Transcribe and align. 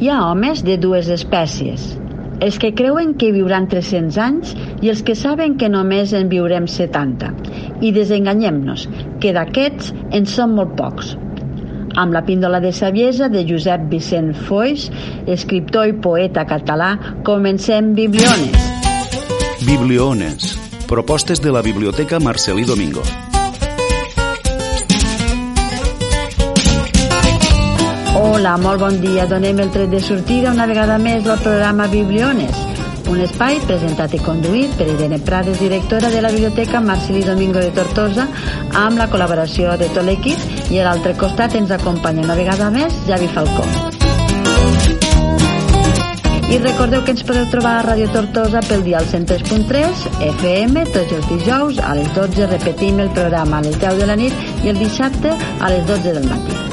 Hi 0.00 0.08
ha 0.08 0.22
homes 0.30 0.62
de 0.64 0.78
dues 0.80 1.10
espècies, 1.12 1.82
els 2.40 2.56
que 2.56 2.70
creuen 2.72 3.10
que 3.20 3.34
viuran 3.34 3.66
300 3.68 4.16
anys 4.24 4.54
i 4.80 4.88
els 4.88 5.02
que 5.04 5.12
saben 5.12 5.58
que 5.60 5.68
només 5.68 6.14
en 6.16 6.30
viurem 6.32 6.64
70. 6.64 7.28
I 7.84 7.92
desenganyem-nos, 7.92 8.86
que 9.20 9.34
d'aquests 9.36 9.92
en 10.16 10.24
són 10.24 10.56
molt 10.56 10.72
pocs. 10.80 11.12
Amb 12.00 12.16
la 12.16 12.24
píndola 12.24 12.62
de 12.64 12.72
saviesa 12.72 13.28
de 13.28 13.44
Josep 13.44 13.90
Vicent 13.92 14.32
Foix, 14.48 14.88
escriptor 15.28 15.92
i 15.92 15.98
poeta 16.00 16.46
català, 16.48 16.94
comencem 17.28 17.92
Bibliones. 17.92 18.70
Bibliones. 19.68 20.54
Propostes 20.88 21.44
de 21.44 21.52
la 21.52 21.60
Biblioteca 21.60 22.24
Marcelí 22.24 22.64
Domingo. 22.64 23.04
Hola, 28.20 28.58
molt 28.60 28.82
bon 28.82 28.98
dia. 29.00 29.24
Donem 29.24 29.62
el 29.64 29.70
tret 29.72 29.88
de 29.88 29.98
sortida 30.04 30.50
una 30.52 30.66
vegada 30.68 30.98
més 31.00 31.24
al 31.24 31.38
programa 31.40 31.86
Bibliones, 31.88 32.58
un 33.08 33.22
espai 33.24 33.56
presentat 33.64 34.12
i 34.12 34.20
conduït 34.20 34.74
per 34.76 34.90
Irene 34.92 35.16
Prades, 35.24 35.56
directora 35.56 36.10
de 36.12 36.20
la 36.20 36.28
Biblioteca 36.34 36.82
Marcelí 36.84 37.22
Domingo 37.24 37.62
de 37.64 37.70
Tortosa, 37.72 38.26
amb 38.76 39.00
la 39.00 39.06
col·laboració 39.08 39.72
de 39.80 39.88
tot 39.94 40.04
l'equip 40.04 40.68
i 40.68 40.82
a 40.82 40.84
l'altre 40.90 41.14
costat 41.16 41.56
ens 41.56 41.72
acompanya 41.72 42.26
una 42.26 42.36
vegada 42.36 42.68
més 42.74 42.98
Javi 43.08 43.30
Falcó. 43.32 43.64
I 46.50 46.58
recordeu 46.60 47.06
que 47.06 47.14
ens 47.16 47.24
podeu 47.24 47.46
trobar 47.48 47.78
a 47.78 47.84
Radio 47.88 48.10
Tortosa 48.12 48.60
pel 48.68 48.84
dial 48.84 49.08
103.3 49.08 50.02
FM 50.34 50.84
tots 50.92 51.14
els 51.16 51.30
dijous 51.30 51.80
a 51.80 51.94
les 51.96 52.12
12 52.18 52.50
repetim 52.52 53.00
el 53.00 53.08
programa 53.16 53.62
a 53.62 53.64
les 53.64 53.80
10 53.80 54.02
de 54.02 54.10
la 54.12 54.18
nit 54.20 54.52
i 54.66 54.74
el 54.74 54.82
dissabte 54.82 55.32
a 55.32 55.72
les 55.72 55.88
12 55.88 56.18
del 56.18 56.28
matí. 56.28 56.69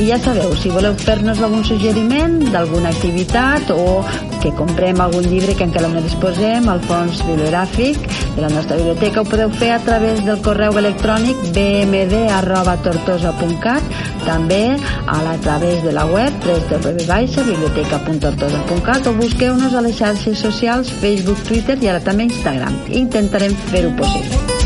I 0.00 0.06
ja 0.08 0.16
sabeu, 0.18 0.56
si 0.56 0.70
voleu 0.72 0.94
fer-nos 0.98 1.42
algun 1.44 1.64
suggeriment 1.66 2.50
d'alguna 2.52 2.88
activitat 2.90 3.70
o 3.74 4.04
que 4.42 4.50
comprem 4.56 5.00
algun 5.00 5.24
llibre 5.28 5.54
que 5.54 5.64
encara 5.68 5.88
no 5.92 6.00
disposem 6.02 6.68
al 6.68 6.80
fons 6.88 7.22
bibliogràfic 7.26 7.96
de 8.36 8.42
la 8.42 8.50
nostra 8.50 8.76
biblioteca, 8.80 9.20
ho 9.20 9.24
podeu 9.28 9.50
fer 9.60 9.72
a 9.76 9.80
través 9.84 10.24
del 10.26 10.38
correu 10.42 10.78
electrònic 10.80 11.36
bmd.tortosa.cat 11.52 13.82
també 14.24 14.76
a, 15.06 15.22
la, 15.22 15.32
a 15.36 15.38
través 15.44 15.82
de 15.84 15.92
la 15.92 16.04
web 16.06 16.32
www.biblioteca.tortosa.cat 16.46 19.06
o 19.06 19.12
busqueu-nos 19.20 19.74
a 19.74 19.80
les 19.84 19.96
xarxes 20.00 20.38
socials 20.38 20.92
Facebook, 21.04 21.38
Twitter 21.48 21.76
i 21.82 21.88
ara 21.92 22.00
també 22.00 22.22
Instagram. 22.30 22.74
Intentarem 23.04 23.54
fer-ho 23.70 23.90
possible. 24.00 24.61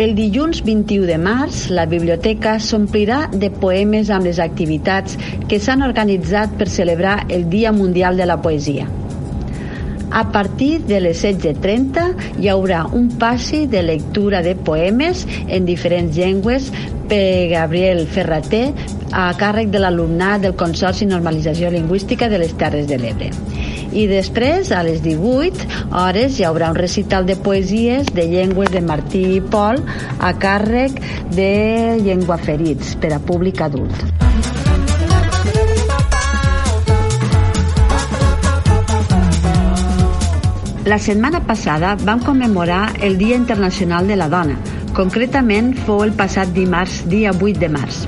El 0.00 0.14
dilluns 0.16 0.62
21 0.64 1.04
de 1.04 1.16
març, 1.20 1.66
la 1.76 1.82
biblioteca 1.84 2.54
s'omplirà 2.64 3.18
de 3.34 3.50
poemes 3.52 4.08
amb 4.08 4.24
les 4.24 4.38
activitats 4.40 5.18
que 5.50 5.58
s'han 5.60 5.84
organitzat 5.84 6.54
per 6.56 6.70
celebrar 6.72 7.18
el 7.28 7.44
Dia 7.52 7.68
Mundial 7.76 8.16
de 8.16 8.24
la 8.30 8.38
Poesia. 8.40 8.86
A 10.10 10.22
partir 10.32 10.80
de 10.88 11.02
les 11.04 11.20
16.30 11.20 12.40
hi 12.40 12.48
haurà 12.48 12.86
un 12.96 13.12
passi 13.20 13.66
de 13.68 13.84
lectura 13.84 14.40
de 14.40 14.56
poemes 14.56 15.26
en 15.46 15.68
diferents 15.68 16.16
llengües 16.16 16.72
per 17.12 17.52
Gabriel 17.52 18.06
Ferrater 18.08 18.70
a 19.12 19.28
càrrec 19.36 19.68
de 19.68 19.84
l'alumnat 19.84 20.48
del 20.48 20.56
Consorci 20.56 21.12
Normalització 21.12 21.68
Lingüística 21.76 22.32
de 22.32 22.40
les 22.40 22.56
Terres 22.56 22.88
de 22.88 23.04
l'Ebre 23.04 23.34
i 23.92 24.06
després 24.10 24.70
a 24.72 24.82
les 24.86 25.02
18 25.02 25.66
hores 25.96 26.38
hi 26.38 26.46
haurà 26.46 26.70
un 26.70 26.78
recital 26.78 27.26
de 27.26 27.36
poesies 27.36 28.10
de 28.14 28.28
llengües 28.30 28.70
de 28.70 28.82
Martí 28.84 29.24
i 29.36 29.40
Pol 29.40 29.82
a 30.18 30.32
càrrec 30.38 31.00
de 31.34 31.98
Llengua 32.02 32.38
Ferits 32.38 32.96
per 33.00 33.14
a 33.16 33.20
públic 33.20 33.62
adult. 33.66 34.20
La 40.90 40.98
setmana 40.98 41.42
passada 41.46 41.92
vam 41.94 42.22
commemorar 42.24 42.96
el 43.00 43.18
Dia 43.18 43.36
Internacional 43.36 44.08
de 44.08 44.16
la 44.16 44.26
Dona. 44.32 44.56
Concretament 44.96 45.74
fou 45.86 46.02
el 46.02 46.16
passat 46.18 46.50
dimarts, 46.56 47.04
dia 47.06 47.30
8 47.30 47.60
de 47.60 47.68
març. 47.70 48.00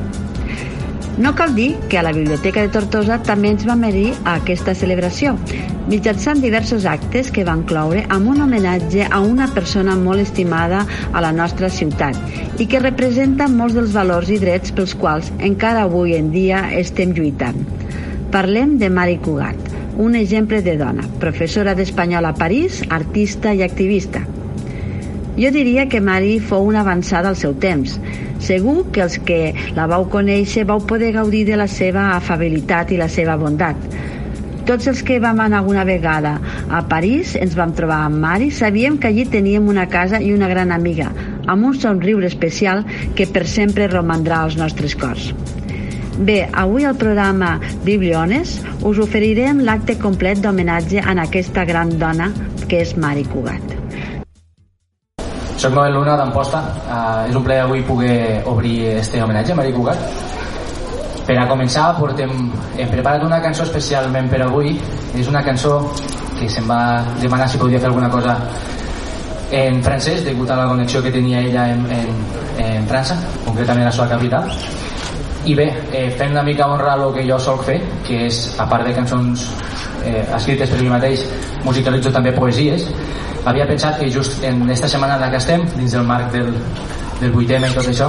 No 1.18 1.34
cal 1.36 1.54
dir 1.54 1.76
que 1.88 1.98
a 1.98 2.02
la 2.02 2.10
Biblioteca 2.16 2.64
de 2.64 2.72
Tortosa 2.72 3.20
també 3.22 3.52
ens 3.52 3.66
va 3.68 3.76
merir 3.76 4.14
a 4.24 4.38
aquesta 4.40 4.74
celebració, 4.74 5.36
mitjançant 5.90 6.40
diversos 6.42 6.84
actes 6.86 7.30
que 7.34 7.44
van 7.48 7.64
cloure 7.68 8.04
amb 8.14 8.30
un 8.32 8.42
homenatge 8.44 9.08
a 9.10 9.20
una 9.24 9.48
persona 9.54 9.96
molt 9.98 10.22
estimada 10.22 10.84
a 11.12 11.22
la 11.24 11.32
nostra 11.34 11.70
ciutat 11.72 12.60
i 12.62 12.68
que 12.70 12.82
representa 12.82 13.48
molts 13.50 13.76
dels 13.78 13.94
valors 13.96 14.30
i 14.30 14.38
drets 14.42 14.74
pels 14.76 14.94
quals 14.98 15.32
encara 15.38 15.86
avui 15.88 16.16
en 16.18 16.30
dia 16.34 16.64
estem 16.78 17.14
lluitant. 17.16 17.58
Parlem 18.32 18.78
de 18.80 18.88
Mari 18.88 19.18
Cugat, 19.24 19.72
un 19.98 20.14
exemple 20.16 20.62
de 20.62 20.78
dona, 20.80 21.04
professora 21.20 21.74
d'espanyol 21.76 22.30
a 22.30 22.34
París, 22.38 22.82
artista 22.88 23.52
i 23.52 23.62
activista. 23.62 24.22
Jo 25.36 25.48
diria 25.52 25.88
que 25.88 26.00
Mari 26.00 26.38
fou 26.40 26.68
una 26.68 26.80
avançada 26.84 27.28
al 27.32 27.40
seu 27.40 27.56
temps, 27.56 27.98
Segur 28.42 28.88
que 28.90 29.04
els 29.04 29.20
que 29.22 29.52
la 29.76 29.84
vau 29.86 30.08
conèixer 30.10 30.64
vau 30.66 30.80
poder 30.82 31.12
gaudir 31.14 31.44
de 31.46 31.58
la 31.60 31.68
seva 31.70 32.08
afabilitat 32.16 32.90
i 32.90 32.98
la 32.98 33.06
seva 33.06 33.36
bondat. 33.38 33.78
Tots 34.66 34.86
els 34.86 35.00
que 35.02 35.18
vam 35.18 35.40
anar 35.42 35.58
alguna 35.58 35.82
vegada 35.84 36.36
a 36.70 36.82
París 36.86 37.34
ens 37.34 37.56
vam 37.58 37.72
trobar 37.74 38.04
amb 38.06 38.20
Mari, 38.22 38.50
sabíem 38.54 38.98
que 38.98 39.10
allí 39.10 39.24
teníem 39.26 39.66
una 39.68 39.88
casa 39.90 40.20
i 40.22 40.30
una 40.32 40.48
gran 40.48 40.70
amiga, 40.70 41.10
amb 41.46 41.66
un 41.66 41.74
somriure 41.74 42.28
especial 42.30 42.84
que 43.18 43.26
per 43.26 43.46
sempre 43.50 43.90
romandrà 43.90 44.42
als 44.42 44.56
nostres 44.60 44.94
cors. 44.94 45.32
Bé, 46.18 46.46
avui 46.52 46.84
al 46.84 46.94
programa 47.00 47.56
Bibliones 47.82 48.60
us 48.86 48.98
oferirem 49.02 49.64
l'acte 49.66 49.96
complet 49.98 50.38
d'homenatge 50.44 51.02
a 51.02 51.16
aquesta 51.24 51.64
gran 51.64 51.96
dona 51.98 52.30
que 52.68 52.84
és 52.84 52.94
Mari 52.96 53.24
Cugat. 53.24 53.78
Soc 55.62 55.74
Noel 55.74 55.94
Luna 55.94 56.16
d'Amposta. 56.18 56.58
Uh, 56.86 57.30
és 57.30 57.36
un 57.38 57.44
plaer 57.46 57.62
avui 57.62 57.82
poder 57.86 58.42
obrir 58.50 58.76
este 58.96 59.22
homenatge 59.22 59.54
a 59.54 59.58
Maria 59.58 59.74
Cugat. 59.74 60.41
Per 61.26 61.36
a 61.38 61.46
començar, 61.46 61.92
portem, 61.98 62.32
hem 62.76 62.90
preparat 62.90 63.22
una 63.22 63.38
cançó 63.42 63.62
especialment 63.66 64.28
per 64.30 64.42
avui. 64.42 64.74
És 65.14 65.28
una 65.30 65.42
cançó 65.46 65.78
que 66.38 66.48
se'm 66.50 66.66
va 66.66 67.04
demanar 67.20 67.48
si 67.48 67.60
podia 67.60 67.78
fer 67.78 67.90
alguna 67.92 68.10
cosa 68.10 68.36
en 69.52 69.82
francès, 69.84 70.24
degut 70.24 70.50
a 70.50 70.56
la 70.56 70.66
connexió 70.66 71.02
que 71.02 71.12
tenia 71.12 71.40
ella 71.40 71.68
en, 71.70 71.84
en, 71.92 72.22
en 72.64 72.88
França, 72.88 73.18
concretament 73.44 73.84
a 73.84 73.90
la 73.90 73.94
seva 73.94 74.08
capital. 74.14 74.48
I 75.44 75.54
bé, 75.58 75.66
eh, 75.92 76.08
fent 76.18 76.32
una 76.32 76.42
mica 76.46 76.66
honra 76.70 76.94
a 76.94 76.96
el 76.96 77.12
que 77.14 77.26
jo 77.28 77.38
solc 77.38 77.66
fer, 77.66 77.78
que 78.06 78.26
és, 78.28 78.42
a 78.62 78.66
part 78.70 78.86
de 78.86 78.94
cançons 78.96 79.44
eh, 80.06 80.22
escrites 80.24 80.70
per 80.70 80.80
mi 80.80 80.88
mateix, 80.90 81.26
musicalitzo 81.66 82.12
també 82.14 82.32
poesies, 82.32 82.88
havia 83.44 83.66
pensat 83.66 83.98
que 84.00 84.10
just 84.10 84.42
en 84.46 84.62
aquesta 84.64 84.88
setmana 84.88 85.18
en 85.18 85.26
la 85.26 85.30
que 85.30 85.42
estem, 85.42 85.66
dins 85.76 85.98
del 85.98 86.06
marc 86.06 86.32
del, 86.32 86.52
del 87.20 87.34
8M 87.34 87.70
i 87.70 87.74
tot 87.76 87.90
això, 87.92 88.08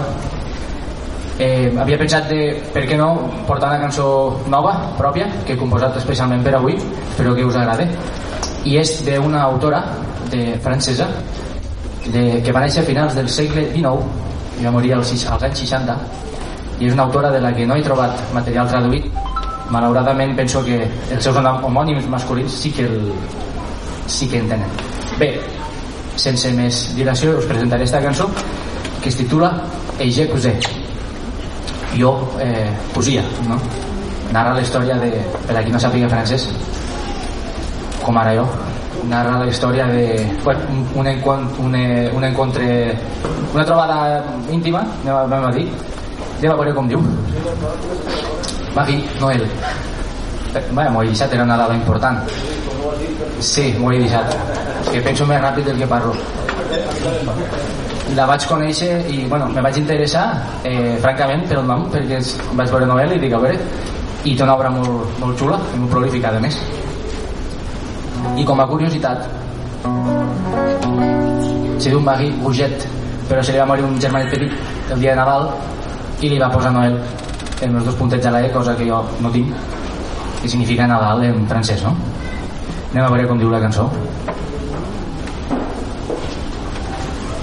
eh, 1.40 1.74
havia 1.80 1.98
pensat 1.98 2.28
de, 2.30 2.42
per 2.74 2.84
què 2.90 2.98
no, 3.00 3.30
portar 3.48 3.72
una 3.74 3.82
cançó 3.88 4.08
nova, 4.52 4.74
pròpia, 4.98 5.28
que 5.48 5.56
he 5.56 5.60
composat 5.60 5.98
especialment 5.98 6.44
per 6.46 6.56
avui, 6.58 6.78
espero 6.78 7.34
que 7.36 7.46
us 7.46 7.58
agrade, 7.58 7.88
i 8.70 8.78
és 8.80 9.00
d'una 9.06 9.42
autora 9.44 9.84
de 10.32 10.58
francesa 10.64 11.08
de, 12.06 12.42
que 12.44 12.52
va 12.52 12.64
néixer 12.64 12.84
a 12.84 12.88
finals 12.88 13.16
del 13.18 13.30
segle 13.30 13.66
XIX 13.74 14.62
i 14.62 14.66
va 14.66 14.72
morir 14.72 14.94
als, 14.96 15.12
als 15.28 15.44
anys 15.50 15.64
60 15.66 15.98
i 16.80 16.88
és 16.88 16.94
una 16.94 17.08
autora 17.08 17.32
de 17.32 17.42
la 17.42 17.54
que 17.56 17.66
no 17.68 17.76
he 17.78 17.84
trobat 17.86 18.20
material 18.34 18.70
traduït. 18.70 19.10
Malauradament 19.72 20.36
penso 20.36 20.62
que 20.66 20.82
els 20.84 21.24
seus 21.24 21.38
homònims 21.40 22.08
masculins 22.12 22.56
sí 22.62 22.72
que 22.76 22.84
el, 22.84 23.14
sí 24.08 24.28
que 24.28 24.42
en 24.44 24.50
tenen 24.52 24.74
Bé, 25.18 25.30
sense 26.20 26.52
més 26.54 26.84
dilació 26.98 27.38
us 27.40 27.48
presentaré 27.50 27.88
aquesta 27.88 28.04
cançó 28.04 28.28
que 29.02 29.10
es 29.10 29.18
titula 29.18 29.54
Eige 30.04 30.28
Cusé 30.30 30.58
jo, 31.98 32.14
eh, 32.42 32.70
poesia 32.94 33.24
no? 33.48 33.60
narra 34.34 34.54
la 34.58 34.62
història 34.62 34.98
de 35.02 35.12
per 35.48 35.58
a 35.58 35.64
qui 35.64 35.74
no 35.74 35.80
sàpiga 35.80 36.10
francès 36.10 36.48
com 38.04 38.18
ara 38.18 38.34
jo 38.38 38.48
narra 39.10 39.40
la 39.40 39.48
història 39.52 39.86
de 39.92 40.06
bueno, 40.44 40.62
un, 40.72 40.86
un, 41.02 41.08
encontre, 41.08 42.12
un, 42.16 42.24
encontre 42.24 42.98
una 43.54 43.66
trobada 43.66 44.24
íntima 44.52 44.84
anem 45.04 45.46
a 45.46 45.52
dir 45.52 45.68
anem 46.40 46.52
a 46.52 46.56
veure 46.56 46.74
com 46.74 46.88
diu 46.88 47.04
Magui, 48.74 49.04
Noel 49.22 49.46
Vaja, 50.54 50.90
m'ho 50.90 51.02
he 51.02 51.08
deixat, 51.10 51.34
era 51.34 51.46
una 51.46 51.58
dada 51.58 51.74
important 51.74 52.22
Sí, 53.44 53.74
m'ho 53.80 53.92
he 53.92 54.00
deixat. 54.00 54.36
Que 54.90 55.02
penso 55.04 55.26
més 55.28 55.42
ràpid 55.44 55.68
del 55.70 55.82
que 55.82 55.88
parlo. 55.88 56.14
La 58.14 58.28
vaig 58.30 58.46
conèixer 58.46 58.92
i, 59.10 59.24
bueno, 59.26 59.48
me 59.50 59.62
vaig 59.66 59.78
interessar, 59.82 60.28
eh, 60.64 61.00
francament, 61.02 61.48
per 61.50 61.58
el 61.58 61.66
nom, 61.66 61.88
perquè 61.90 62.22
vaig 62.54 62.70
veure 62.70 62.86
novel·la 62.86 63.18
i 63.18 63.20
dic, 63.24 63.34
a 63.34 63.42
veure, 63.42 63.58
i 64.24 64.36
té 64.36 64.44
una 64.46 64.54
obra 64.54 64.70
molt, 64.70 65.18
molt 65.20 65.40
xula 65.40 65.58
i 65.74 65.80
molt 65.82 65.92
prolífica, 65.92 66.30
a 66.30 66.40
més. 66.44 66.60
i 68.38 68.44
com 68.46 68.60
a 68.60 68.66
curiositat 68.68 69.26
se 71.78 71.92
diu 71.92 72.00
Magui 72.02 72.32
Buget 72.42 72.86
però 73.28 73.44
se 73.44 73.54
li 73.54 73.60
va 73.62 73.68
morir 73.70 73.86
un 73.86 74.00
germanet 74.02 74.32
petit 74.32 74.92
el 74.94 75.00
dia 75.04 75.12
de 75.12 75.20
Nadal 75.20 75.50
i 76.24 76.32
li 76.32 76.40
va 76.40 76.50
posar 76.54 76.72
Noel 76.74 76.98
en 77.62 77.76
els 77.76 77.86
dos 77.86 77.98
puntets 78.00 78.26
a 78.28 78.32
la 78.34 78.42
E 78.46 78.52
cosa 78.52 78.76
que 78.80 78.88
jo 78.90 79.04
no 79.22 79.32
tinc 79.32 79.54
que 80.42 80.50
significa 80.50 80.88
Nadal 80.88 81.24
en 81.30 81.46
francès 81.52 81.84
no? 81.84 81.94
anem 82.94 83.06
a 83.06 83.10
veure 83.10 83.28
com 83.30 83.44
diu 83.44 83.52
la 83.52 83.62
cançó 83.64 83.90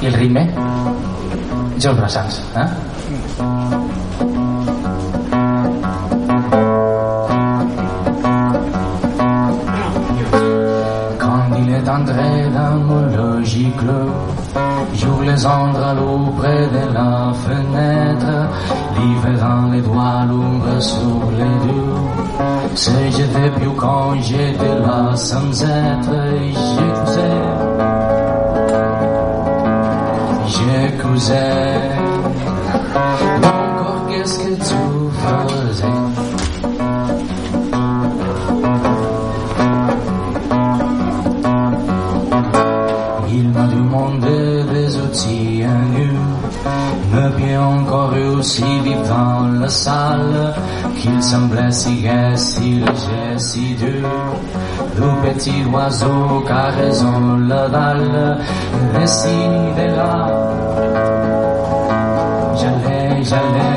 i 0.03 0.07
el 0.07 0.15
ritme 0.15 0.47
George 1.79 1.99
Brassens 1.99 2.43
eh? 2.57 2.69
Quand 11.19 11.57
il 11.59 11.71
est 11.71 11.89
entré 11.89 12.49
dans 12.55 12.77
mon 12.77 13.43
clos 13.79 14.13
J'ouvre 14.95 15.23
les 15.25 15.45
l'eau 15.95 16.33
près 16.39 16.67
de 16.67 16.95
la 16.95 17.33
fenêtre 17.45 18.49
Libérant 18.99 19.71
les 19.71 19.83
doigts 19.83 20.25
l'ombre 20.29 20.81
sur 20.81 21.31
les 21.39 21.57
deux 21.67 22.75
Ce 22.75 22.91
j'étais 23.11 23.51
plus 23.51 23.75
quand 23.77 24.15
j'étais 24.23 24.79
là 24.81 25.15
sans 25.15 25.63
être 25.63 26.15
J'écoutais 26.53 27.60
J'écoutais 30.71 31.81
Encore 33.43 34.07
qu'est-ce 34.09 34.39
que 34.39 34.55
tu 34.55 34.81
faisais? 35.21 35.85
Il 43.33 43.49
m'a 43.49 43.67
demandé 43.67 44.65
des 44.73 44.97
outils 44.97 45.65
nus, 45.95 46.19
me 47.15 47.29
bien 47.37 47.63
encore 47.63 48.13
aussi 48.39 48.63
vivre 48.85 49.03
dans 49.09 49.61
la 49.61 49.69
salle, 49.69 50.55
qu'il 51.01 51.21
semblait 51.23 51.73
si 51.73 52.03
gai, 52.03 52.37
si 52.37 52.75
léger, 52.75 53.39
si 53.39 53.75
dur. 53.75 54.09
Doux 54.97 55.17
petit 55.23 55.65
oiseau 55.73 56.45
caressant 56.47 57.37
l'aval 57.49 58.39
Décidez-la 58.99 60.27
J'allais, 62.57 63.25
j'allais 63.25 63.70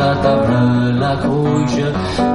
la 0.00 0.14
table, 0.22 0.98
la 0.98 1.14
couche. 1.16 2.29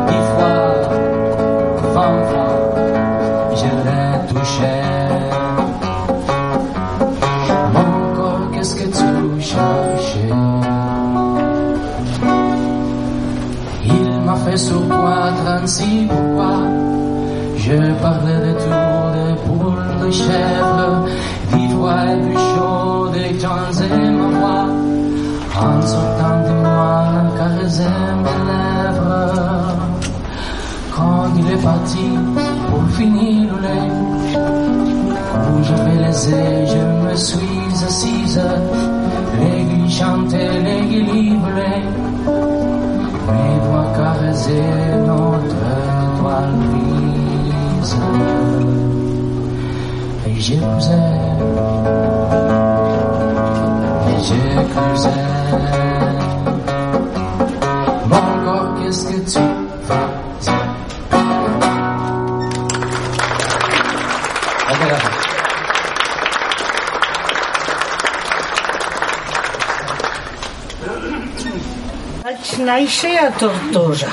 Néixer 72.85 73.17
a 73.17 73.31
Tortosa 73.33 74.11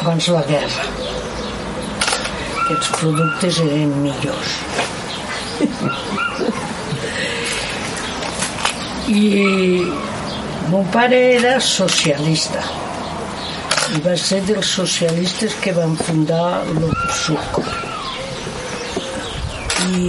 abans 0.00 0.28
la 0.32 0.40
guerra. 0.48 0.84
Aquests 2.60 2.92
productes 3.00 3.58
eren 3.60 3.90
millors. 4.00 4.54
I 9.12 9.26
mon 10.70 10.88
pare 10.94 11.18
era 11.34 11.52
socialista 11.66 12.62
i 13.98 14.00
va 14.06 14.14
ser 14.22 14.38
dels 14.48 14.70
socialistes 14.78 15.58
que 15.60 15.74
van 15.80 15.98
fundar 16.00 16.46
l'Opsuc. 16.78 17.60
I 19.90 20.08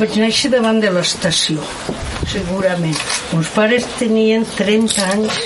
vaig 0.00 0.16
néixer 0.24 0.54
davant 0.56 0.80
de 0.80 0.94
l'estació, 0.96 1.68
segurament. 2.32 3.21
Meus 3.32 3.48
pares 3.56 3.86
tenien 3.98 4.44
30 4.58 5.04
anys 5.14 5.38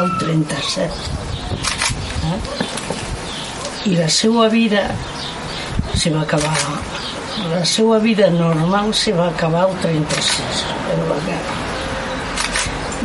al 0.00 0.10
37. 0.18 0.88
Eh? 2.32 2.38
I 3.92 3.96
la 3.98 4.08
seva 4.08 4.48
vida 4.48 4.86
se 5.94 6.10
va 6.10 6.22
acabar 6.24 6.54
la 7.50 7.64
seva 7.64 7.98
vida 7.98 8.30
normal 8.30 8.94
se 8.94 9.12
va 9.12 9.28
acabar 9.28 9.64
al 9.66 9.76
36 9.82 10.64
en 10.94 11.00
la 11.10 11.18
guerra 11.26 11.62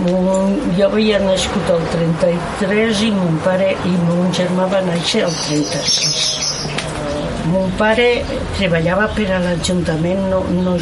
Mon- 0.06 0.60
jo 0.78 0.86
havia 0.88 1.20
nascut 1.20 1.70
al 1.74 1.84
33 1.92 3.02
i 3.08 3.12
mon 3.12 3.40
pare 3.44 3.74
i 3.86 3.96
mon 4.08 4.32
germà 4.32 4.68
va 4.72 4.80
néixer 4.86 5.26
al 5.28 5.36
36 5.48 6.28
mon 7.52 7.72
pare 7.82 8.08
treballava 8.58 9.10
per 9.18 9.28
a 9.36 9.42
l'Ajuntament 9.44 10.30
no, 10.32 10.44
no 10.64 10.78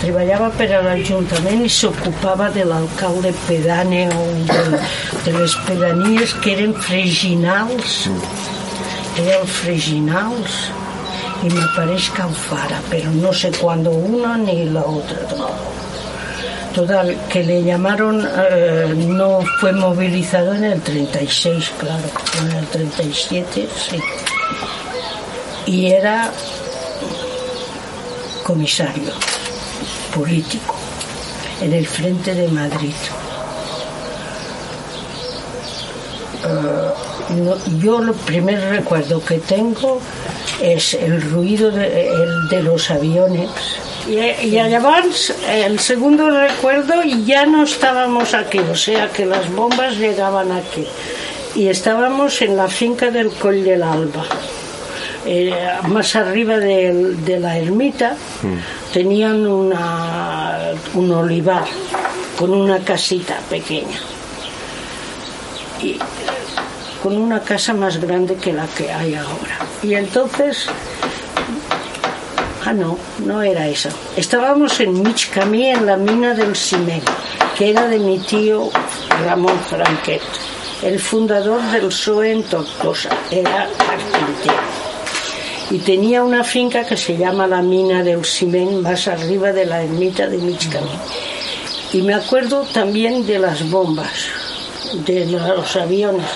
treballava 0.00 0.50
per 0.58 0.70
a 0.76 0.82
l'Ajuntament 0.84 1.64
i 1.66 1.70
s'ocupava 1.72 2.50
de 2.54 2.64
l'alcalde 2.68 3.32
pedàneo 3.46 4.24
de, 4.50 4.80
de 5.24 5.36
les 5.38 5.58
pedanies 5.68 6.34
que 6.42 6.56
eren 6.56 6.74
freginals 6.88 8.02
era 9.16 9.38
el 9.40 9.46
freginals 9.48 10.66
parece 11.74 12.12
que 12.12 12.22
Alfara, 12.22 12.80
pero 12.90 13.10
no 13.10 13.32
sé 13.32 13.50
cuándo 13.52 13.90
una 13.90 14.36
ni 14.36 14.64
la 14.66 14.84
otra. 14.84 15.18
Total, 16.74 17.16
que 17.30 17.42
le 17.42 17.62
llamaron, 17.62 18.26
eh, 18.50 18.94
no 18.96 19.40
fue 19.60 19.72
movilizado 19.72 20.54
en 20.54 20.64
el 20.64 20.80
36, 20.80 21.72
claro, 21.78 22.04
en 22.42 22.56
el 22.56 22.66
37, 22.66 23.68
sí. 23.74 23.98
Y 25.66 25.86
era 25.86 26.30
comisario 28.44 29.35
político 30.16 30.74
en 31.60 31.72
el 31.72 31.86
Frente 31.86 32.34
de 32.34 32.48
Madrid. 32.48 32.94
Eh, 36.44 37.76
yo 37.78 38.00
el 38.00 38.12
primer 38.12 38.60
recuerdo 38.70 39.22
que 39.22 39.38
tengo 39.38 40.00
es 40.60 40.94
el 40.94 41.20
ruido 41.20 41.70
de, 41.70 42.62
los 42.62 42.90
aviones. 42.90 43.50
Y, 44.08 44.18
y 44.46 44.50
llavors, 44.52 45.34
el 45.48 45.78
segundo 45.80 46.30
recuerdo, 46.30 47.02
ya 47.02 47.44
no 47.44 47.64
estábamos 47.64 48.32
aquí, 48.34 48.58
o 48.58 48.76
sea 48.76 49.10
que 49.10 49.26
las 49.26 49.52
bombas 49.52 49.96
llegaban 49.96 50.52
aquí. 50.52 50.86
Y 51.56 51.68
estábamos 51.68 52.40
en 52.42 52.56
la 52.56 52.68
finca 52.68 53.10
del 53.10 53.30
Coll 53.30 53.64
del 53.64 53.82
Alba. 53.82 54.24
Eh, 55.26 55.52
más 55.88 56.14
arriba 56.16 56.58
de, 56.58 57.14
de 57.24 57.40
la 57.40 57.58
ermita 57.58 58.16
tenían 58.92 59.46
una, 59.46 60.72
un 60.94 61.10
olivar 61.10 61.64
con 62.38 62.52
una 62.52 62.78
casita 62.78 63.38
pequeña 63.50 63.98
y 65.82 65.98
con 67.02 67.16
una 67.16 67.40
casa 67.40 67.74
más 67.74 68.00
grande 68.00 68.36
que 68.36 68.52
la 68.52 68.66
que 68.68 68.90
hay 68.92 69.14
ahora 69.14 69.58
y 69.82 69.94
entonces 69.94 70.68
Ah, 72.68 72.72
no, 72.72 72.98
no 73.24 73.42
era 73.42 73.68
eso. 73.68 73.90
Estábamos 74.16 74.80
en 74.80 75.00
Michcamí, 75.00 75.68
en 75.68 75.86
la 75.86 75.96
mina 75.96 76.34
del 76.34 76.56
ciment, 76.56 77.08
que 77.56 77.70
era 77.70 77.86
de 77.86 78.00
mi 78.00 78.18
tío 78.18 78.70
Ramón 79.24 79.56
Franquet, 79.70 80.20
el 80.82 80.98
fundador 80.98 81.62
del 81.70 81.86
PSOE 81.86 82.32
en 82.32 82.42
Tortosa. 82.42 83.10
Era 83.30 83.68
carpintero. 83.78 84.75
Y 85.70 85.78
tenía 85.78 86.22
una 86.22 86.44
finca 86.44 86.84
que 86.84 86.96
se 86.96 87.16
llama 87.16 87.46
la 87.46 87.60
mina 87.60 88.02
del 88.02 88.24
ciment, 88.24 88.82
más 88.82 89.08
arriba 89.08 89.52
de 89.52 89.66
la 89.66 89.82
ermita 89.82 90.26
de 90.28 90.38
Michcamí. 90.38 90.90
Y 91.92 92.02
me 92.02 92.14
acuerdo 92.14 92.62
también 92.72 93.26
de 93.26 93.38
las 93.38 93.68
bombas, 93.68 94.28
de 95.04 95.26
los 95.26 95.76
aviones 95.76 96.26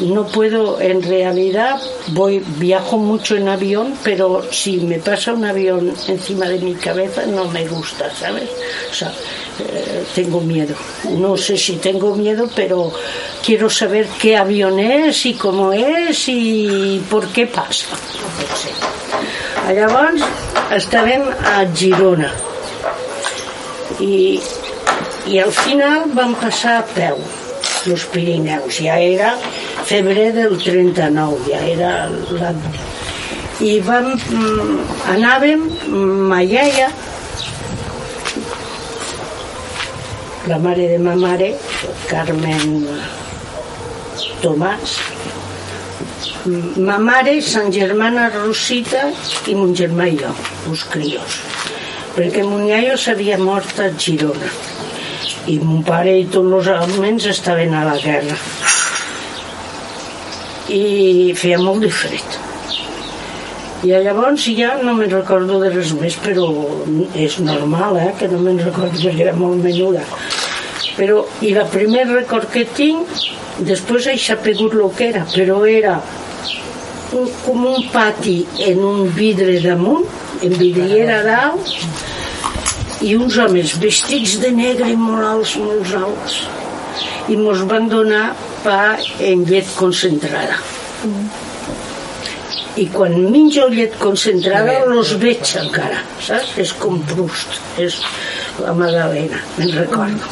no 0.00 0.26
puedo, 0.26 0.80
en 0.80 1.02
realidad 1.02 1.80
voy, 2.08 2.42
viajo 2.58 2.98
mucho 2.98 3.36
en 3.36 3.48
avión, 3.48 3.94
pero 4.02 4.42
si 4.50 4.78
me 4.78 4.98
pasa 4.98 5.32
un 5.32 5.44
avión 5.44 5.92
encima 6.08 6.46
de 6.46 6.58
mi 6.58 6.74
cabeza 6.74 7.26
no 7.26 7.46
me 7.46 7.66
gusta, 7.66 8.10
¿sabes? 8.14 8.48
O 8.90 8.94
sea, 8.94 9.12
eh, 9.58 10.04
tengo 10.14 10.40
miedo. 10.40 10.74
No 11.10 11.36
sé 11.36 11.56
si 11.56 11.76
tengo 11.76 12.14
miedo, 12.14 12.48
pero 12.54 12.92
quiero 13.44 13.68
saber 13.68 14.06
qué 14.20 14.36
avión 14.36 14.78
es 14.78 15.26
y 15.26 15.34
cómo 15.34 15.72
es 15.72 16.28
y 16.28 17.02
por 17.10 17.28
qué 17.28 17.46
pasa. 17.46 17.86
No 17.90 18.56
sé. 18.56 18.80
Llavors 19.70 20.22
estàvem 20.74 21.28
a 21.46 21.60
Girona 21.80 22.30
i 24.02 25.38
al 25.44 25.52
final 25.54 26.08
vam 26.16 26.34
passar 26.40 26.80
a 26.80 26.86
peu 26.96 27.20
els 27.88 28.04
Pirineus, 28.12 28.80
ja 28.84 28.96
era 29.00 29.34
febrer 29.88 30.30
del 30.36 30.56
39, 30.60 31.38
ja 31.48 31.60
era 31.64 31.92
la... 32.36 32.50
i 33.64 33.78
vam, 33.84 34.10
mm, 34.16 34.74
anàvem 35.14 35.64
ma 36.30 36.42
iaia. 36.44 36.90
La 40.50 40.58
mare 40.58 40.88
de 40.90 40.98
ma 40.98 41.14
mare 41.20 41.52
Carmen 42.08 42.86
Tomàs. 44.42 44.98
Ma 46.80 46.96
mare, 46.98 47.36
sa 47.44 47.66
germana 47.70 48.30
Rosita 48.32 49.10
i 49.52 49.54
mon 49.56 49.74
germà 49.76 50.08
i 50.08 50.16
jo, 50.20 50.32
els 50.72 50.84
crios. 50.92 51.40
Perquè 52.16 52.44
mon 52.44 52.64
iaio 52.66 52.96
s'havia 52.96 53.36
mort 53.40 53.84
a 53.84 53.90
Girona 53.92 54.48
i 55.52 55.58
mon 55.62 55.82
pare 55.86 56.12
i 56.20 56.26
tots 56.32 56.52
els 56.52 56.70
almenys 56.74 57.26
estaven 57.32 57.74
a 57.74 57.86
la 57.88 57.96
guerra. 58.02 58.36
I 60.70 61.34
feia 61.38 61.58
molt 61.58 61.84
de 61.84 61.90
fred. 61.90 62.38
I 63.88 63.94
llavors 64.04 64.44
ja 64.58 64.74
no 64.82 64.92
me'n 64.98 65.10
recordo 65.12 65.58
de 65.62 65.70
res 65.72 65.94
més 65.96 66.16
però 66.20 66.46
és 67.16 67.38
normal 67.40 67.96
eh, 68.02 68.10
que 68.18 68.28
no 68.28 68.40
me'n 68.44 68.60
recordo 68.60 69.00
perquè 69.00 69.26
era 69.26 69.36
molt 69.36 69.62
menuda. 69.64 70.04
Però 70.98 71.22
i 71.46 71.54
la 71.56 71.64
primer 71.72 72.04
record 72.10 72.50
que 72.52 72.66
tinc 72.76 73.08
després 73.64 74.10
he 74.10 74.18
sapigut 74.20 74.76
el 74.76 74.92
que 74.96 75.08
era 75.14 75.24
però 75.32 75.62
era 75.68 75.96
un, 77.16 77.28
com 77.44 77.64
un 77.66 77.88
pati 77.92 78.38
en 78.68 78.84
un 78.84 79.08
vidre 79.16 79.58
damunt 79.64 80.06
en 80.44 80.56
vidriera 80.60 81.22
dalt 81.26 81.72
i 83.00 83.14
uns 83.16 83.38
homes 83.40 83.74
vestits 83.80 84.36
de 84.42 84.50
negre 84.52 84.90
i 84.92 84.96
molt 84.98 85.24
alts, 85.24 85.54
molt 85.60 85.94
alts. 85.96 86.40
I 87.32 87.36
mos 87.40 87.62
van 87.70 87.88
donar 87.88 88.26
pa 88.64 88.98
en 89.24 89.46
llet 89.48 89.68
concentrada. 89.78 90.58
I 92.80 92.86
quan 92.92 93.16
menjo 93.32 93.66
llet 93.72 93.96
concentrada 94.00 94.84
los 94.88 95.14
veig 95.22 95.42
encara 95.62 96.04
saps? 96.22 96.54
és 96.60 96.72
com 96.78 97.00
Proust 97.08 97.80
és 97.80 97.98
la 98.60 98.74
Magdalena, 98.76 99.40
me'n 99.56 99.74
recordo. 99.78 100.30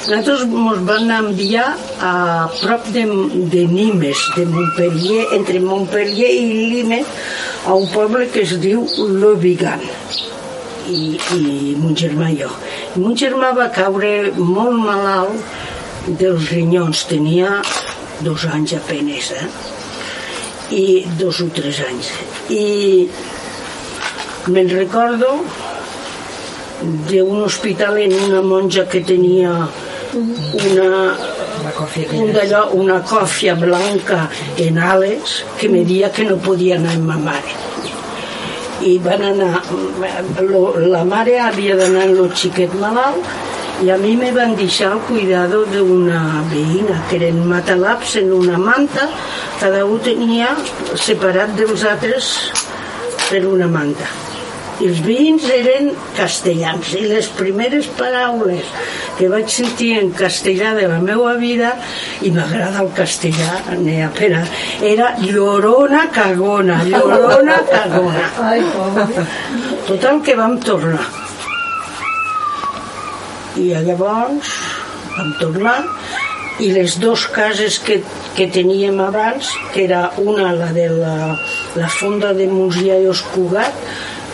Nosaltres 0.00 0.46
ens 0.46 0.80
van 0.88 1.10
enviar 1.12 1.66
a 2.06 2.14
prop 2.62 2.86
de, 2.94 3.04
de 3.52 3.66
Nimes, 3.68 4.22
de 4.38 4.46
Montpellier, 4.48 5.26
entre 5.36 5.60
Montpellier 5.60 6.32
i 6.38 6.46
Limes, 6.72 7.12
a 7.66 7.76
un 7.76 7.86
poble 7.92 8.30
que 8.32 8.46
es 8.46 8.56
diu 8.62 8.86
Lobigan 9.20 9.84
i, 10.90 11.18
i 11.36 11.74
mon 11.78 11.96
germà 11.96 12.30
i 12.30 12.38
jo. 12.42 12.50
I 12.96 13.02
mon 13.02 13.16
germà 13.18 13.52
va 13.56 13.70
caure 13.74 14.12
molt 14.36 14.78
malalt 14.82 16.16
dels 16.20 16.50
rinyons, 16.50 17.04
tenia 17.10 17.60
dos 18.26 18.46
anys 18.50 18.74
apenes, 18.78 19.30
eh? 19.36 19.48
i 20.70 21.04
dos 21.18 21.40
o 21.42 21.48
tres 21.54 21.80
anys. 21.86 22.10
I 22.54 23.08
me'n 24.50 24.70
recordo 24.72 25.32
d'un 27.10 27.42
hospital 27.44 27.98
en 28.00 28.14
una 28.24 28.42
monja 28.42 28.86
que 28.88 29.02
tenia 29.04 29.52
una, 30.14 30.92
un 32.18 32.32
d'allò, 32.34 32.62
una 32.74 33.00
còfia 33.06 33.54
blanca 33.54 34.22
en 34.56 34.78
ales 34.78 35.42
que 35.58 35.68
me 35.68 35.84
dia 35.84 36.10
que 36.10 36.24
no 36.24 36.38
podia 36.40 36.78
anar 36.80 36.96
amb 36.96 37.12
ma 37.12 37.18
mare 37.26 37.69
i 38.86 38.96
van 39.04 39.22
anar 39.22 39.62
lo, 40.40 40.62
la 40.92 41.04
mare 41.04 41.38
havia 41.40 41.76
d'anar 41.80 42.06
amb 42.08 42.22
el 42.24 42.30
xiquet 42.42 42.74
malalt 42.80 43.84
i 43.84 43.90
a 43.90 43.96
mi 44.00 44.14
me 44.16 44.30
van 44.36 44.56
deixar 44.56 44.90
al 44.92 45.04
cuidado 45.08 45.62
d'una 45.72 46.22
veïna 46.52 46.98
que 47.08 47.16
eren 47.20 47.44
matalabs 47.48 48.16
en 48.20 48.32
una 48.36 48.58
manta. 48.60 49.08
Cada 49.60 49.86
un 49.88 50.00
tenia 50.04 50.52
separat 51.08 51.56
dels 51.56 51.86
altres 51.88 52.34
per 53.30 53.46
una 53.48 53.68
manta 53.68 54.29
els 54.86 55.00
veïns 55.04 55.44
eren 55.52 55.90
castellans 56.16 56.94
i 56.96 57.04
les 57.10 57.28
primeres 57.36 57.88
paraules 57.98 58.68
que 59.18 59.28
vaig 59.32 59.50
sentir 59.52 59.90
en 60.00 60.12
castellà 60.16 60.72
de 60.78 60.86
la 60.88 61.00
meva 61.04 61.34
vida 61.40 61.74
i 62.24 62.32
m'agrada 62.32 62.84
el 62.84 62.92
castellà 62.96 63.76
Nea 63.80 64.08
Pera, 64.16 64.40
era 64.92 65.12
llorona 65.20 66.06
cagona 66.14 66.80
llorona 66.86 67.58
cagona. 67.68 68.24
Ai, 68.50 68.62
total 69.88 70.22
que 70.24 70.36
vam 70.38 70.56
tornar. 70.64 71.04
I 73.60 73.72
llavors 73.84 74.54
vam 75.16 75.34
tornar 75.40 75.78
i 76.60 76.70
les 76.72 76.96
dues 77.00 77.26
cases 77.32 77.78
que, 77.84 77.98
que 78.36 78.46
teníem 78.52 79.00
abans 79.00 79.48
que 79.74 79.84
era 79.84 80.10
una 80.20 80.52
la 80.56 80.70
de 80.76 80.88
la, 80.92 81.16
la 81.76 81.88
fonda 81.88 82.32
de 82.36 82.46
Músia 82.50 82.98
i 83.00 83.08
Oscugat 83.08 83.76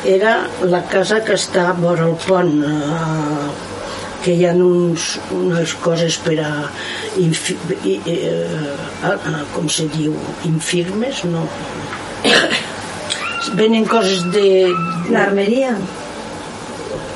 era 0.07 0.35
la 0.63 0.83
casa 0.91 1.21
que 1.27 1.35
està 1.39 1.71
vora 1.81 2.07
el 2.07 2.15
pont 2.27 2.53
eh, 2.63 3.49
que 4.25 4.35
hi 4.35 4.47
ha 4.49 4.53
uns, 4.59 5.17
unes 5.35 5.75
coses 5.83 6.17
per 6.25 6.37
a 6.43 6.51
infi, 7.23 7.55
i, 7.85 7.99
eh, 8.11 8.73
eh, 9.11 9.37
com 9.55 9.69
se 9.71 9.87
diu 9.95 10.15
infirmes 10.49 11.23
no 11.31 11.45
venen 13.61 13.87
coses 13.87 14.25
de 14.35 14.47
L'armeria. 15.15 15.77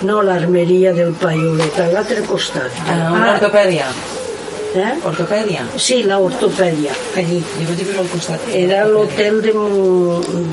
no 0.07 0.21
l'armeria 0.23 0.93
del 0.97 1.13
Paiolet 1.21 1.79
a 1.83 1.89
l'altre 1.95 2.23
costat 2.29 2.71
Ah, 2.87 3.11
una 3.13 3.33
ortopèdia. 3.35 3.91
Eh? 4.75 4.93
Ortopèdia. 5.05 5.65
sí, 5.77 6.03
l'ortopèdia 6.03 6.95
Allí, 7.17 7.41
jo 7.59 7.67
vaig 7.69 7.81
dir 7.81 7.99
al 7.99 8.09
costat. 8.13 8.47
era 8.55 8.85
l'hotel 8.87 9.41
de, 9.43 9.55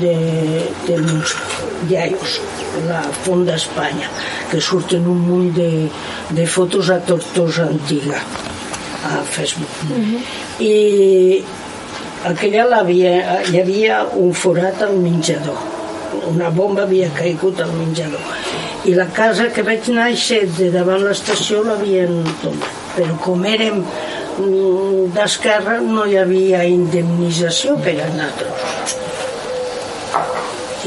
de, 0.02 0.16
de 0.86 0.98
meus 1.04 1.36
iaios 1.88 2.40
la 2.88 3.02
Fonda 3.24 3.54
Espanya 3.54 4.10
que 4.50 4.60
surten 4.60 5.06
un 5.06 5.22
munt 5.28 5.54
de, 5.56 5.88
de 6.30 6.46
fotos 6.46 6.90
a 6.90 7.00
Tortosa 7.00 7.68
Antiga 7.68 8.20
a 9.08 9.22
Facebook 9.22 9.70
i 10.58 11.42
aquella 12.28 12.66
l'havia, 12.66 13.42
hi 13.46 13.60
havia 13.60 14.04
un 14.18 14.32
forat 14.34 14.82
al 14.82 14.96
menjador 14.98 15.58
una 16.28 16.50
bomba 16.50 16.82
havia 16.82 17.08
caigut 17.14 17.60
al 17.62 17.70
menjador 17.78 18.24
i 18.88 18.94
la 18.96 19.08
casa 19.16 19.48
que 19.54 19.64
vaig 19.66 19.88
néixer 19.94 20.44
de 20.58 20.70
davant 20.74 21.04
l'estació 21.04 21.64
l'havien 21.66 22.22
tomat. 22.42 22.78
Però 22.96 23.18
com 23.24 23.44
érem 23.48 23.82
mm, 23.82 25.10
d'esquerra 25.16 25.78
no 25.84 26.06
hi 26.08 26.16
havia 26.22 26.64
indemnització 26.68 27.76
per 27.84 27.98
a 28.02 28.08
nosaltres 28.14 28.96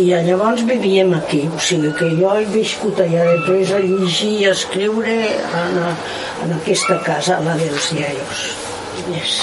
i 0.01 0.07
llavors 0.25 0.63
vivíem 0.65 1.11
aquí. 1.13 1.43
O 1.51 1.59
sigui 1.61 1.91
que 1.97 2.07
jo 2.17 2.31
he 2.39 2.45
viscut 2.53 3.01
allà 3.03 3.27
després 3.27 3.73
a 3.75 3.81
llegir 3.83 4.31
i 4.39 4.49
a 4.49 4.55
escriure 4.55 5.15
en, 5.61 5.79
en 6.45 6.57
aquesta 6.57 6.97
casa 7.05 7.41
la 7.45 7.57
dels 7.59 7.91
iaios 7.99 8.45
yes. 9.09 9.35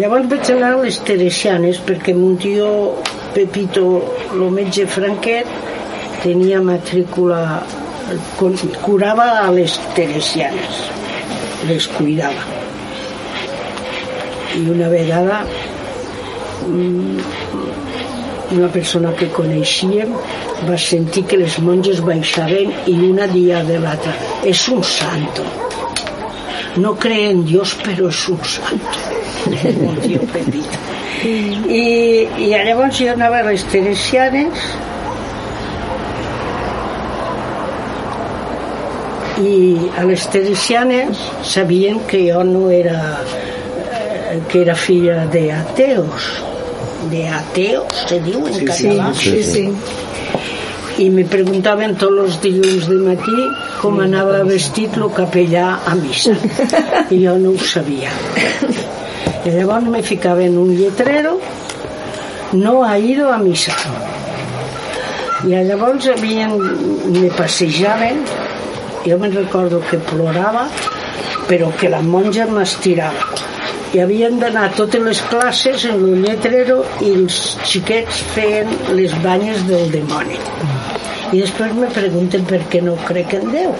llavors 0.00 0.28
vaig 0.30 0.50
anar 0.54 0.72
a 0.74 0.82
les 0.82 0.98
Teresianes 1.06 1.80
perquè 1.86 2.14
mon 2.16 2.36
tio 2.40 2.68
Pepito, 3.34 3.86
el 4.30 4.44
metge 4.54 4.84
Franquet, 4.86 5.48
tenia 6.22 6.60
matrícula, 6.62 7.40
curava 8.82 9.28
a 9.44 9.50
les 9.54 9.78
teresianes, 9.96 10.82
les 11.68 11.88
cuidava. 11.96 12.44
I 14.54 14.66
una 14.70 14.88
vegada 14.88 15.40
mm, 16.68 17.18
una 18.54 18.68
persona 18.68 19.12
que 19.18 19.28
coneixíem 19.34 20.12
va 20.68 20.76
sentir 20.78 21.24
que 21.30 21.38
les 21.40 21.56
monges 21.64 22.00
baixaven 22.04 22.72
i 22.90 22.94
una 23.08 23.26
dia 23.30 23.62
de 23.66 23.78
l'altra 23.82 24.12
és 24.50 24.62
un 24.74 24.82
santo 24.86 25.46
no 26.84 26.94
cree 27.04 27.30
en 27.32 27.44
Dios 27.48 27.74
però 27.82 28.10
és 28.12 28.22
un 28.34 28.40
santo 28.54 28.98
i, 31.24 31.84
i 32.46 32.48
llavors 32.52 32.98
jo 33.00 33.10
anava 33.14 33.40
a 33.40 33.48
les 33.50 33.64
teresianes 33.72 34.68
i 39.42 39.90
a 39.98 40.04
les 40.06 40.26
teresianes 40.30 41.18
sabien 41.42 42.00
que 42.06 42.20
jo 42.30 42.44
no 42.46 42.68
era 42.70 43.00
eh, 43.24 44.40
que 44.50 44.62
era 44.62 44.74
filla 44.74 45.26
de 45.26 45.50
ateos. 45.52 46.30
De 47.10 47.26
ateos 47.28 48.06
se 48.08 48.20
diu 48.20 48.46
en 48.46 48.64
català? 48.64 49.12
sí, 49.18 49.42
sí. 49.42 49.68
i 51.02 51.08
me 51.10 51.24
preguntaven 51.26 51.96
tots 51.98 52.20
els 52.22 52.36
dilluns 52.42 52.86
de 52.86 53.00
matí 53.02 53.46
com 53.80 53.98
anava 54.04 54.44
vestit 54.46 54.94
el 55.00 55.10
capellà 55.16 55.66
a 55.90 55.96
missa. 55.98 56.36
I 57.10 57.18
jo 57.24 57.34
no 57.42 57.56
ho 57.56 57.68
sabia. 57.72 58.12
I 59.44 59.50
llavors 59.56 59.90
me 59.90 60.02
ficaven 60.06 60.56
un 60.58 60.70
lletrero 60.78 61.38
no 62.54 62.84
ha 62.84 62.98
ido 62.98 63.32
a 63.32 63.38
missa. 63.38 63.74
I 65.44 65.64
llavors 65.66 66.06
havien, 66.08 66.54
me 67.10 67.28
passejaven 67.34 68.22
jo 69.06 69.18
me'n 69.20 69.36
recordo 69.36 69.82
que 69.90 70.00
plorava 70.10 70.68
però 71.48 71.70
que 71.78 71.90
la 71.92 72.00
monja 72.00 72.46
m'estirava. 72.48 73.42
I 73.94 74.00
havien 74.02 74.40
d'anar 74.40 74.70
totes 74.78 75.02
les 75.04 75.20
classes 75.30 75.84
en 75.90 76.00
el 76.08 76.24
lletrero 76.24 76.80
i 77.04 77.12
els 77.18 77.40
xiquets 77.68 78.24
feien 78.34 78.72
les 78.98 79.14
banyes 79.22 79.66
del 79.68 79.90
dimoni 79.92 80.40
i 81.34 81.40
després 81.40 81.72
me 81.74 81.88
pregunten 81.90 82.44
per 82.46 82.60
què 82.70 82.80
no 82.84 82.94
crec 83.08 83.32
en 83.38 83.48
Déu 83.54 83.72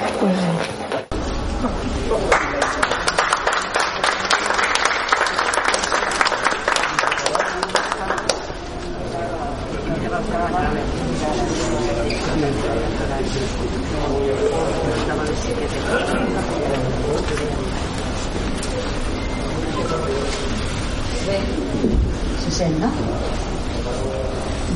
Se 22.45 22.51
sent, 22.51 22.81
no? 22.81 22.91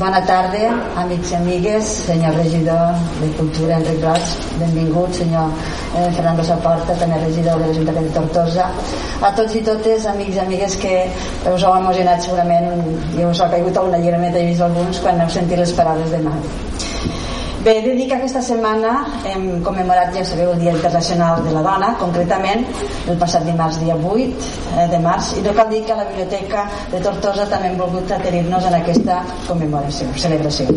Bona 0.09 0.25
tarda, 0.25 0.69
amics 0.97 1.29
i 1.29 1.35
amigues, 1.37 1.89
senyor 2.07 2.33
regidor 2.33 2.95
de 3.19 3.27
Cultura, 3.37 3.75
Enric 3.77 3.99
Roig, 4.01 4.31
benvingut, 4.57 5.11
senyor 5.13 5.51
eh, 5.51 6.07
Fernando 6.15 6.45
Saporta, 6.47 6.95
també 6.97 7.19
regidor 7.21 7.61
de 7.61 7.67
l'Ajuntament 7.67 8.07
de 8.07 8.15
Tortosa. 8.15 8.65
A 9.21 9.29
tots 9.37 9.59
i 9.59 9.61
totes, 9.67 10.07
amics 10.09 10.39
i 10.39 10.41
amigues, 10.47 10.79
que 10.81 10.95
us 11.53 11.61
heu 11.61 11.75
emocionat 11.75 12.25
segurament, 12.25 12.89
i 13.19 13.29
us 13.29 13.43
ha 13.43 13.51
caigut 13.53 13.77
alguna 13.77 14.01
llagrimeta, 14.01 14.41
he 14.41 14.49
vist 14.49 14.65
alguns, 14.65 15.03
quan 15.05 15.21
heu 15.21 15.29
sentit 15.37 15.61
les 15.61 15.77
paraules 15.77 16.17
de 16.17 16.23
Mari. 16.25 16.68
Bé, 17.63 17.73
he 17.77 17.81
de 17.83 17.93
dir 17.93 18.05
que 18.07 18.15
aquesta 18.15 18.39
setmana 18.39 18.91
hem 19.27 19.41
commemorat, 19.65 20.13
ja 20.15 20.21
sabeu, 20.23 20.53
el 20.53 20.61
Dia 20.61 20.71
Internacional 20.71 21.41
de 21.43 21.51
la 21.51 21.63
Dona, 21.65 21.89
concretament 21.99 22.63
el 23.11 23.17
passat 23.19 23.43
dimarts, 23.43 23.81
dia 23.81 23.97
8 23.99 24.45
eh, 24.77 24.85
de 24.93 25.01
març, 25.03 25.33
i 25.35 25.43
no 25.43 25.51
cal 25.57 25.67
dir 25.73 25.81
que 25.83 25.97
la 25.99 26.05
Biblioteca 26.07 26.63
de 26.93 27.01
Tortosa 27.03 27.49
també 27.51 27.67
hem 27.67 27.75
volgut 27.81 28.13
adherir-nos 28.15 28.69
en 28.69 28.77
aquesta 28.79 29.19
commemoració, 29.49 30.07
celebració. 30.23 30.71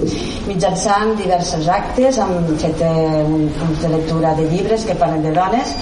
Mitjançant 0.48 1.14
diversos 1.22 1.70
actes, 1.70 2.18
hem 2.18 2.50
fet 2.64 2.82
eh, 2.82 3.22
un, 3.28 3.46
un 3.46 3.76
de 3.84 3.92
lectura 3.94 4.34
de 4.40 4.50
llibres 4.50 4.88
que 4.88 4.98
parlen 4.98 5.22
de 5.22 5.36
dones, 5.38 5.76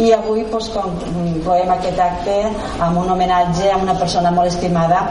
i 0.00 0.08
avui 0.16 0.40
doncs, 0.48 0.70
concloem 0.72 1.70
aquest 1.74 1.98
acte 2.00 2.36
amb 2.80 2.98
un 3.02 3.10
homenatge 3.12 3.68
a 3.72 3.76
una 3.80 3.94
persona 3.98 4.30
molt 4.32 4.48
estimada 4.48 5.02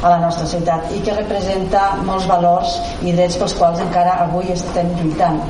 a 0.00 0.12
la 0.14 0.18
nostra 0.22 0.46
ciutat 0.48 0.92
i 0.96 1.00
que 1.04 1.16
representa 1.16 1.90
molts 2.06 2.28
valors 2.30 2.78
i 3.04 3.12
drets 3.12 3.36
pels 3.40 3.56
quals 3.58 3.82
encara 3.84 4.16
avui 4.24 4.48
estem 4.54 4.89
lluitant. 4.98 5.40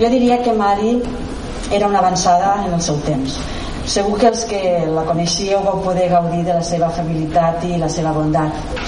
Jo 0.00 0.10
diria 0.12 0.40
que 0.42 0.52
Mari 0.52 0.96
era 1.72 1.88
una 1.88 1.98
avançada 1.98 2.56
en 2.66 2.74
el 2.74 2.82
seu 2.82 2.98
temps. 3.06 3.38
Segur 3.86 4.18
que 4.18 4.30
els 4.32 4.44
que 4.50 4.62
la 4.90 5.04
coneixíeu 5.06 5.62
vau 5.64 5.82
poder 5.84 6.08
gaudir 6.10 6.42
de 6.44 6.54
la 6.58 6.62
seva 6.62 6.88
afabilitat 6.88 7.64
i 7.68 7.76
la 7.82 7.88
seva 7.88 8.12
bondat. 8.16 8.82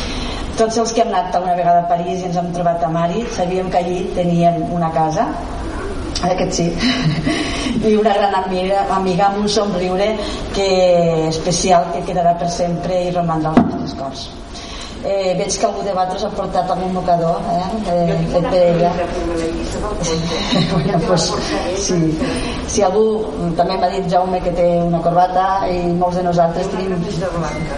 Tots 0.58 0.78
els 0.82 0.92
que 0.92 1.04
hem 1.04 1.12
anat 1.14 1.36
alguna 1.38 1.54
vegada 1.54 1.84
a 1.84 1.88
París 1.90 2.20
i 2.20 2.26
ens 2.28 2.38
hem 2.40 2.50
trobat 2.54 2.82
a 2.82 2.90
Mari 2.90 3.22
sabíem 3.36 3.70
que 3.70 3.78
allí 3.78 4.00
teníem 4.16 4.64
una 4.74 4.90
casa 4.90 5.28
aquest 6.26 6.52
sí 6.52 6.66
i 7.88 7.94
una 7.96 8.12
gran 8.14 8.34
amiga, 8.34 8.86
amiga 8.90 9.28
amb 9.28 9.44
un 9.44 9.48
somriure 9.48 10.08
que, 10.54 11.28
especial 11.28 11.86
que 11.94 12.02
quedarà 12.08 12.34
per 12.40 12.50
sempre 12.50 13.04
i 13.06 13.12
romandrà 13.14 13.54
als 13.54 13.62
nostres 13.68 13.94
cors 14.00 14.24
eh, 15.04 15.34
veig 15.38 15.58
que 15.58 15.66
algú 15.66 15.82
de 15.82 15.92
vosaltres 15.92 16.24
ha 16.24 16.30
portat 16.36 16.70
algun 16.70 16.92
mocador 16.94 17.40
eh, 17.52 17.66
eh, 17.92 18.16
fet 18.32 18.48
per 18.48 18.62
ella 18.62 18.92
bueno, 20.72 20.98
pues, 21.06 21.32
sí. 21.86 22.00
si 22.66 22.82
algú 22.82 23.04
també 23.58 23.78
m'ha 23.78 23.90
dit 23.94 24.08
Jaume 24.12 24.40
que 24.44 24.52
té 24.58 24.68
una 24.82 25.02
corbata 25.04 25.46
i 25.70 25.78
molts 26.02 26.18
de 26.20 26.24
nosaltres 26.26 26.70
tenim 26.74 26.96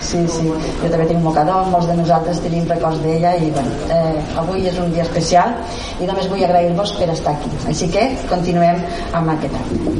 sí, 0.01 0.25
sí, 0.29 0.47
jo 0.49 0.89
també 0.89 1.07
tinc 1.07 1.19
un 1.19 1.29
mocador 1.29 1.69
molts 1.75 1.91
de 1.91 1.99
nosaltres 2.01 2.43
tenim 2.45 2.69
records 2.71 3.03
d'ella 3.05 3.37
i 3.37 3.51
bueno, 3.51 3.91
eh, 3.91 4.39
avui 4.43 4.67
és 4.71 4.79
un 4.79 4.93
dia 4.95 5.07
especial 5.09 5.57
i 6.01 6.09
només 6.09 6.31
vull 6.31 6.45
agrair-vos 6.45 6.97
per 6.99 7.11
estar 7.13 7.37
aquí. 7.37 7.51
Així 7.71 7.91
que 7.93 8.07
continuem 8.31 8.81
amb 9.17 9.37
aquest 9.37 9.55
acte 9.61 9.91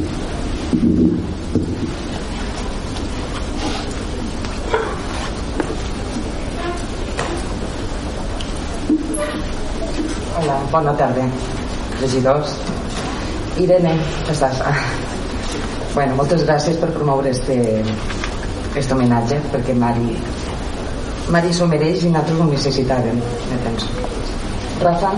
Hola, 10.41 10.60
bona 10.71 10.95
tarda, 10.95 11.27
regidors. 12.01 12.55
Irene, 13.59 13.97
estàs? 14.31 14.61
Bueno, 15.95 16.15
moltes 16.21 16.45
gràcies 16.47 16.77
per 16.79 16.93
promoure 16.95 17.33
este, 17.35 17.57
este 18.79 18.95
homenatge, 18.95 19.41
perquè 19.51 19.75
Mari, 19.75 20.15
Mari 21.35 21.51
s'ho 21.55 21.67
mereix 21.67 22.05
i 22.05 22.13
nosaltres 22.13 22.39
ho 22.39 22.47
necessitàvem, 22.53 23.19
me 23.51 23.59
penso. 23.65 23.89
Rafa, 24.85 25.11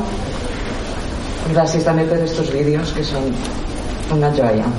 gràcies 1.51 1.85
també 1.85 2.07
per 2.09 2.23
estos 2.25 2.49
vídeos 2.55 2.95
que 2.97 3.05
són 3.05 3.29
una 4.17 4.33
joia. 4.39 4.73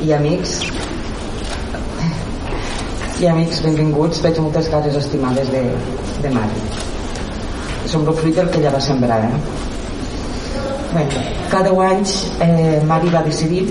I 0.00 0.16
amics, 0.16 0.56
i 3.20 3.28
amics 3.28 3.60
benvinguts, 3.68 4.24
veig 4.24 4.40
moltes 4.40 4.72
cares 4.72 4.96
estimades 5.04 5.52
de, 5.52 5.62
de 6.24 6.32
Mari. 6.32 6.66
Som 7.92 8.08
el 8.08 8.16
fruit 8.16 8.40
del 8.40 8.48
que 8.48 8.64
ella 8.64 8.72
va 8.72 8.82
sembrar, 8.88 9.20
eh? 9.28 9.72
Bueno, 10.94 11.10
cada 11.50 11.70
10 11.70 11.80
anys 11.90 12.10
eh, 12.40 12.80
Mari 12.86 13.10
va 13.10 13.24
decidir 13.26 13.66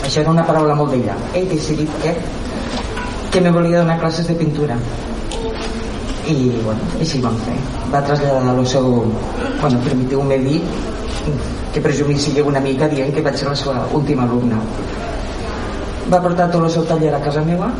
això 0.00 0.22
era 0.22 0.30
una 0.30 0.44
paraula 0.46 0.76
molt 0.78 0.94
bella 0.94 1.16
he 1.34 1.42
decidit 1.50 1.90
que 2.02 2.14
que 3.30 3.40
me 3.40 3.50
volia 3.50 3.78
donar 3.78 3.98
classes 4.00 4.26
de 4.26 4.34
pintura. 4.34 4.76
I 6.26 6.50
bueno, 6.64 6.80
així 6.98 7.20
vam 7.22 7.36
fer. 7.46 7.54
Va 7.92 8.02
traslladar 8.02 8.56
el 8.58 8.66
seu 8.66 8.88
bueno, 9.60 9.78
permeteu-me 9.86 10.38
dir 10.42 10.60
que 11.72 11.80
presumir 11.80 12.18
una 12.42 12.60
mica 12.60 12.88
dient 12.88 13.14
que 13.14 13.22
vaig 13.22 13.36
ser 13.38 13.48
la 13.48 13.54
seva 13.54 13.86
última 13.94 14.26
alumna. 14.26 14.58
Va 16.10 16.20
portar 16.20 16.50
tot 16.50 16.64
el 16.64 16.70
seu 16.70 16.84
taller 16.84 17.14
a 17.14 17.22
casa 17.22 17.42
meva 17.42 17.70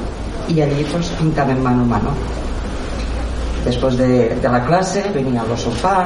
i 0.49 0.61
allí 0.63 0.87
pues, 0.93 1.11
pintàvem 1.19 1.59
mano 1.63 1.83
a 1.83 1.91
mano 1.99 2.40
després 3.65 3.99
de, 4.01 4.09
de 4.41 4.53
la 4.53 4.63
classe 4.67 5.03
venia 5.15 5.45
el 5.45 5.53
sofà, 5.61 5.97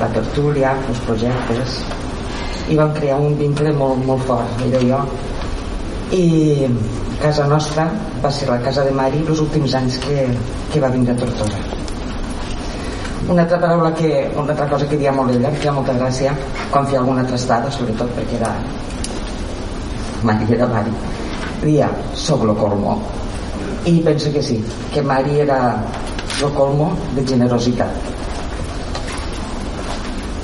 la 0.00 0.08
tertúlia 0.14 0.76
els 0.88 1.02
projectes 1.08 1.80
i 2.70 2.78
vam 2.78 2.92
crear 2.94 3.18
un 3.18 3.34
vincle 3.38 3.72
molt, 3.74 4.04
molt 4.06 4.24
fort 4.28 4.64
ella 4.66 4.80
i 4.80 4.90
jo. 4.92 5.02
I 6.14 6.24
casa 7.20 7.46
nostra 7.50 7.86
va 8.22 8.30
ser 8.34 8.48
la 8.50 8.58
casa 8.64 8.84
de 8.86 8.94
Mari 8.94 9.22
els 9.26 9.42
últims 9.42 9.74
anys 9.78 9.98
que, 10.04 10.24
que 10.72 10.82
va 10.82 10.90
vindre 10.94 11.14
a 11.14 11.20
Tortosa. 11.20 11.60
Una 13.30 13.42
altra 13.44 13.60
paraula 13.62 13.92
que, 13.94 14.10
una 14.34 14.50
altra 14.54 14.66
cosa 14.70 14.88
que 14.90 14.98
dia 14.98 15.12
molt 15.14 15.34
ella, 15.34 15.50
que 15.54 15.62
feia 15.62 15.74
molta 15.76 15.94
gràcia 15.98 16.34
quan 16.70 16.86
feia 16.86 17.02
alguna 17.02 17.26
trastada, 17.26 17.70
sobretot 17.74 18.10
perquè 18.16 18.38
era 18.40 18.54
Mari 20.26 20.54
era 20.56 20.68
Mari 20.70 20.94
dia, 21.62 21.90
soc 22.16 22.44
lo 22.48 22.54
colmo 22.56 22.96
i 23.84 24.00
penso 24.04 24.32
que 24.32 24.42
sí, 24.42 24.62
que 24.92 25.02
Mari 25.02 25.40
era 25.40 25.60
lo 26.40 26.48
colmo 26.54 26.96
de 27.14 27.24
generositat. 27.26 27.88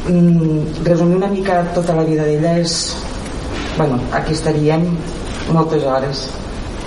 Mm, 0.09 0.85
resumir 0.85 1.17
una 1.17 1.27
mica 1.27 1.65
tota 1.75 1.95
la 1.95 2.05
vida 2.05 2.23
d'ella 2.23 2.59
és 2.61 2.95
bueno, 3.77 3.99
aquí 4.13 4.35
estaríem 4.35 4.85
moltes 5.51 5.83
hores 5.83 6.29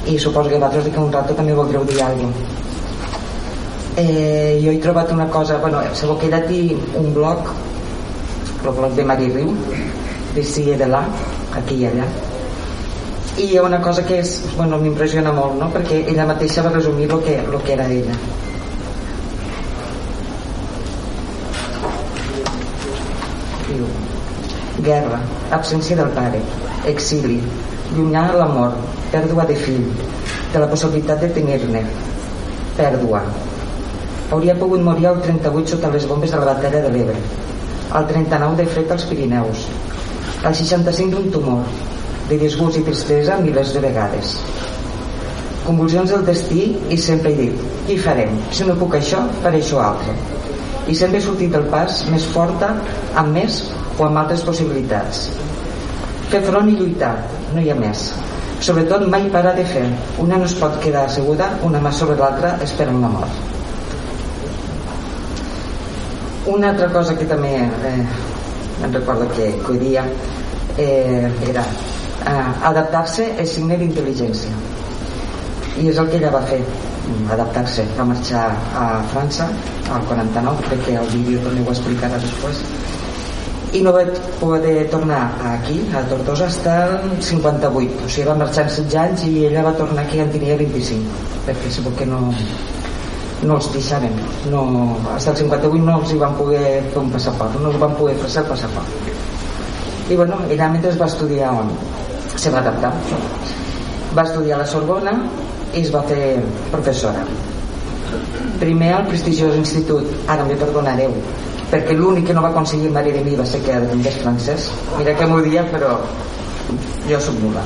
i 0.07 0.17
suposo 0.17 0.49
que 0.49 0.55
vosaltres 0.55 0.87
que 0.93 0.99
un 0.99 1.11
rato 1.11 1.33
també 1.33 1.53
voldreu 1.53 1.83
dir 1.83 2.01
alguna 2.01 2.31
cosa. 2.31 2.57
Eh, 3.97 4.61
jo 4.63 4.71
he 4.71 4.79
trobat 4.79 5.11
una 5.11 5.27
cosa 5.27 5.57
bueno, 5.57 5.81
sabeu 5.93 6.17
que 6.17 6.27
ella 6.27 6.39
té 6.47 6.77
un 6.95 7.13
blog 7.13 7.51
el 8.63 8.71
blog 8.71 8.93
de 8.95 9.03
Mari 9.03 9.31
Riu 9.33 9.55
de 10.35 10.43
si 10.43 10.63
de 10.63 10.87
là 10.87 11.03
aquí 11.57 11.81
i 11.81 11.87
allà. 11.87 12.05
I 13.37 13.51
hi 13.51 13.57
ha 13.57 13.63
una 13.63 13.81
cosa 13.81 14.03
que 14.03 14.19
és, 14.19 14.37
bueno, 14.55 14.77
m'impressiona 14.77 15.31
molt 15.31 15.59
no? 15.59 15.67
perquè 15.73 16.05
ella 16.07 16.25
mateixa 16.25 16.63
va 16.63 16.77
resumir 16.77 17.09
el 17.11 17.19
que, 17.23 17.41
lo 17.51 17.59
que 17.63 17.73
era 17.73 17.87
ella 17.87 18.15
diu 23.73 23.85
guerra, 24.89 25.19
absència 25.55 25.97
del 25.99 26.13
pare 26.17 26.41
exili, 26.91 27.39
llunyà 27.95 28.27
l'amor 28.35 28.77
pèrdua 29.13 29.45
de 29.49 29.57
fill 29.65 29.85
de 30.53 30.61
la 30.61 30.69
possibilitat 30.71 31.21
de 31.25 31.29
tenir-ne 31.37 31.83
pèrdua. 32.77 33.21
Hauria 34.29 34.55
pogut 34.57 34.81
morir 34.85 35.09
al 35.09 35.21
38 35.25 35.75
sota 35.75 35.93
les 35.93 36.05
bombes 36.09 36.33
de 36.33 36.41
la 36.41 36.51
batalla 36.53 36.81
de 36.85 36.91
l'Ebre 36.95 37.21
al 37.97 38.05
39 38.07 38.57
de 38.59 38.65
fred 38.69 38.91
als 38.93 39.05
Pirineus 39.09 39.65
al 40.45 40.55
65 40.55 41.15
d'un 41.15 41.31
tumor 41.33 41.63
de 42.29 42.37
disgust 42.37 42.77
i 42.77 42.83
tristesa 42.85 43.39
milers 43.41 43.73
de 43.73 43.81
vegades. 43.83 44.35
Convulsions 45.65 46.13
del 46.13 46.27
destí 46.27 46.67
i 46.93 46.97
sempre 46.97 47.33
he 47.33 47.39
dit 47.39 47.65
què 47.87 47.97
farem? 48.05 48.37
si 48.51 48.69
no 48.69 48.77
puc 48.77 48.95
això, 48.99 49.25
faré 49.43 49.63
això 49.63 49.81
altre 49.83 50.13
i 50.89 50.95
sempre 50.97 51.19
he 51.19 51.25
sortit 51.25 51.53
del 51.53 51.67
pas 51.73 52.01
més 52.09 52.25
forta 52.33 52.71
amb 53.21 53.37
més 53.37 53.61
o 53.97 54.07
amb 54.07 54.23
altres 54.23 54.43
possibilitats. 54.47 55.27
Fer 56.33 56.41
front 56.45 56.69
i 56.71 56.75
lluitar 56.79 57.13
no 57.53 57.61
hi 57.61 57.69
ha 57.69 57.77
més. 57.77 58.09
Sobretot 58.65 59.05
mai 59.07 59.29
parar 59.31 59.53
de 59.55 59.63
fer. 59.69 59.85
Una 60.25 60.41
no 60.41 60.49
es 60.49 60.57
pot 60.59 60.81
quedar 60.83 61.05
asseguda 61.07 61.53
una 61.69 61.79
mà 61.83 61.93
sobre 61.95 62.19
l'altra 62.19 62.57
esperant 62.65 62.99
la 63.05 63.13
mort 63.19 63.47
una 66.49 66.69
altra 66.71 66.87
cosa 66.89 67.15
que 67.15 67.25
també 67.29 67.51
eh, 67.61 68.05
em 68.83 68.93
recordo 68.93 69.27
que, 69.35 69.51
que 69.65 69.77
dia 69.77 70.03
eh, 70.77 71.29
era 71.49 71.63
eh, 72.25 72.67
adaptar-se 72.71 73.27
és 73.43 73.53
signe 73.53 73.77
d'intel·ligència. 73.77 74.55
I 75.79 75.89
és 75.91 75.99
el 76.01 76.09
que 76.09 76.17
ella 76.17 76.33
va 76.33 76.41
fer 76.49 76.59
adaptar-se, 77.33 77.85
va 77.97 78.05
marxar 78.11 78.45
a 78.75 78.85
França 79.13 79.49
al 79.93 80.05
49, 80.09 80.63
crec 80.67 80.85
que 80.85 80.95
el 81.01 81.11
vídeo 81.13 81.43
també 81.45 81.65
ho 81.65 81.73
explicarà 81.73 82.19
després. 82.21 82.61
I 83.73 83.83
no 83.85 83.93
va 83.93 84.01
poder 84.39 84.87
tornar 84.89 85.21
aquí 85.51 85.77
a 85.93 86.01
Tortosa 86.09 86.47
hasta 86.47 86.75
el 87.03 87.21
58 87.21 88.05
o 88.05 88.09
sigui 88.09 88.25
va 88.27 88.35
marxar 88.39 88.65
en 88.65 88.71
16 88.73 88.95
anys 89.03 89.25
i 89.29 89.45
ella 89.49 89.65
va 89.67 89.75
tornar 89.77 90.07
aquí 90.07 90.23
en 90.23 90.31
tenia 90.33 90.55
25 90.57 91.27
perquè 91.45 91.69
segur 91.75 91.93
que 91.99 92.07
no 92.09 92.23
no 93.43 93.59
els 93.59 93.69
deixaven 93.71 94.17
no, 94.49 94.63
fins 95.05 95.29
al 95.29 95.37
58 95.43 95.85
no 95.85 95.99
els 95.99 96.15
hi 96.15 96.17
van 96.23 96.33
poder 96.39 96.63
fer 96.89 97.03
un 97.03 97.13
passaport 97.13 97.61
no 97.61 97.69
els 97.69 97.77
van 97.85 97.93
poder 98.01 98.17
fer 98.23 98.41
el 98.41 98.49
passaport. 98.49 99.13
I 100.09 100.17
bueno, 100.17 100.41
ella 100.49 100.73
mentre 100.73 100.97
va 100.97 101.05
estudiar 101.05 101.53
se 102.39 102.49
va 102.49 102.59
adaptar. 102.59 102.91
Va 104.17 104.23
estudiar 104.23 104.57
a 104.57 104.63
la 104.63 104.65
Sorbona 104.65 105.13
i 105.73 105.83
es 105.83 105.91
va 105.93 106.01
fer 106.09 106.39
professora. 106.71 107.25
Primer 108.59 108.93
al 108.95 109.05
prestigiós 109.07 109.55
institut 109.59 110.09
ara 110.27 110.47
me 110.47 110.57
perdonareu 110.59 111.13
perquè 111.69 111.93
l'únic 111.93 112.25
que 112.27 112.33
no 112.33 112.41
va 112.41 112.49
aconseguir 112.49 112.89
Maria 112.89 113.13
de 113.13 113.21
mi 113.23 113.37
va 113.37 113.45
ser 113.45 113.61
que 113.61 113.75
aprengués 113.77 114.17
francès 114.23 114.71
mira 114.97 115.13
que 115.13 115.27
m'ho 115.29 115.37
dia 115.45 115.61
però 115.69 115.91
jo 117.05 117.19
soc 117.21 117.37
nula 117.43 117.61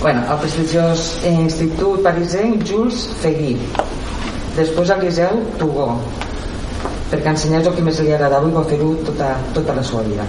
bueno, 0.00 0.22
al 0.32 0.38
prestigiós 0.40 1.20
institut 1.28 2.00
parisenc 2.00 2.62
Jules 2.64 3.02
Fegui. 3.20 3.58
Després 4.56 4.92
al 4.94 5.02
Liceu 5.04 5.42
Tugó. 5.60 5.90
Perquè 7.10 7.34
ensenyés 7.34 7.68
el 7.68 7.74
que 7.76 7.84
més 7.84 8.00
li 8.00 8.14
agradava 8.16 8.48
i 8.48 8.54
va 8.54 8.62
fer-ho 8.70 8.94
tota, 9.04 9.34
tota 9.52 9.74
la 9.76 9.84
seva 9.84 10.06
vida. 10.06 10.24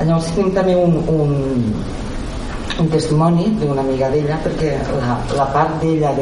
Llavors 0.00 0.32
tenim 0.34 0.50
també 0.56 0.74
un, 0.74 0.98
un, 1.12 1.36
un 2.78 2.88
testimoni 2.92 3.56
d'una 3.60 3.80
amiga 3.80 4.10
d'ella 4.12 4.36
perquè 4.44 4.74
la, 4.98 5.16
la 5.36 5.46
part 5.54 5.78
d'ella 5.80 6.12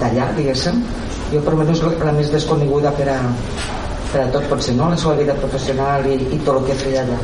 d'allà 0.00 0.30
diguéssim 0.36 0.82
jo 1.30 1.42
per 1.44 1.54
almenys 1.54 1.82
la 2.02 2.14
més 2.16 2.32
desconeguda 2.32 2.90
per 2.98 3.08
a, 3.12 3.18
per 4.10 4.24
a 4.24 4.30
tot 4.34 4.48
potser 4.50 4.74
no? 4.74 4.90
la 4.90 4.98
seva 4.98 5.14
vida 5.20 5.36
professional 5.38 6.06
i, 6.10 6.16
i 6.34 6.40
tot 6.42 6.58
el 6.58 6.66
que 6.66 6.78
feia 6.82 7.04
allà 7.04 7.20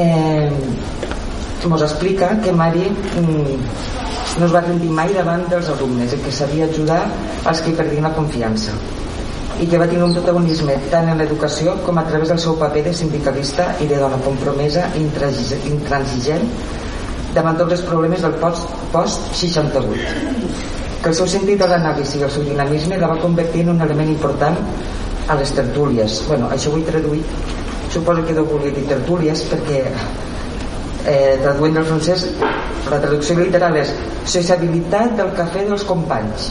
eh, 0.00 0.48
mos 1.68 1.82
explica 1.82 2.30
que 2.42 2.52
Mari 2.52 2.86
mm, 2.88 3.58
no 4.38 4.46
es 4.46 4.52
va 4.54 4.62
rendir 4.64 4.88
mai 4.92 5.12
davant 5.16 5.44
dels 5.50 5.68
alumnes 5.72 6.12
i 6.14 6.20
que 6.22 6.32
sabia 6.32 6.68
ajudar 6.70 7.02
als 7.44 7.60
que 7.64 7.74
perdien 7.76 8.08
la 8.08 8.14
confiança 8.16 8.72
i 9.60 9.66
que 9.66 9.78
va 9.80 9.88
tenir 9.88 10.04
un 10.04 10.12
protagonisme 10.16 10.74
tant 10.92 11.08
en 11.08 11.20
l'educació 11.20 11.76
com 11.84 11.98
a 11.98 12.04
través 12.08 12.32
del 12.32 12.40
seu 12.40 12.56
paper 12.60 12.82
de 12.88 12.96
sindicalista 12.96 13.70
i 13.80 13.88
de 13.92 14.00
dona 14.00 14.18
compromesa 14.24 14.88
i 14.96 15.04
intransigent 15.04 16.50
davant 17.36 17.56
tots 17.60 17.72
els 17.76 17.84
problemes 17.86 18.20
del 18.24 18.34
post-68 18.42 20.76
que 21.06 21.12
el 21.12 21.14
seu 21.14 21.26
sentit 21.30 21.60
de 21.60 21.66
l'anàlisi 21.70 22.18
i 22.18 22.24
el 22.26 22.30
seu 22.34 22.42
dinamisme 22.42 22.96
la 22.98 23.12
va 23.12 23.16
convertir 23.22 23.60
en 23.62 23.68
un 23.76 23.82
element 23.84 24.08
important 24.10 24.56
a 25.30 25.36
les 25.38 25.52
tertúlies. 25.54 26.16
Bueno, 26.26 26.48
això 26.50 26.72
ho 26.72 26.80
he 26.80 26.86
traduït. 26.86 27.44
Suposo 27.94 28.24
que 28.26 28.34
deu 28.34 28.48
voler 28.50 28.72
dir 28.74 28.82
tertúlies 28.88 29.44
perquè 29.46 29.84
eh, 29.86 31.36
traduint 31.44 31.78
del 31.78 31.86
francès 31.86 32.24
la 32.90 32.98
traducció 33.04 33.36
literal 33.38 33.78
és 33.78 33.92
sociabilitat 34.34 35.14
del 35.20 35.30
cafè 35.38 35.62
dels 35.68 35.86
companys. 35.86 36.50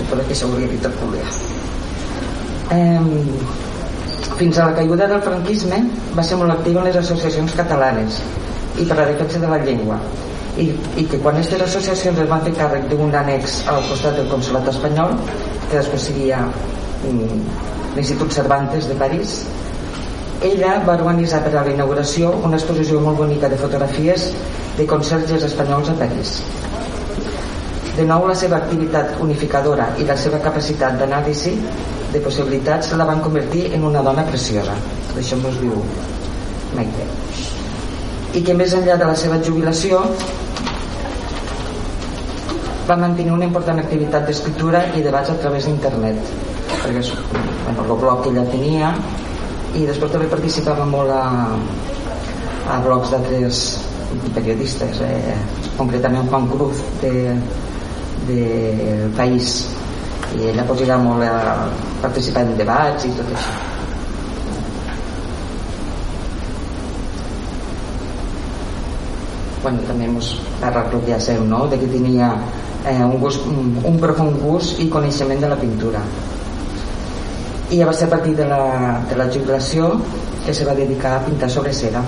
Suposo 0.00 0.26
que 0.26 0.40
s'hauria 0.40 0.72
dit 0.74 0.82
tertúlia. 0.82 1.30
Eh, 2.74 2.98
fins 4.42 4.58
a 4.58 4.66
la 4.72 4.76
caiguda 4.80 5.06
del 5.14 5.22
franquisme 5.22 5.84
va 6.18 6.26
ser 6.26 6.42
molt 6.42 6.58
actiu 6.58 6.82
en 6.82 6.90
les 6.90 7.00
associacions 7.06 7.54
catalanes 7.62 8.18
i 8.78 8.86
per 8.88 8.96
la 9.00 9.06
defensa 9.10 9.42
de 9.42 9.50
la 9.50 9.60
llengua 9.64 9.98
i, 10.58 10.70
i 10.98 11.04
que 11.10 11.20
quan 11.22 11.36
aquestes 11.36 11.62
associacions 11.68 12.18
es 12.24 12.30
van 12.30 12.42
fer 12.46 12.54
càrrec 12.56 12.88
d'un 12.90 13.14
annex 13.14 13.60
al 13.70 13.84
costat 13.90 14.18
del 14.18 14.28
Consolat 14.32 14.68
espanyol 14.72 15.14
que 15.68 15.76
després 15.76 16.08
seria 16.10 16.42
mm, 16.48 17.40
l'Institut 17.96 18.34
Cervantes 18.34 18.88
de 18.90 18.98
París 18.98 19.40
ella 20.48 20.76
va 20.86 20.94
organitzar 20.94 21.40
per 21.42 21.50
a 21.56 21.64
la 21.66 21.74
inauguració 21.74 22.30
una 22.46 22.58
exposició 22.60 23.00
molt 23.02 23.18
bonica 23.18 23.50
de 23.50 23.58
fotografies 23.58 24.28
de 24.78 24.86
conserges 24.86 25.42
espanyols 25.48 25.90
a 25.90 25.96
París. 25.98 26.36
De 27.96 28.04
nou, 28.06 28.28
la 28.30 28.36
seva 28.38 28.60
activitat 28.62 29.16
unificadora 29.24 29.88
i 29.98 30.06
la 30.06 30.16
seva 30.16 30.38
capacitat 30.44 31.00
d'anàlisi 31.00 31.56
de 32.12 32.22
possibilitats 32.22 32.94
la 33.00 33.08
van 33.08 33.24
convertir 33.24 33.64
en 33.74 33.88
una 33.90 34.04
dona 34.06 34.22
preciosa. 34.30 34.78
Això 35.18 35.40
mos 35.42 35.58
diu 35.64 35.82
Maite. 36.76 37.27
I 38.36 38.42
que 38.44 38.54
més 38.56 38.74
enllà 38.76 38.98
de 39.00 39.06
la 39.08 39.16
seva 39.16 39.38
jubilació 39.44 40.02
va 42.88 42.96
mantenir 42.96 43.32
una 43.34 43.46
important 43.48 43.80
activitat 43.80 44.26
d'escriptura 44.28 44.82
i 44.96 45.04
debats 45.04 45.32
a 45.32 45.36
través 45.42 45.68
d'internet. 45.68 46.32
Perquè 46.82 47.02
bueno, 47.64 47.84
el 47.84 47.94
blog 48.00 48.22
que 48.24 48.32
ella 48.32 48.44
tenia 48.48 48.92
i 49.76 49.84
després 49.84 50.12
també 50.12 50.28
participava 50.32 50.86
molt 50.88 51.12
a, 51.12 51.24
a 52.72 52.78
blogs 52.84 53.12
d'altres 53.12 53.62
periodistes 54.34 55.02
eh, 55.04 55.36
concretament 55.76 56.30
Juan 56.32 56.48
Cruz 56.52 56.80
de, 57.02 57.14
de 58.28 58.42
País. 59.16 59.58
I 60.38 60.52
ella 60.52 60.64
pues, 60.68 60.84
era 60.84 61.00
molt 61.00 61.24
a 61.24 61.68
participar 62.04 62.46
en 62.48 62.56
debats 62.60 63.08
i 63.08 63.16
tot 63.16 63.36
això 63.36 63.67
bueno, 69.68 69.86
també 69.88 70.08
el 70.08 71.04
que 71.04 71.12
ja 71.12 71.20
seu, 71.20 71.44
no? 71.44 71.66
de 71.68 71.78
que 71.78 71.86
tenia 71.86 72.32
eh, 72.86 73.04
un, 73.04 73.18
gust, 73.20 73.46
un, 73.46 73.76
un 73.84 73.98
profund 74.00 74.40
gust 74.42 74.80
i 74.80 74.88
coneixement 74.88 75.40
de 75.40 75.48
la 75.48 75.58
pintura 75.60 76.02
i 77.70 77.78
ja 77.78 77.86
va 77.86 77.92
ser 77.92 78.06
a 78.08 78.14
partir 78.14 78.34
de 78.36 78.46
la, 78.48 79.02
de 79.08 79.16
la 79.16 79.28
jubilació 79.28 79.90
que 80.46 80.54
se 80.54 80.64
va 80.64 80.74
dedicar 80.74 81.18
a 81.18 81.24
pintar 81.26 81.50
sobre 81.52 81.72
seda 81.76 82.02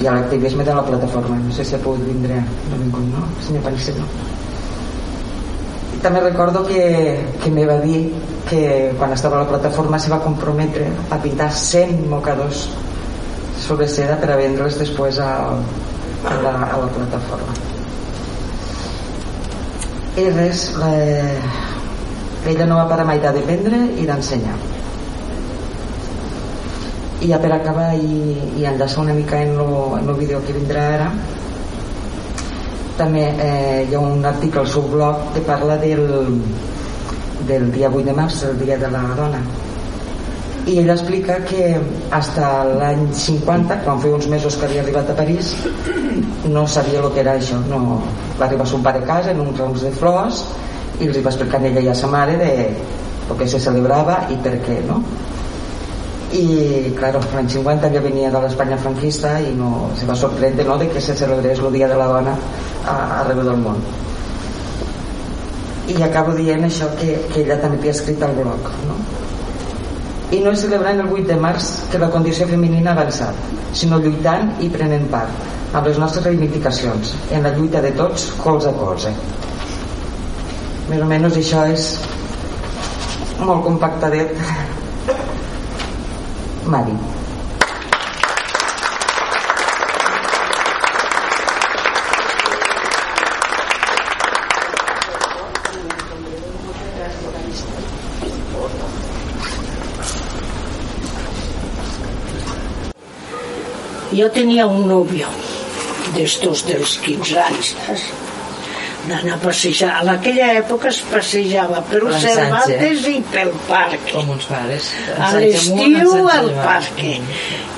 i 0.00 0.06
a 0.06 0.14
l'activisme 0.14 0.64
de 0.64 0.74
la 0.76 0.84
plataforma 0.84 1.36
no 1.40 1.52
sé 1.52 1.64
si 1.64 1.76
ha 1.76 1.82
pogut 1.82 2.04
vindre 2.06 2.40
no 2.70 2.80
vingut, 2.80 3.04
no? 3.12 3.26
senyor 3.44 3.64
Parissero 3.64 4.06
també 6.02 6.20
recordo 6.20 6.62
que, 6.64 6.82
que 7.42 7.50
me 7.50 7.66
va 7.66 7.78
dir 7.82 8.06
que 8.48 8.92
quan 8.98 9.12
estava 9.12 9.40
a 9.40 9.44
la 9.44 9.50
plataforma 9.50 9.98
se 9.98 10.12
va 10.12 10.20
comprometre 10.22 10.86
a 11.10 11.18
pintar 11.18 11.50
100 11.50 12.06
mocadors 12.08 12.68
sobre 13.66 13.88
seda 13.90 14.16
per 14.20 14.30
a 14.30 14.36
vendre'ls 14.38 14.78
després 14.78 15.18
a, 15.18 15.30
a, 16.26 16.36
la, 16.42 16.54
a 16.66 16.82
la 16.84 16.92
plataforma 16.98 17.56
i 20.16 20.30
res 20.32 20.70
la, 20.80 20.90
ella 22.48 22.66
no 22.68 22.78
va 22.78 22.88
parar 22.88 23.04
mai 23.04 23.18
d'aprendre 23.20 23.80
i 24.00 24.06
d'ensenyar. 24.08 24.54
I 27.20 27.28
ja 27.32 27.40
per 27.42 27.50
acabar 27.52 27.90
i, 27.96 28.36
i 28.60 28.64
enllaçar 28.68 29.02
una 29.02 29.16
mica 29.16 29.40
en 29.42 29.58
el 29.58 30.14
vídeo 30.16 30.40
que 30.46 30.54
vindrà 30.56 30.86
ara 30.94 31.10
també 32.96 33.26
eh, 33.28 33.84
hi 33.90 33.94
ha 33.94 34.00
un 34.00 34.24
article 34.24 34.62
al 34.62 34.68
seu 34.72 34.86
blog 34.88 35.34
que 35.34 35.42
parla 35.44 35.76
del, 35.82 36.06
del 37.48 37.68
dia 37.74 37.90
8 37.92 38.06
de 38.06 38.14
març, 38.16 38.42
el 38.48 38.56
dia 38.62 38.78
de 38.80 38.88
la 38.94 39.02
dona 39.18 39.42
i 40.66 40.80
ella 40.80 40.96
explica 40.96 41.36
que 41.46 41.76
fins 41.78 42.30
l'any 42.80 43.02
50 43.14 43.76
quan 43.84 44.00
feia 44.02 44.16
uns 44.18 44.26
mesos 44.32 44.56
que 44.58 44.66
havia 44.66 44.82
arribat 44.82 45.12
a 45.12 45.14
París 45.18 45.52
no 46.50 46.66
sabia 46.66 47.02
el 47.02 47.12
que 47.14 47.22
era 47.22 47.36
això 47.38 47.60
no, 47.70 48.00
va 48.40 48.48
arribar 48.48 48.66
son 48.66 48.82
pare 48.82 48.98
a 49.04 49.06
casa 49.06 49.30
en 49.30 49.44
uns 49.44 49.60
rams 49.60 49.84
de 49.86 49.92
flors 49.94 50.42
i 50.98 51.06
els 51.06 51.20
va 51.22 51.30
explicar 51.30 51.60
ella 51.68 51.84
i 51.84 51.90
a 51.92 51.94
sa 51.94 52.10
mare 52.10 52.34
de 52.40 52.50
el 52.66 53.38
que 53.38 53.46
se 53.52 53.60
celebrava 53.62 54.24
i 54.34 54.38
per 54.42 54.56
què 54.64 54.80
no? 54.88 54.98
i 56.34 56.90
claro, 56.98 57.20
l'any 57.34 57.48
50 57.52 57.92
ja 57.94 58.02
venia 58.02 58.32
de 58.34 58.40
l'Espanya 58.42 58.78
franquista 58.82 59.36
i 59.38 59.52
no, 59.54 59.92
se 59.98 60.08
va 60.08 60.16
sorprendre 60.18 60.66
no, 60.66 60.78
de 60.82 60.88
que 60.90 61.00
se 61.00 61.14
celebrés 61.14 61.62
el 61.62 61.72
Dia 61.72 61.86
de 61.88 62.00
la 62.00 62.08
Dona 62.10 62.34
a, 62.84 62.96
arreu 63.20 63.44
del 63.46 63.62
món 63.62 63.78
i 65.94 66.02
acabo 66.02 66.34
dient 66.34 66.66
això 66.66 66.90
que, 66.98 67.14
que 67.30 67.44
ella 67.44 67.60
també 67.62 67.78
havia 67.78 67.94
escrit 67.94 68.26
al 68.26 68.34
blog 68.34 68.74
no? 68.88 68.98
I 70.34 70.40
no 70.42 70.52
és 70.52 70.62
celebrant 70.64 71.02
el 71.04 71.10
8 71.12 71.28
de 71.30 71.36
març 71.42 71.68
que 71.90 72.00
la 72.02 72.10
condició 72.10 72.48
femenina 72.50 72.92
ha 72.92 72.96
avançat 72.98 73.34
sinó 73.80 74.00
lluitant 74.02 74.48
i 74.64 74.70
prenent 74.72 75.06
part 75.12 75.72
amb 75.72 75.86
les 75.86 76.00
nostres 76.02 76.26
reivindicacions 76.26 77.14
en 77.30 77.46
la 77.46 77.54
lluita 77.58 77.82
de 77.84 77.92
tots 77.98 78.30
colze 78.42 78.72
a 78.72 78.78
colze 78.80 79.12
més 80.90 81.02
o 81.02 81.10
menys 81.12 81.38
això 81.42 81.66
és 81.74 81.90
molt 83.42 83.62
compactadet 83.66 84.34
Mari. 86.66 87.15
Yo 104.16 104.30
tenía 104.30 104.66
un 104.66 104.88
novio 104.88 105.28
de 106.14 106.22
estos 106.24 106.66
de 106.66 106.78
los 106.78 106.98
15 106.98 107.38
anys, 107.48 107.74
saps? 107.86 108.06
d'anar 109.06 109.36
a 109.36 109.38
passejar. 109.38 109.92
A 110.02 110.14
aquella 110.16 110.48
època 110.58 110.90
es 110.90 110.98
passejava 111.10 111.82
per 111.90 112.00
Per 112.06 112.20
Cervantes 112.22 113.04
i 113.10 113.20
pel 113.32 113.52
parc. 113.68 114.08
Com 114.12 114.32
uns 114.34 114.48
pares. 114.50 114.90
A 115.14 115.30
l'estiu 115.36 116.26
al 116.32 116.50
parc. 116.58 117.04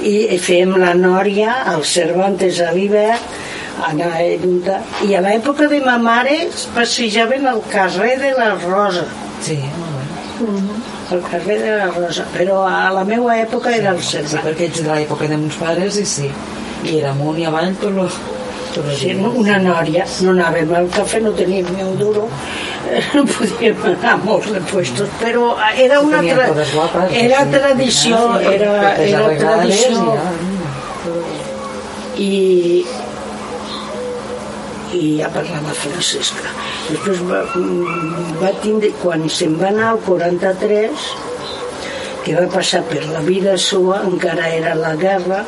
I 0.08 0.38
fèiem 0.40 0.76
la 0.80 0.94
nòria 0.96 1.60
al 1.74 1.84
Cervantes 1.84 2.62
a 2.64 2.72
l'hivern 2.72 3.28
anar. 3.90 4.18
I 5.06 5.14
a 5.14 5.22
l'època 5.24 5.68
de 5.70 5.82
ma 5.84 5.98
mare 6.02 6.34
es 6.48 6.66
passejaven 6.74 7.46
al 7.46 7.62
carrer 7.70 8.16
de 8.24 8.34
la 8.38 8.54
Rosa. 8.56 9.06
Sí, 9.44 9.60
molt 9.78 9.98
bé. 9.98 10.77
Al 11.10 11.22
carrer 11.30 11.58
de 11.62 11.76
la 11.78 11.86
Rosa. 11.90 12.24
Però 12.34 12.62
a 12.68 12.90
la 12.92 13.04
meva 13.08 13.36
època 13.40 13.72
era 13.74 13.94
el 13.96 14.02
Cervantes. 14.02 14.40
perquè 14.44 14.68
ets 14.68 14.82
de 14.84 14.90
l'època 14.92 15.28
de 15.28 15.38
meus 15.40 15.56
pares 15.60 15.96
i 15.96 16.04
sí. 16.04 16.30
I 16.84 16.98
era 17.00 17.10
amunt 17.14 17.38
i 17.40 17.46
avall 17.48 17.72
tot 17.80 17.94
lo, 17.96 18.04
tot 18.74 18.84
lo 18.84 18.94
Sí, 18.94 19.14
una 19.14 19.56
nòria, 19.62 20.04
no 20.22 20.34
anàvem 20.36 20.74
al 20.78 20.90
cafè, 20.94 21.20
no 21.24 21.32
teníem 21.38 21.66
ni 21.74 21.82
un 21.82 21.96
duro, 21.98 22.28
no 23.16 23.24
podíem 23.26 23.80
anar 23.92 24.12
a 24.12 24.20
molts 24.22 24.52
de 24.52 24.60
puestos, 24.70 25.08
però 25.22 25.56
era 25.74 26.00
una 26.04 26.20
tra 26.22 27.08
era 27.10 27.42
tradició, 27.50 28.20
era, 28.52 28.94
era 29.08 29.24
tradició 29.40 30.14
i, 32.18 32.84
i 34.96 35.18
ja 35.20 35.28
parlava 35.32 35.74
francesca. 35.76 36.52
Després 36.88 37.22
va, 37.28 37.42
mm, 37.54 38.36
va 38.42 38.52
tindre, 38.62 38.90
quan 39.02 39.26
se'n 39.28 39.56
va 39.60 39.68
anar 39.72 39.90
al 39.92 40.00
43, 40.06 41.08
que 42.24 42.36
va 42.36 42.46
passar 42.52 42.82
per 42.88 43.04
la 43.08 43.22
vida 43.26 43.56
sua, 43.56 44.02
encara 44.08 44.48
era 44.60 44.74
la 44.78 44.94
guerra, 45.00 45.44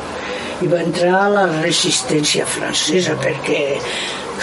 i 0.61 0.69
va 0.69 0.81
entrar 0.85 1.15
a 1.23 1.29
la 1.35 1.45
resistència 1.61 2.45
francesa, 2.45 3.17
perquè 3.21 3.61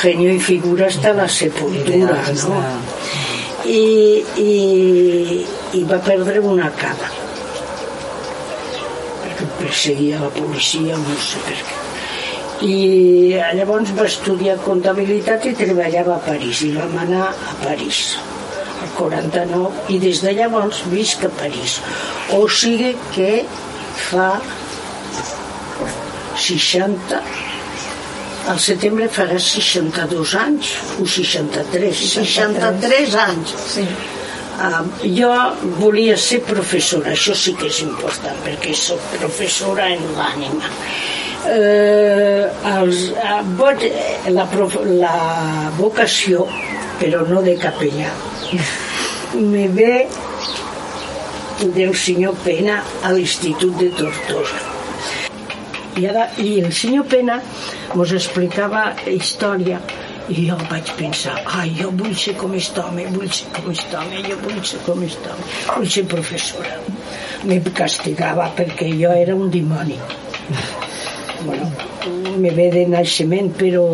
genio 0.03 0.35
i 0.35 0.43
figura 0.43 0.89
està 0.91 1.13
a 1.15 1.21
la 1.23 1.29
sepultura, 1.29 2.19
no? 2.45 2.63
I, 3.69 4.25
i, 4.43 4.53
i 5.79 5.83
va 5.89 5.99
perdre 6.05 6.41
una 6.41 6.71
cama 6.79 7.11
perquè 9.25 9.51
perseguia 9.59 10.23
la 10.23 10.31
policia, 10.35 10.97
no 10.97 11.19
sé 11.21 11.43
per 11.45 11.59
què 11.59 11.88
i 12.67 13.37
llavors 13.55 13.93
va 13.99 14.07
estudiar 14.11 14.57
comptabilitat 14.65 15.47
i 15.47 15.55
treballava 15.59 16.17
a 16.17 16.23
París 16.27 16.63
i 16.67 16.73
vam 16.75 16.97
anar 17.05 17.29
a 17.31 17.55
París 17.63 18.17
al 18.83 18.91
49 18.97 19.93
i 19.95 19.99
des 20.03 20.23
de 20.25 20.35
llavors 20.39 20.83
visc 20.93 21.25
a 21.29 21.31
París 21.41 21.79
o 22.35 22.43
sigui 22.61 22.95
que 23.15 23.33
fa 24.09 24.31
60 26.49 27.23
al 28.49 28.61
setembre 28.65 29.09
farà 29.13 29.39
62 29.39 30.37
anys 30.43 30.77
o 30.99 31.07
63 31.17 32.07
63 32.15 33.19
anys 33.29 33.59
sí. 33.75 33.89
Uh, 34.59 34.83
jo 35.15 35.29
volia 35.79 36.17
ser 36.19 36.41
professora, 36.43 37.13
això 37.13 37.31
sí 37.39 37.53
que 37.55 37.69
és 37.71 37.77
important, 37.85 38.41
perquè 38.43 38.73
sóc 38.75 39.05
professora 39.13 39.85
en 39.95 40.03
l'ànima. 40.17 40.73
Uh, 41.39 42.49
els, 42.67 43.05
boig, 43.59 43.85
la, 44.35 44.47
la 44.99 45.13
vocació, 45.79 46.49
però 46.99 47.23
no 47.29 47.43
de 47.47 47.55
capellà, 47.63 48.11
me 49.39 49.69
ve 49.69 49.93
del 51.63 51.95
senyor 51.97 52.37
Pena 52.45 52.81
a 53.03 53.13
l'Institut 53.15 53.79
de 53.79 53.89
Tortosa. 53.95 54.61
I, 55.99 56.07
ara, 56.07 56.29
I 56.39 56.59
el 56.63 56.75
senyor 56.75 57.07
Pena 57.11 57.39
ens 57.95 58.13
explicava 58.19 58.85
història 59.11 59.81
i 60.29 60.45
jo 60.45 60.59
vaig 60.69 60.91
pensar, 60.99 61.39
ai, 61.57 61.73
jo 61.79 61.91
vull 61.99 62.15
ser 62.19 62.35
com 62.39 62.53
aquest 62.53 62.79
home, 62.83 63.07
vull 63.15 63.31
ser 63.33 63.49
com 63.57 63.71
aquest 63.71 63.95
home, 63.97 64.21
jo 64.27 64.37
vull 64.43 64.61
ser 64.71 64.83
com 64.85 65.01
aquest 65.07 65.31
home, 65.33 65.49
vull 65.71 65.89
ser 65.95 66.05
professora. 66.11 66.77
Me 67.49 67.63
castigava 67.81 68.51
perquè 68.59 68.93
jo 69.01 69.15
era 69.15 69.35
un 69.39 69.51
dimoni. 69.55 69.99
Bueno, 71.45 71.71
me 72.39 72.51
ve 72.51 72.69
de 72.75 72.85
naixement, 72.91 73.51
però, 73.59 73.85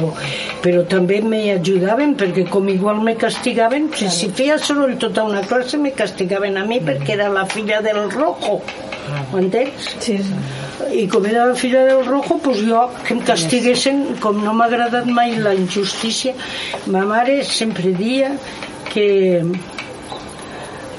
però 0.64 0.84
també 0.88 1.20
me 1.24 1.42
ajudaven 1.54 2.14
perquè 2.20 2.46
com 2.50 2.68
igual 2.72 3.00
me 3.04 3.16
castigaven, 3.20 3.90
si, 3.96 4.10
si 4.12 4.30
feia 4.32 4.58
soroll 4.58 4.96
tota 5.00 5.24
una 5.28 5.44
classe 5.48 5.80
me 5.80 5.94
castigaven 5.96 6.60
a 6.60 6.66
mi 6.68 6.80
perquè 6.84 7.18
era 7.18 7.30
la 7.32 7.46
filla 7.46 7.80
del 7.84 8.06
rojo. 8.10 8.60
Ho 9.32 9.38
entens? 9.38 9.96
Sí, 10.00 10.18
sí. 10.24 10.44
i 10.94 11.06
com 11.10 11.24
era 11.26 11.46
la 11.48 11.54
filla 11.58 11.84
del 11.86 12.04
rojo 12.06 12.38
pues 12.42 12.60
jo 12.66 12.82
que 13.04 13.14
em 13.14 13.20
castiguessin 13.26 14.02
com 14.22 14.40
no 14.44 14.54
m'ha 14.56 14.66
agradat 14.70 15.06
mai 15.18 15.36
la 15.46 15.54
injustícia 15.54 16.34
ma 16.86 17.04
mare 17.08 17.42
sempre 17.44 17.94
dia 17.98 18.34
que 18.90 19.06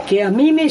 que 0.05 0.21
a 0.23 0.29
mi, 0.29 0.51
me, 0.51 0.67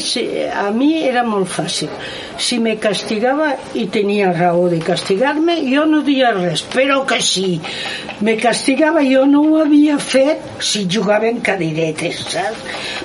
a 0.53 0.69
mi 0.71 0.91
era 1.03 1.23
molt 1.27 1.49
fàcil. 1.51 1.91
Si 2.37 2.59
me 2.59 2.75
castigava 2.81 3.51
i 3.75 3.85
tenia 3.91 4.31
raó 4.33 4.67
de 4.71 4.79
castigar-me 4.83 5.57
jo 5.67 5.85
no 5.89 6.01
dia 6.07 6.31
res 6.35 6.65
però 6.73 7.01
que 7.07 7.21
si 7.23 7.59
me 8.25 8.35
castigava 8.41 9.03
jo 9.05 9.25
no 9.29 9.43
ho 9.49 9.61
havia 9.63 9.97
fet 9.99 10.63
si 10.71 10.85
jugaven 10.91 11.41
cadiretes 11.45 12.23
saps? 12.33 12.63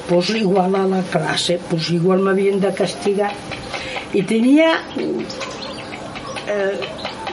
pues 0.08 0.30
igual 0.30 0.74
a 0.74 0.86
la 0.86 1.02
classe 1.02 1.60
pues 1.68 1.90
igual 1.90 2.20
m'havien 2.20 2.60
de 2.60 2.74
castigar. 2.74 3.32
I 4.14 4.22
tenia 4.26 4.72
eh, 6.46 6.80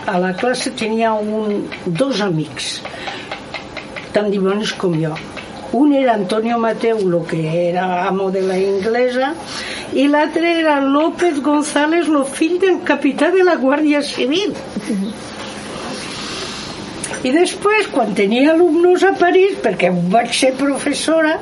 a 0.05 0.19
la 0.19 0.35
classe 0.35 0.71
tenia 0.71 1.13
un, 1.13 1.65
dos 1.85 2.21
amics 2.21 2.77
tan 4.13 4.31
dimonis 4.31 4.73
com 4.73 4.95
jo 4.97 5.15
un 5.73 5.93
era 5.93 6.13
Antonio 6.13 6.57
Mateu 6.59 6.99
lo 7.09 7.23
que 7.25 7.69
era 7.69 8.07
amo 8.07 8.29
de 8.31 8.41
la 8.41 8.57
inglesa 8.57 9.33
i 9.93 10.07
l'altre 10.07 10.59
era 10.59 10.79
López 10.81 11.41
González 11.41 12.07
lo 12.07 12.23
fill 12.25 12.59
del 12.59 12.83
capità 12.83 13.31
de 13.31 13.43
la 13.43 13.55
Guàrdia 13.55 14.01
Civil 14.01 14.55
i 17.23 17.33
després 17.33 17.89
quan 17.91 18.13
tenia 18.15 18.53
alumnos 18.53 19.03
a 19.03 19.13
París 19.19 19.57
perquè 19.63 19.91
vaig 19.91 20.33
ser 20.33 20.53
professora 20.59 21.37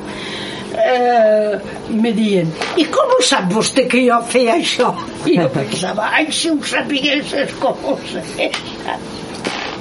eh, 0.76 1.60
me 1.90 2.12
diuen 2.16 2.50
i 2.82 2.88
com 2.92 3.14
ho 3.18 3.22
sap 3.24 3.52
vostè 3.54 3.86
que 3.92 4.02
jo 4.08 4.18
feia 4.32 4.58
això? 4.60 4.92
I 5.26 5.38
jo 5.40 5.50
pensava, 5.54 6.10
ai, 6.18 6.32
si 6.32 6.52
ho 6.52 6.58
sapiguessis 6.62 7.56
com 7.62 7.86
ho 7.92 7.98
sé. 8.12 8.50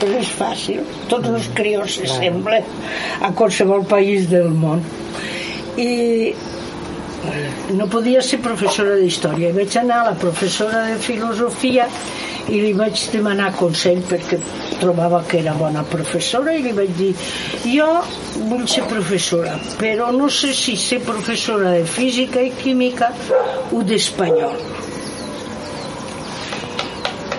Però 0.05 0.21
és 0.21 0.33
fàcil, 0.37 0.83
tots 1.09 1.31
els 1.33 1.47
crios 1.57 1.95
se 1.97 2.09
semblen 2.11 2.67
a 3.25 3.31
qualsevol 3.37 3.87
país 3.88 4.29
del 4.29 4.51
món. 4.53 4.83
I, 5.81 6.35
no 7.79 7.87
podia 7.88 8.21
ser 8.23 8.43
professora 8.45 8.99
d'història. 9.01 9.55
Vaig 9.57 9.79
anar 9.81 10.03
a 10.03 10.11
la 10.11 10.19
professora 10.21 10.85
de 10.90 10.99
filosofia 11.01 11.88
i 12.53 12.61
li 12.61 12.73
vaig 12.77 13.01
demanar 13.12 13.55
consell 13.57 14.03
perquè 14.05 14.37
trobava 14.81 15.23
que 15.29 15.38
era 15.40 15.55
bona 15.57 15.85
professora 15.88 16.53
i 16.53 16.61
li 16.64 16.75
vaig 16.77 16.93
dir 16.99 17.12
jo 17.64 17.87
vull 18.51 18.67
ser 18.69 18.85
professora 18.90 19.55
però 19.81 20.11
no 20.12 20.29
sé 20.29 20.53
si 20.57 20.77
ser 20.77 21.01
professora 21.07 21.73
de 21.79 21.87
física 21.88 22.45
i 22.45 22.53
química 22.59 23.09
o 23.73 23.81
d'espanyol 23.88 24.61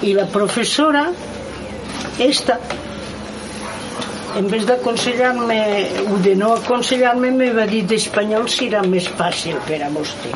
i 0.09 0.17
la 0.17 0.25
professora 0.33 1.05
esta 2.19 2.59
en 4.35 4.49
vez 4.51 4.65
d'aconsellar-me 4.65 5.59
o 6.11 6.17
de 6.19 6.35
no 6.35 6.53
aconsellar-me 6.55 7.31
me 7.31 7.51
va 7.55 7.65
dir 7.67 7.83
d'espanyol 7.87 8.49
si 8.51 8.67
era 8.67 8.83
més 8.83 9.07
fàcil 9.19 9.61
per 9.67 9.79
a 9.85 9.89
vostè. 9.93 10.33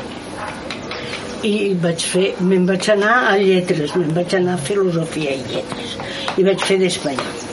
I 1.44 1.54
vaig 1.82 2.06
fer, 2.12 2.26
me'n 2.40 2.66
vaig 2.68 2.88
anar 2.96 3.14
a 3.28 3.36
lletres, 3.40 3.94
me'n 3.96 4.16
vaig 4.16 4.34
anar 4.40 4.56
a 4.56 4.64
filosofia 4.70 5.36
i 5.36 5.44
lletres 5.52 5.96
i 6.36 6.48
vaig 6.48 6.64
fer 6.64 6.80
d'espanyol 6.80 7.49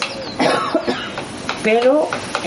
però 1.68 1.96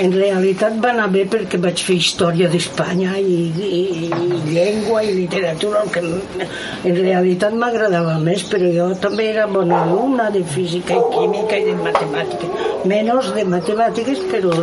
en 0.00 0.14
realitat 0.14 0.76
va 0.80 0.94
anar 0.94 1.10
bé 1.12 1.26
perquè 1.28 1.58
vaig 1.60 1.82
fer 1.84 1.96
història 2.00 2.48
d'Espanya 2.48 3.18
i, 3.20 3.34
i, 3.66 3.80
i 4.00 4.38
llengua 4.46 5.02
i 5.04 5.12
literatura 5.18 5.82
el 5.84 5.90
que 5.92 6.04
en 6.06 6.96
realitat 6.96 7.56
m'agradava 7.62 8.16
més 8.24 8.46
però 8.48 8.70
jo 8.78 8.86
també 9.02 9.28
era 9.34 9.44
bona 9.58 9.82
alumna 9.84 10.30
de 10.32 10.40
física 10.54 10.96
i 10.96 11.04
química 11.12 11.60
i 11.60 11.68
de 11.68 11.76
matemàtiques 11.82 12.88
menys 12.94 13.32
de 13.36 13.44
matemàtiques 13.56 14.24
però 14.32 14.56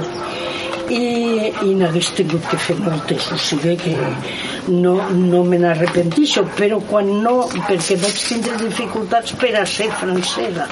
i, 0.94 1.52
i 1.68 1.74
n'hagués 1.76 2.10
tingut 2.16 2.46
que 2.48 2.58
fer 2.62 2.76
moltes 2.80 3.28
o 3.34 3.38
sigui 3.42 3.76
que 3.82 3.94
no, 4.72 4.94
no 5.12 5.44
me 5.48 5.60
n'arrepentixo 5.60 6.46
però 6.58 6.80
quan 6.90 7.10
no, 7.24 7.36
perquè 7.68 7.98
vaig 8.02 8.22
tindre 8.30 8.58
dificultats 8.62 9.36
per 9.42 9.54
a 9.60 9.66
ser 9.68 9.90
francesa. 10.00 10.68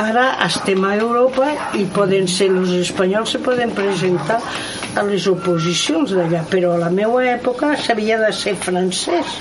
Ara 0.00 0.26
estem 0.46 0.84
a 0.88 0.94
Europa 0.96 1.50
i 1.76 1.84
poden 1.94 2.28
ser 2.30 2.50
els 2.54 2.72
espanyols 2.78 3.36
se 3.36 3.42
poden 3.44 3.74
presentar 3.76 4.40
a 4.96 5.04
les 5.06 5.26
oposicions 5.30 6.14
d'allà 6.16 6.44
però 6.50 6.74
a 6.74 6.80
la 6.84 6.92
meva 6.94 7.20
època 7.32 7.74
s'havia 7.76 8.20
de 8.22 8.32
ser 8.36 8.56
francès. 8.64 9.36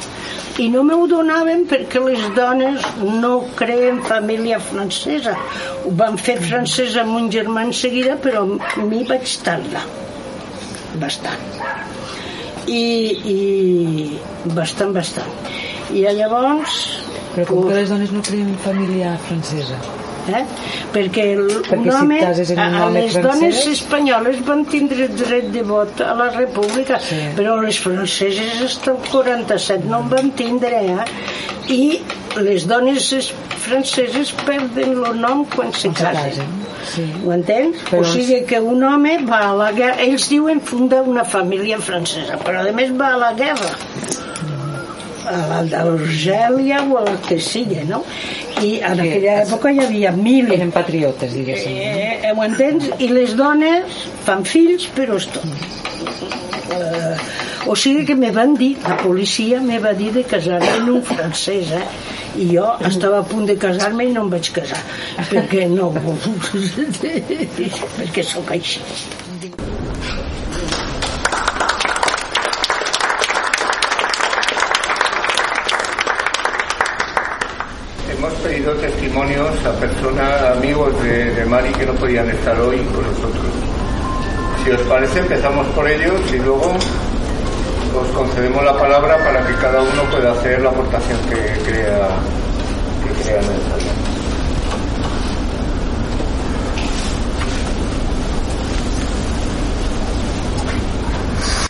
I 0.60 0.67
no 0.73 0.84
m'ho 0.84 1.05
donaven 1.08 1.63
perquè 1.69 2.01
les 2.03 2.25
dones 2.36 2.84
no 3.21 3.34
creen 3.55 4.03
família 4.03 4.60
francesa. 4.60 5.38
Ho 5.86 5.95
van 6.03 6.19
fer 6.19 6.36
francès 6.43 6.99
amb 6.99 7.15
un 7.21 7.32
germà 7.32 7.63
en 7.69 7.73
seguida 7.86 8.19
però 8.19 8.43
a 8.43 8.84
mi 8.84 9.05
vaig 9.08 9.39
tardar 9.45 9.88
bastant 10.95 11.45
i, 12.67 12.82
i 13.34 14.54
bastant, 14.56 14.93
bastant 14.93 15.32
i 15.93 16.04
llavors 16.17 16.80
Però 17.36 17.45
com 17.45 17.67
que 17.69 17.75
les 17.78 17.89
dones 17.89 18.12
no 18.13 18.21
creen 18.25 18.56
família 18.63 19.15
francesa? 19.28 19.78
eh? 20.30 20.43
perquè 20.93 21.23
el, 21.36 21.47
Perquè 21.65 21.78
un 21.80 21.86
si 21.86 21.95
home, 21.95 22.17
un 22.56 22.75
home 22.82 23.02
les 23.02 23.13
francès- 23.15 23.23
dones 23.25 23.60
espanyoles 23.71 24.41
van 24.45 24.63
tindre 24.69 25.08
dret 25.17 25.47
de 25.54 25.63
vot 25.65 26.02
a 26.06 26.13
la 26.17 26.30
república 26.36 26.99
Sí. 27.02 27.17
però 27.38 27.56
les 27.62 27.78
franceses 27.82 28.78
fins 28.78 28.88
al 28.91 28.99
47 29.12 29.86
no 29.89 30.02
en 30.04 30.10
van 30.13 30.32
tindre 30.38 30.82
eh? 30.95 31.06
i 31.73 31.82
les 32.38 32.65
dones 32.68 33.12
es- 33.13 33.32
franceses 33.65 34.32
perden 34.46 34.96
el 35.06 35.20
nom 35.20 35.46
quan 35.56 35.74
se 35.74 35.89
Se 35.89 35.94
casen 35.94 36.46
sí. 36.94 37.04
ho 37.26 37.32
entens? 37.34 37.78
Però 37.89 38.02
o 38.02 38.06
sigui 38.06 38.44
que 38.46 38.60
un 38.60 38.84
home 38.84 39.18
va 39.28 39.42
a 39.50 39.54
la 39.56 39.72
guerra 39.72 40.02
ells 40.06 40.30
diuen 40.30 40.62
fundar 40.62 41.02
una 41.04 41.24
família 41.26 41.80
francesa 41.80 42.38
però 42.46 42.63
a 42.68 42.72
més 42.72 42.92
va 43.00 43.13
a 43.15 43.18
la 43.18 43.34
guerra 43.34 43.74
a 45.30 45.38
la 45.50 45.60
d'Argèlia 45.72 46.80
o 46.89 46.98
a 46.98 47.04
la 47.06 47.18
que 47.28 47.39
sigui 47.39 47.84
no? 47.89 48.04
i 48.63 48.80
en 48.82 48.96
Sí, 49.00 49.08
aquella 49.08 49.36
època 49.44 49.72
hi 49.72 49.80
havia 49.84 50.12
mil 50.12 50.50
Eren 50.52 50.72
patriotes, 50.72 51.32
diguéssim. 51.34 51.76
Eh, 51.78 52.20
eh, 52.24 52.32
ho 52.36 52.44
entens? 52.44 52.89
I 53.00 53.08
les 53.13 53.36
dones 53.38 54.02
fan 54.26 54.42
fills, 54.44 54.88
però 54.96 55.15
és 55.20 55.28
tot. 55.32 55.46
Eh, 56.70 57.18
o 57.68 57.76
sigui 57.76 58.06
que 58.06 58.16
me 58.16 58.32
van 58.32 58.56
dir, 58.56 58.78
la 58.86 58.96
policia 58.98 59.60
me 59.62 59.80
va 59.84 59.92
dir 59.94 60.12
de 60.16 60.24
casar-me 60.24 60.70
amb 60.78 60.92
un 60.96 61.02
francès, 61.06 61.72
eh? 61.76 61.86
I 62.40 62.48
jo 62.54 62.68
estava 62.88 63.20
a 63.20 63.28
punt 63.28 63.48
de 63.50 63.58
casar-me 63.60 64.06
i 64.08 64.14
no 64.16 64.24
em 64.26 64.34
vaig 64.34 64.52
casar, 64.56 64.80
perquè 65.32 65.68
no, 65.72 65.90
perquè 67.98 68.26
sóc 68.26 68.54
així. 68.56 68.82
Hemos 78.14 78.34
pedido 78.44 78.74
testimonios 78.76 79.66
a 79.66 79.74
personas, 79.80 80.42
amigos 80.58 81.04
de, 81.04 81.34
de 81.36 81.46
Mari 81.46 81.72
que 81.74 81.86
no 81.86 81.94
podían 81.96 82.30
estar 82.30 82.60
hoy 82.60 82.78
con 82.94 83.04
nosotros. 83.04 83.68
Si 84.63 84.72
os 84.72 84.82
parece, 84.82 85.19
empezamos 85.19 85.67
por 85.67 85.88
ellos 85.89 86.22
y 86.34 86.38
luego 86.38 86.74
os 87.95 88.08
concedemos 88.10 88.63
la 88.63 88.78
palabra 88.78 89.17
para 89.17 89.45
que 89.48 89.54
cada 89.56 89.82
uno 89.82 90.04
pueda 90.12 90.32
hacer 90.32 90.62
la 90.62 90.69
aportación 90.69 91.17
que 91.30 91.36
crea, 91.63 92.10
que 93.04 93.24
crea 93.24 93.41
necesaria. 93.41 93.91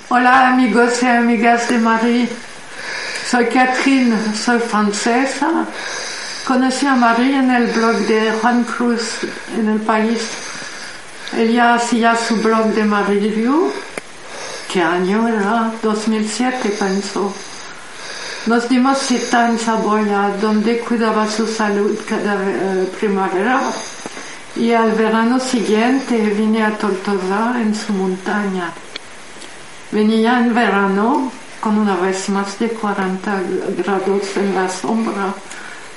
Hola 0.10 0.50
amigos 0.50 1.04
y 1.04 1.06
amigas 1.06 1.70
de 1.70 1.78
Marie. 1.78 2.30
Soy 3.30 3.46
Catherine, 3.46 4.18
soy 4.36 4.60
francesa. 4.60 5.66
Conocí 6.46 6.88
a 6.88 6.96
Marie 6.96 7.38
en 7.38 7.52
el 7.52 7.68
blog 7.68 7.96
de 8.08 8.32
Juan 8.42 8.64
Cruz 8.64 9.20
en 9.56 9.70
el 9.70 9.80
país. 9.82 10.49
Ella 11.38 11.76
hacía 11.76 12.16
su 12.16 12.36
blog 12.38 12.74
de 12.74 12.84
Marie 12.84 13.20
Review. 13.20 13.72
¿Qué 14.72 14.82
año 14.82 15.28
era? 15.28 15.72
2007 15.82 16.70
pensó. 16.70 17.32
Nos 18.48 18.68
dimos 18.68 18.98
cita 18.98 19.50
en 19.50 19.60
Saboya, 19.60 20.36
donde 20.42 20.80
cuidaba 20.80 21.30
su 21.30 21.46
salud 21.46 21.98
cada 22.08 22.36
eh, 22.36 22.90
primavera. 23.00 23.62
Y 24.56 24.72
al 24.72 24.92
verano 24.94 25.40
siguiente 25.40 26.18
vine 26.18 26.64
a 26.64 26.76
Tortosa 26.76 27.62
en 27.62 27.76
su 27.76 27.94
montaña. 27.94 28.72
Venía 29.92 30.40
en 30.40 30.54
verano 30.54 31.32
con 31.60 31.78
una 31.78 31.96
vez 31.96 32.30
más 32.30 32.58
de 32.58 32.70
40 32.70 33.42
grados 33.78 34.38
en 34.38 34.56
la 34.56 34.68
sombra, 34.68 35.34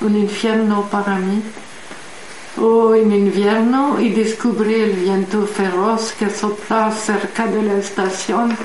un 0.03 0.17
infierno 0.17 0.83
para 0.91 1.17
mí. 1.17 1.43
O 2.61 2.95
en 2.95 3.13
invierno 3.13 3.99
y 4.01 4.11
descubrí 4.11 4.75
el 4.75 4.93
viento 4.93 5.47
feroz 5.47 6.13
que 6.19 6.29
sopla 6.29 6.93
cerca 6.93 7.47
de 7.47 7.63
la 7.63 7.75
estación 7.75 8.57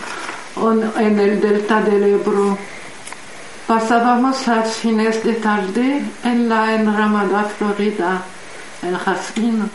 en 0.98 1.20
el 1.20 1.40
delta 1.40 1.82
del 1.82 2.04
Ebro. 2.04 2.58
Pasábamos 3.68 4.48
las 4.48 4.76
fines 4.76 5.24
de 5.24 5.34
tarde 5.34 6.02
en 6.24 6.50
la 6.50 6.76
enramada 6.76 7.44
florida, 7.44 8.24
el 8.82 8.98
jazmín, 8.98 9.70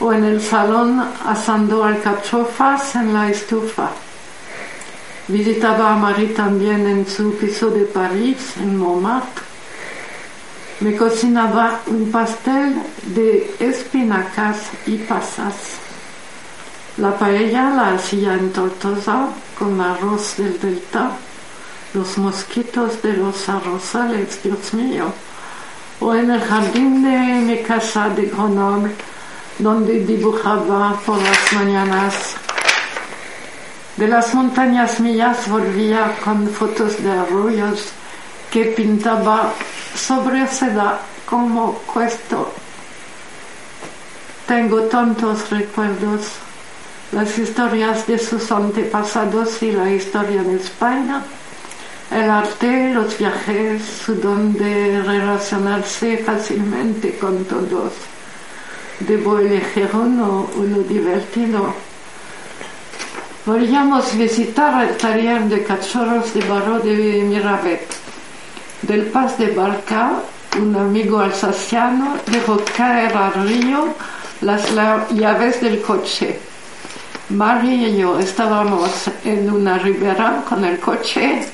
o 0.00 0.12
en 0.12 0.24
el 0.24 0.40
salón 0.40 1.02
asando 1.26 1.84
alcachofas 1.84 2.94
en 2.96 3.12
la 3.12 3.30
estufa. 3.30 3.90
Visitaba 5.26 5.94
a 5.94 5.96
Marie 5.96 6.28
también 6.28 6.86
en 6.86 7.06
su 7.06 7.34
piso 7.34 7.70
de 7.70 7.84
París, 7.84 8.54
en 8.60 8.78
Montmartre. 8.78 9.47
Me 10.80 10.96
cocinaba 10.96 11.80
un 11.88 12.08
pastel 12.12 12.80
de 13.02 13.52
espinacas 13.58 14.58
y 14.86 14.96
pasas. 14.98 15.54
La 16.98 17.18
paella 17.18 17.70
la 17.70 17.94
hacía 17.94 18.34
en 18.34 18.52
Tortosa 18.52 19.26
con 19.58 19.80
arroz 19.80 20.36
del 20.36 20.60
delta, 20.60 21.10
los 21.94 22.16
mosquitos 22.18 23.02
de 23.02 23.14
los 23.14 23.48
arrozales, 23.48 24.40
Dios 24.44 24.72
mío, 24.72 25.12
o 25.98 26.14
en 26.14 26.30
el 26.30 26.42
jardín 26.42 27.02
de 27.02 27.40
mi 27.40 27.58
casa 27.64 28.10
de 28.10 28.26
Grenoble, 28.26 28.92
donde 29.58 30.04
dibujaba 30.04 30.96
por 31.04 31.20
las 31.20 31.52
mañanas. 31.54 32.34
De 33.96 34.06
las 34.06 34.32
montañas 34.32 35.00
mías 35.00 35.48
volvía 35.48 36.16
con 36.24 36.48
fotos 36.48 37.02
de 37.02 37.10
arroyos 37.10 37.88
que 38.52 38.66
pintaba 38.66 39.52
sobre 39.98 40.46
seda 40.46 41.00
como 41.26 41.72
cuesto. 41.92 42.52
Tengo 44.46 44.82
tantos 44.84 45.50
recuerdos, 45.50 46.22
las 47.12 47.36
historias 47.38 48.06
de 48.06 48.18
sus 48.18 48.50
antepasados 48.50 49.62
y 49.62 49.72
la 49.72 49.90
historia 49.90 50.42
de 50.42 50.56
España, 50.56 51.22
el 52.10 52.30
arte, 52.30 52.94
los 52.94 53.18
viajes, 53.18 53.82
su 53.84 54.14
don 54.14 54.54
de 54.54 55.02
relacionarse 55.02 56.18
fácilmente 56.18 57.18
con 57.18 57.44
todos. 57.44 57.92
Debo 59.00 59.38
elegir 59.38 59.90
uno, 59.92 60.48
uno 60.56 60.78
divertido. 60.78 61.74
Podríamos 63.44 64.16
visitar 64.16 64.88
el 64.88 64.96
taller 64.96 65.44
de 65.44 65.64
cachorros 65.64 66.32
de 66.34 66.40
barro 66.42 66.78
de 66.80 67.24
Miravet. 67.24 67.97
Del 68.82 69.06
Paz 69.06 69.36
de 69.38 69.50
Barca, 69.52 70.12
un 70.60 70.74
amigo 70.76 71.18
alsaciano 71.18 72.16
dejó 72.26 72.60
caer 72.76 73.16
al 73.16 73.34
río 73.48 73.88
las 74.40 74.72
llaves 75.10 75.60
del 75.60 75.82
coche. 75.82 76.38
Mari 77.30 77.86
y 77.86 77.98
yo 77.98 78.18
estábamos 78.18 79.10
en 79.24 79.50
una 79.50 79.78
ribera 79.78 80.42
con 80.48 80.64
el 80.64 80.78
coche. 80.78 81.44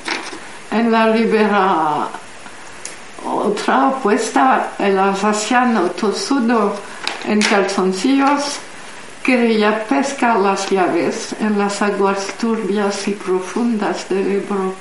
En 0.71 0.91
la 0.91 1.11
ribera 1.11 2.07
otra 3.25 3.87
opuesta, 3.89 4.73
el 4.77 4.97
alsaciano 4.97 5.89
tosudo 5.91 6.75
en 7.25 7.41
calzoncillos 7.41 8.59
quería 9.23 9.83
pescar 9.85 10.39
las 10.39 10.69
llaves 10.69 11.35
en 11.39 11.57
las 11.57 11.81
aguas 11.81 12.27
turbias 12.39 13.07
y 13.07 13.11
profundas 13.13 14.07
del 14.09 14.31
Ebro. 14.31 14.75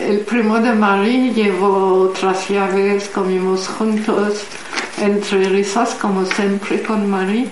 El 0.00 0.20
primo 0.20 0.60
de 0.60 0.72
Marie 0.72 1.34
llevó 1.34 2.02
otras 2.02 2.48
llaves, 2.48 3.10
comimos 3.12 3.66
juntos, 3.66 4.44
entre 5.00 5.48
risas 5.48 5.96
como 6.00 6.24
siempre 6.24 6.82
con 6.82 7.10
Marie, 7.10 7.48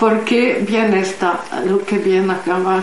porque 0.00 0.64
bien 0.66 0.92
está 0.94 1.40
lo 1.66 1.84
que 1.84 1.98
bien 1.98 2.28
acabar. 2.30 2.82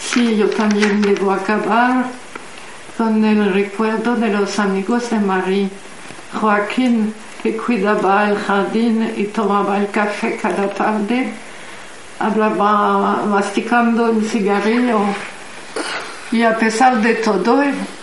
Sí, 0.00 0.36
yo 0.36 0.50
también 0.50 1.00
debo 1.00 1.30
acabar 1.30 2.06
con 2.96 3.24
el 3.24 3.52
recuerdo 3.52 4.16
de 4.16 4.28
los 4.32 4.58
amigos 4.58 5.08
de 5.10 5.20
Marie. 5.20 5.70
Joaquín, 6.40 7.14
que 7.44 7.56
cuidaba 7.56 8.28
el 8.28 8.36
jardín 8.36 9.14
y 9.16 9.24
tomaba 9.26 9.78
el 9.78 9.88
café 9.90 10.36
cada 10.36 10.68
tarde, 10.68 11.32
hablaba 12.18 13.24
masticando 13.24 14.10
un 14.10 14.24
cigarrillo. 14.24 14.98
Y 16.30 16.42
a 16.42 16.58
pesar 16.58 17.00
de 17.00 17.14
todo, 17.14 17.62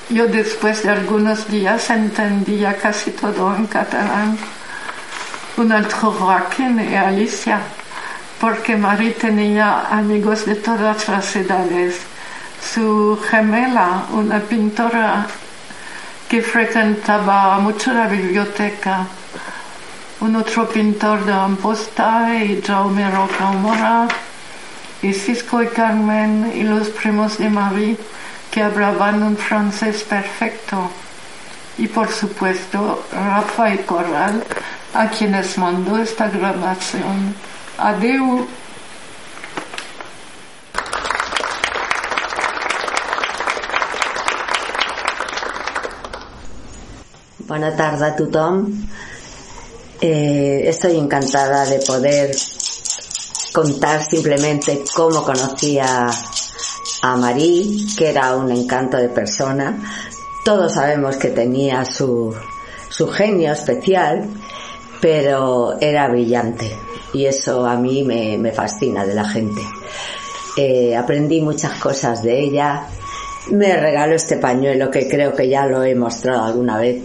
yo 0.09 0.25
después 0.27 0.81
de 0.81 0.89
algunos 0.89 1.47
días 1.47 1.89
entendía 1.91 2.75
casi 2.75 3.11
todo 3.11 3.55
en 3.55 3.67
catalán. 3.67 4.37
Un 5.57 5.71
otro 5.71 6.11
Joaquín 6.11 6.79
y 6.79 6.95
Alicia, 6.95 7.59
porque 8.41 8.75
Marie 8.75 9.11
tenía 9.11 9.81
amigos 9.91 10.45
de 10.47 10.55
todas 10.55 11.07
las 11.07 11.35
edades. 11.35 11.99
Su 12.73 13.19
gemela, 13.29 14.05
una 14.11 14.39
pintora 14.39 15.27
que 16.27 16.41
frecuentaba 16.41 17.59
mucho 17.59 17.93
la 17.93 18.07
biblioteca, 18.07 19.05
un 20.21 20.35
otro 20.35 20.67
pintor 20.67 21.23
de 21.25 21.33
Amposta 21.33 22.33
y 22.43 22.59
Jaume 22.59 23.09
Rocamora, 23.11 24.07
Cisco 25.13 25.61
y 25.61 25.67
Carmen 25.67 26.51
y 26.55 26.63
los 26.63 26.89
primos 26.89 27.37
de 27.37 27.49
Marie 27.49 27.97
que 28.51 28.61
hablaban 28.63 29.21
un 29.21 29.37
francés 29.37 30.03
perfecto. 30.03 30.89
Y 31.77 31.87
por 31.87 32.09
supuesto 32.09 33.03
Rafa 33.11 33.73
y 33.73 33.79
Corral, 33.79 34.43
a 34.93 35.09
quienes 35.09 35.57
mandó 35.57 35.97
esta 35.97 36.29
grabación. 36.29 37.35
Adeu. 37.77 38.47
Bona 47.39 47.75
tarda 47.75 48.07
a 48.07 48.15
tothom. 48.15 48.87
Eh, 50.01 50.63
estoy 50.67 50.97
encantada 50.97 51.65
de 51.65 51.79
poder 51.79 52.31
contar 53.55 54.03
simplemente 54.03 54.83
cómo 54.93 55.23
conocí 55.23 55.79
a, 55.79 56.09
a 57.01 57.15
Marí, 57.15 57.87
que 57.97 58.09
era 58.09 58.35
un 58.35 58.51
encanto 58.51 58.97
de 58.97 59.07
persona. 59.07 59.77
Todos 60.43 60.73
sabemos 60.73 61.15
que 61.15 61.29
tenía 61.29 61.85
su, 61.85 62.35
su 62.89 63.07
genio 63.07 63.53
especial, 63.53 64.27
pero 64.99 65.77
era 65.79 66.09
brillante 66.09 66.69
y 67.13 67.27
eso 67.27 67.65
a 67.65 67.77
mí 67.77 68.03
me, 68.03 68.37
me 68.37 68.51
fascina 68.51 69.05
de 69.05 69.15
la 69.15 69.23
gente. 69.23 69.61
Eh, 70.57 70.93
aprendí 70.93 71.39
muchas 71.39 71.79
cosas 71.79 72.23
de 72.23 72.37
ella. 72.37 72.87
Me 73.51 73.77
regaló 73.77 74.15
este 74.15 74.35
pañuelo 74.35 74.91
que 74.91 75.07
creo 75.07 75.33
que 75.33 75.47
ya 75.47 75.65
lo 75.65 75.81
he 75.81 75.95
mostrado 75.95 76.43
alguna 76.43 76.77
vez, 76.77 77.01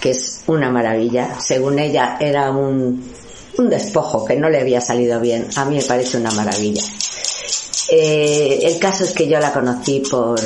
que 0.00 0.12
es 0.12 0.42
una 0.46 0.70
maravilla. 0.70 1.38
Según 1.38 1.78
ella 1.78 2.16
era 2.18 2.50
un, 2.50 3.11
un 3.58 3.68
despojo 3.68 4.24
que 4.24 4.36
no 4.36 4.48
le 4.48 4.60
había 4.60 4.80
salido 4.80 5.20
bien. 5.20 5.48
A 5.56 5.64
mí 5.64 5.76
me 5.76 5.82
parece 5.82 6.16
una 6.16 6.30
maravilla. 6.30 6.82
Eh, 7.90 8.60
el 8.62 8.78
caso 8.78 9.04
es 9.04 9.12
que 9.12 9.28
yo 9.28 9.38
la 9.38 9.52
conocí 9.52 10.02
por, 10.10 10.40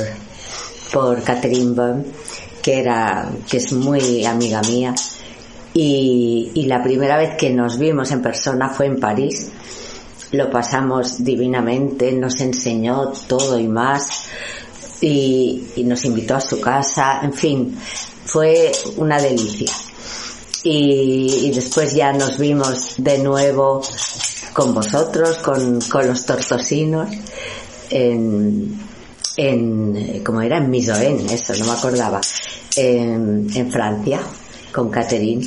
por 0.92 1.22
Catherine 1.22 1.74
Baum, 1.74 2.04
que 2.62 2.80
era, 2.80 3.28
que 3.48 3.59
es 3.59 3.72
muy 3.72 4.24
amiga 4.24 4.61
mía. 4.62 4.94
Y, 5.72 6.64
la 6.66 6.82
primera 6.82 7.16
vez 7.18 7.36
que 7.36 7.50
nos 7.50 7.78
vimos 7.78 8.11
en 8.11 8.22
persona 8.22 8.70
fue 8.70 8.86
en 8.86 8.98
París. 8.98 9.50
Lo 10.32 10.50
pasamos 10.50 11.22
divinamente, 11.22 12.11
nos 12.12 12.40
enseñó 12.40 13.12
todo 13.28 13.59
y 13.59 13.68
más. 13.68 14.24
Y 15.00 15.62
nos 15.84 16.04
invitó 16.07 16.36
a 16.36 16.40
su 16.40 16.61
casa, 16.61 17.20
en 17.22 17.34
fin, 17.34 17.78
fue 18.24 18.72
una 18.96 19.20
delicia. 19.20 19.70
Y, 20.68 21.52
después 21.54 21.94
ya 21.94 22.12
nos 22.12 22.38
vimos 22.38 22.94
de 22.98 23.18
nuevo 23.18 23.82
con 24.52 24.74
vosotros, 24.74 25.38
con, 25.38 25.80
con 25.82 26.08
los 26.08 26.26
tortosinos, 26.26 27.08
en, 27.88 28.76
en, 29.36 30.24
como 30.24 30.40
era, 30.40 30.58
en 30.58 30.68
Misoen, 30.68 31.20
eso, 31.30 31.54
no 31.60 31.66
me 31.66 31.70
acordaba, 31.70 32.20
en, 32.74 33.46
en 33.54 33.70
Francia, 33.70 34.18
con 34.72 34.90
Catherine. 34.90 35.46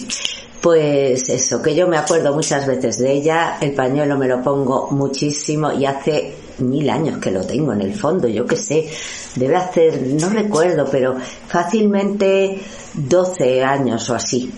Pues 0.61 1.27
eso, 1.27 1.61
que 1.61 1.75
yo 1.75 1.89
me 1.89 1.97
acuerdo 1.97 2.33
muchas 2.33 2.65
veces 2.65 2.99
de 2.99 3.11
ella, 3.11 3.57
el 3.59 3.73
pañuelo 3.73 4.17
me 4.17 4.27
lo 4.27 4.41
pongo 4.41 4.89
muchísimo 4.91 5.73
y 5.73 5.85
hace 5.85 6.33
mil 6.59 6.89
años 6.89 7.17
que 7.17 7.31
lo 7.31 7.45
tengo 7.45 7.73
en 7.73 7.81
el 7.81 7.93
fondo, 7.93 8.29
yo 8.29 8.45
qué 8.45 8.55
sé, 8.55 8.89
debe 9.35 9.57
hacer, 9.57 10.01
no 10.01 10.29
recuerdo, 10.29 10.87
pero 10.89 11.17
fácilmente 11.47 12.61
12 12.93 13.63
años 13.65 14.09
o 14.09 14.15
así 14.15 14.49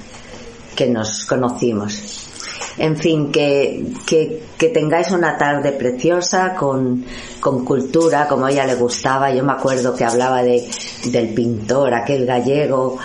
que 0.76 0.88
nos 0.88 1.26
conocimos. 1.26 2.28
En 2.78 2.96
fin, 2.96 3.32
que, 3.32 3.94
que, 4.06 4.44
que 4.58 4.70
tengáis 4.70 5.12
una 5.12 5.38
tarde 5.38 5.74
preciosa 5.74 6.56
con, 6.56 7.04
con 7.40 7.66
cultura, 7.66 8.28
como 8.28 8.48
ella 8.48 8.66
le 8.66 8.76
gustaba. 8.76 9.32
Yo 9.32 9.44
me 9.44 9.52
acuerdo 9.54 9.94
que 9.94 10.06
hablaba 10.06 10.42
de, 10.42 10.68
del 11.06 11.34
pintor, 11.34 11.94
aquel 11.94 12.26
gallego 12.26 12.98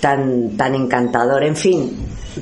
tan, 0.00 0.56
tan 0.56 0.74
encantador. 0.74 1.44
En 1.44 1.54
fin, 1.54 1.96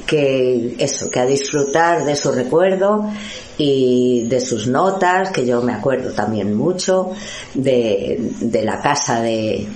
que 0.07 0.77
eso, 0.79 1.11
que 1.11 1.21
a 1.21 1.27
disfrutar 1.27 2.05
de 2.05 2.15
su 2.15 2.31
recuerdo 2.31 3.11
y 3.59 4.27
de 4.29 4.41
sus 4.41 4.69
notas, 4.69 5.31
que 5.31 5.45
yo 5.45 5.61
me 5.63 5.75
acuerdo 5.75 6.13
también 6.13 6.55
mucho, 6.55 7.11
de, 7.55 8.19
de 8.41 8.65
la 8.65 8.81
casa 8.81 9.21
de, 9.21 9.67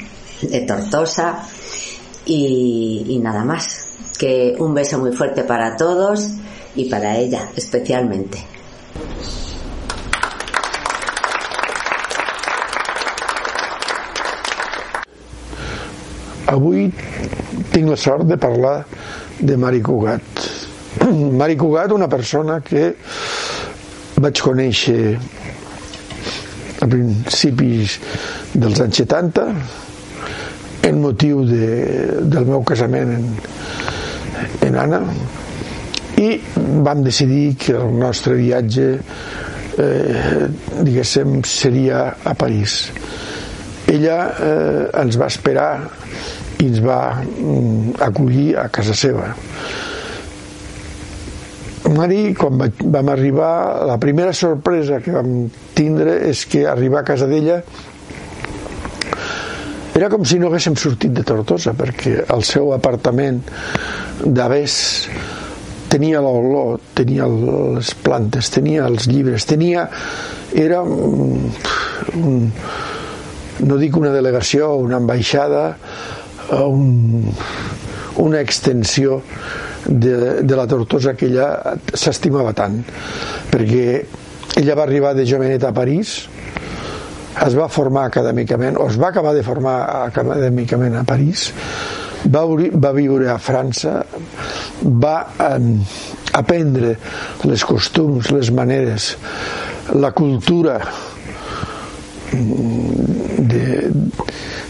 de 0.41 0.61
Tortosa 0.61 1.43
y, 2.25 3.07
y 3.09 3.19
nada 3.19 3.45
más. 3.45 3.82
Que 4.19 4.55
un 4.59 4.75
beso 4.75 4.99
muy 4.99 5.13
fuerte 5.13 5.43
para 5.45 5.77
todos 5.77 6.29
y 6.75 6.89
para 6.89 7.17
ella 7.17 7.49
especialmente. 7.57 8.39
Avui 16.53 16.93
tinc 17.73 17.89
la 17.89 17.97
sort 17.97 18.27
de 18.29 18.37
parlar 18.37 18.85
de 19.41 19.57
Mari 19.57 19.81
Cugat. 19.81 20.23
Mari 21.41 21.57
Cugat, 21.57 21.93
una 21.93 22.09
persona 22.09 22.61
que 22.61 22.91
vaig 24.21 24.43
conèixer 24.45 25.17
a 26.83 26.89
principis 26.91 27.97
dels 28.53 28.83
anys 28.85 29.01
70 29.01 29.47
en 30.91 31.01
motiu 31.01 31.45
de, 31.47 31.67
del 32.29 32.47
meu 32.51 32.63
casament 32.67 33.15
en, 33.17 33.27
en 34.73 34.79
Anna 34.81 35.01
i 36.23 36.37
vam 36.85 37.03
decidir 37.05 37.57
que 37.61 37.77
el 37.77 37.95
nostre 37.99 38.37
viatge 38.39 38.87
eh, 39.79 40.49
diguéssim 40.81 41.41
seria 41.49 42.05
a 42.25 42.35
París. 42.39 42.91
Ella 43.91 44.19
eh, 44.33 44.85
ens 45.03 45.19
va 45.21 45.29
esperar 45.33 45.71
i 46.63 46.69
ens 46.69 46.83
va 46.85 47.01
mm, 47.21 47.97
acollir 48.09 48.53
a 48.61 48.69
casa 48.73 48.97
seva. 48.97 49.33
Mari, 51.93 52.33
quan 52.39 52.61
vam 52.63 53.09
arribar, 53.13 53.85
la 53.91 53.99
primera 54.01 54.33
sorpresa 54.33 55.01
que 55.03 55.13
vam 55.13 55.49
tindre 55.77 56.21
és 56.31 56.47
que 56.49 56.63
arribar 56.71 57.03
a 57.03 57.09
casa 57.11 57.27
d'ella 57.29 57.59
era 59.95 60.09
com 60.13 60.25
si 60.25 60.39
no 60.41 60.49
haguéssim 60.49 60.77
sortit 60.81 61.13
de 61.13 61.25
Tortosa 61.27 61.75
perquè 61.77 62.23
el 62.33 62.45
seu 62.49 62.73
apartament 62.73 63.43
d'Avés 64.25 64.77
tenia 65.93 66.23
l'olor, 66.25 66.81
tenia 66.97 67.27
les 67.29 67.93
plantes, 68.01 68.49
tenia 68.53 68.87
els 68.89 69.09
llibres, 69.11 69.45
tenia... 69.49 69.89
Era 70.53 70.83
un, 70.85 71.47
no 73.65 73.77
dic 73.81 73.97
una 73.97 74.11
delegació, 74.13 74.75
una 74.85 74.99
ambaixada, 75.01 75.63
un, 76.59 77.31
una 78.21 78.41
extensió 78.41 79.23
de, 79.87 80.43
de 80.43 80.57
la 80.57 80.67
Tortosa 80.69 81.15
que 81.17 81.31
ella 81.31 81.79
s'estimava 81.95 82.53
tant 82.57 82.83
perquè 83.53 83.87
ella 84.61 84.77
va 84.77 84.85
arribar 84.85 85.15
de 85.17 85.25
jovenet 85.27 85.65
a 85.65 85.73
París 85.75 86.19
es 87.41 87.57
va 87.57 87.69
formar 87.73 88.07
acadèmicament 88.11 88.77
o 88.77 88.89
es 88.91 88.99
va 89.01 89.09
acabar 89.09 89.33
de 89.37 89.45
formar 89.47 89.77
acadèmicament 90.09 90.99
a 91.01 91.05
París 91.09 91.49
va, 92.27 92.45
va 92.45 92.93
viure 92.97 93.31
a 93.33 93.39
França 93.43 94.03
va 94.83 95.17
eh, 95.39 95.61
aprendre 96.39 96.97
les 97.49 97.65
costums, 97.65 98.31
les 98.35 98.53
maneres 98.55 99.15
la 99.99 100.13
cultura 100.17 100.79
de, 102.33 103.65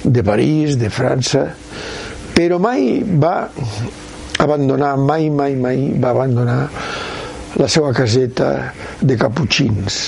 de 0.02 0.22
París, 0.26 0.78
de 0.78 0.90
França 0.90 1.44
però 2.32 2.58
mai 2.62 3.02
va 3.04 3.36
abandonar, 4.42 4.96
mai, 4.98 5.28
mai, 5.30 5.54
mai 5.54 5.92
va 6.00 6.10
abandonar 6.14 6.60
la 7.60 7.68
seva 7.68 7.92
caseta 7.96 8.72
de 9.00 9.16
caputxins. 9.20 10.00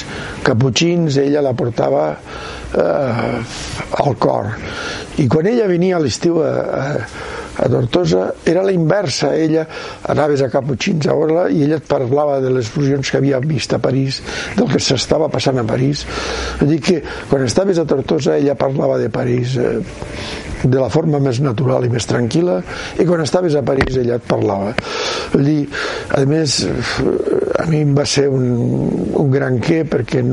Caputxins 0.47 1.19
ella 1.21 1.43
la 1.45 1.53
portava 1.57 2.07
eh, 2.15 3.39
al 4.05 4.17
cor. 4.21 4.53
I 5.21 5.29
quan 5.31 5.49
ella 5.51 5.69
venia 5.71 5.99
a 5.99 6.03
l'estiu 6.03 6.41
a, 6.43 6.53
a, 6.81 6.87
a 7.57 7.69
Tortosa 7.71 8.27
era 8.45 8.63
la 8.63 8.73
inversa, 8.75 9.35
ella 9.37 9.67
anaves 10.11 10.43
a 10.43 10.51
Caputxins 10.51 11.07
a 11.07 11.15
veure 11.15 11.47
i 11.55 11.63
ella 11.67 11.79
et 11.79 11.87
parlava 11.89 12.41
de 12.43 12.51
les 12.55 12.69
fusions 12.71 13.11
que 13.11 13.21
havia 13.21 13.41
vist 13.45 13.75
a 13.75 13.81
París, 13.83 14.21
del 14.57 14.71
que 14.73 14.83
s'estava 14.83 15.29
passant 15.33 15.61
a 15.63 15.67
París. 15.69 16.05
Vull 16.61 16.75
dir 16.75 16.81
que 16.83 17.03
quan 17.31 17.47
estaves 17.47 17.79
a 17.79 17.87
Tortosa 17.87 18.39
ella 18.39 18.59
parlava 18.59 18.99
de 18.99 19.11
París 19.13 19.57
eh, 19.61 19.79
de 20.65 20.81
la 20.81 20.89
forma 20.89 21.21
més 21.21 21.41
natural 21.45 21.85
i 21.85 21.93
més 21.93 22.07
tranquil·la 22.09 22.59
i 23.01 23.07
quan 23.07 23.23
estaves 23.25 23.55
a 23.59 23.63
París 23.67 23.99
ella 24.01 24.17
et 24.17 24.29
parlava 24.29 24.73
vull 25.35 25.45
dir, 25.45 25.61
a 26.17 26.23
més 26.29 26.63
a 27.61 27.67
mi 27.69 27.83
em 27.85 27.95
va 27.97 28.07
ser 28.09 28.27
un, 28.33 28.47
un 29.21 29.33
gran 29.33 29.61
què 29.63 29.83
perquè 29.89 30.25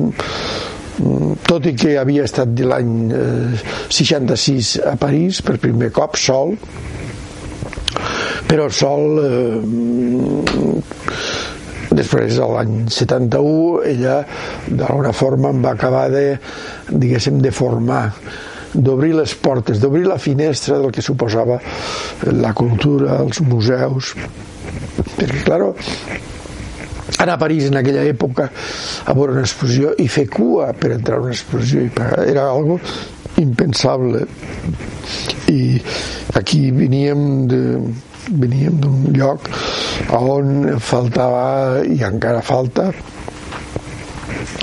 tot 1.47 1.67
i 1.67 1.73
que 1.75 1.95
havia 1.99 2.25
estat 2.27 2.59
l'any 2.67 2.93
eh, 3.15 3.61
66 3.91 4.73
a 4.91 4.95
París 5.01 5.41
per 5.45 5.57
primer 5.61 5.91
cop 5.95 6.17
sol 6.19 6.55
però 8.51 8.67
sol 8.67 9.19
eh, 9.23 9.59
després 11.95 12.35
l'any 12.35 12.89
71 12.91 13.83
ella 13.87 14.17
d'alguna 14.67 15.13
forma 15.15 15.53
em 15.55 15.61
va 15.63 15.71
acabar 15.77 16.09
de 16.11 16.25
diguéssim 16.89 17.39
de 17.39 17.51
formar 17.55 18.09
d'obrir 18.73 19.13
les 19.15 19.35
portes, 19.35 19.79
d'obrir 19.79 20.03
la 20.07 20.17
finestra 20.19 20.79
del 20.79 20.91
que 20.95 21.03
suposava 21.03 21.57
la 22.31 22.53
cultura, 22.55 23.17
els 23.19 23.41
museus. 23.43 24.13
Perquè, 25.17 25.41
claro, 25.43 25.73
anar 27.17 27.35
a 27.35 27.41
París 27.41 27.67
en 27.67 27.79
aquella 27.79 28.05
època 28.07 28.47
a 28.47 29.15
veure 29.15 29.35
una 29.35 29.43
exposició 29.43 29.91
i 29.99 30.07
fer 30.11 30.27
cua 30.31 30.71
per 30.71 30.93
entrar 30.95 31.19
a 31.19 31.25
una 31.25 31.35
exposició 31.35 31.83
i 31.83 31.91
pagar, 31.91 32.23
era 32.31 32.47
algo 32.47 32.79
impensable 33.43 34.23
i 35.51 35.75
aquí 36.39 36.69
veníem 36.71 37.27
de, 37.51 37.61
veníem 38.29 38.77
d'un 38.81 39.09
lloc 39.15 39.47
on 40.17 40.77
faltava 40.79 41.81
i 41.87 42.01
encara 42.05 42.41
falta 42.45 42.91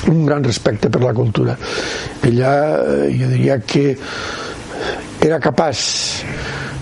un 0.08 0.24
gran 0.24 0.44
respecte 0.44 0.88
per 0.88 1.02
la 1.02 1.12
cultura. 1.12 1.56
Ella, 2.24 2.52
eh, 2.80 3.10
jo 3.18 3.28
diria 3.28 3.58
que 3.60 3.96
era 5.20 5.40
capaç 5.40 6.24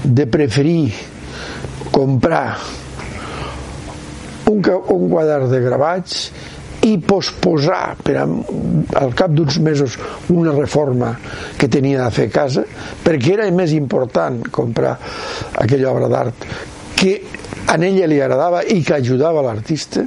de 0.04 0.26
preferir 0.26 0.92
comprar 1.90 2.58
un, 4.46 4.60
un 4.60 5.08
quadre 5.10 5.48
de 5.50 5.60
gravats 5.64 6.30
i 6.86 6.96
posposar 7.02 7.96
per 8.02 8.16
a, 8.22 8.26
al 9.02 9.14
cap 9.18 9.34
d'uns 9.34 9.58
mesos 9.64 9.96
una 10.34 10.54
reforma 10.54 11.14
que 11.58 11.68
tenia 11.72 12.04
de 12.04 12.10
fer 12.14 12.28
a 12.30 12.34
casa 12.34 12.66
perquè 13.04 13.36
era 13.36 13.48
més 13.54 13.74
important 13.76 14.42
comprar 14.54 14.96
aquella 15.64 15.90
obra 15.92 16.10
d'art 16.12 16.46
que 16.96 17.18
a 17.66 17.74
ella 17.76 18.06
li 18.06 18.20
agradava 18.22 18.62
i 18.62 18.82
que 18.86 18.94
ajudava 19.00 19.42
l'artista 19.42 20.06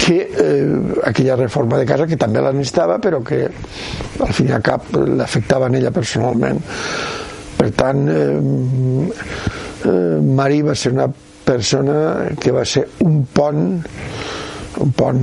que 0.00 0.16
eh, 0.26 1.00
aquella 1.06 1.36
reforma 1.36 1.78
de 1.78 1.86
casa 1.86 2.06
que 2.06 2.18
també 2.20 2.42
la 2.42 2.52
necessitava 2.52 2.98
però 2.98 3.22
que 3.24 3.44
al 3.46 4.32
fin 4.36 4.50
i 4.50 4.54
al 4.56 4.64
cap 4.64 4.90
l'afectava 4.92 5.70
en 5.70 5.78
ella 5.80 5.92
personalment. 5.94 6.60
Per 7.56 7.68
tant 7.76 8.06
eh, 8.08 8.36
eh, 9.86 10.18
Mari 10.40 10.62
va 10.66 10.74
ser 10.74 10.92
una 10.96 11.08
persona 11.44 12.30
que 12.40 12.52
va 12.54 12.64
ser 12.64 12.86
un 13.06 13.22
pont 13.32 13.64
un 14.80 14.92
pont 14.96 15.20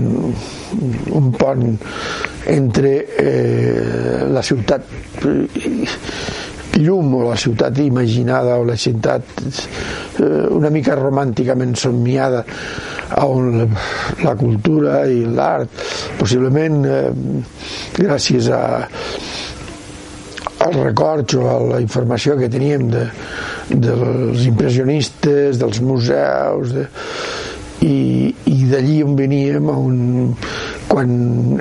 un 1.17 1.31
pont 1.37 1.65
entre 2.47 2.93
eh, 3.19 4.27
la 4.31 4.43
ciutat 4.45 4.85
llum 6.77 7.15
o 7.17 7.23
la 7.29 7.37
ciutat 7.39 7.79
imaginada 7.81 8.57
o 8.61 8.65
la 8.67 8.77
ciutat 8.77 9.23
eh, 9.41 10.45
una 10.53 10.69
mica 10.69 10.95
romànticament 10.95 11.75
somniada 11.75 12.43
on 13.23 13.63
la 14.23 14.35
cultura 14.35 15.05
i 15.07 15.23
l'art 15.25 15.85
possiblement 16.19 16.85
eh, 16.85 17.11
gràcies 17.97 18.51
a 18.53 18.61
als 20.57 20.77
records 20.81 21.37
o 21.37 21.45
a 21.49 21.57
la 21.75 21.79
informació 21.83 22.35
que 22.37 22.49
teníem 22.49 22.87
de, 22.91 23.03
dels 23.69 24.45
impressionistes, 24.49 25.59
dels 25.61 25.81
museus 25.85 26.73
de, 26.73 26.87
i, 27.85 27.97
d'allí 28.71 29.01
on 29.05 29.17
veníem 29.17 29.69
on, 29.71 29.97
quan 30.87 31.11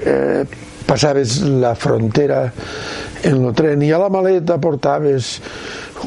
eh, 0.02 0.44
passaves 0.86 1.40
la 1.42 1.74
frontera 1.74 2.44
en 3.26 3.42
el 3.42 3.54
tren 3.58 3.82
i 3.82 3.90
a 3.92 3.98
la 4.00 4.10
maleta 4.12 4.58
portaves 4.62 5.36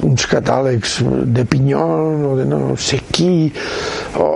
uns 0.05 0.25
catàlegs 0.29 0.99
de 1.35 1.43
Pinyon 1.49 2.25
o 2.29 2.35
de 2.37 2.45
no 2.47 2.61
sé 2.79 3.01
qui 3.11 3.49
o 4.19 4.29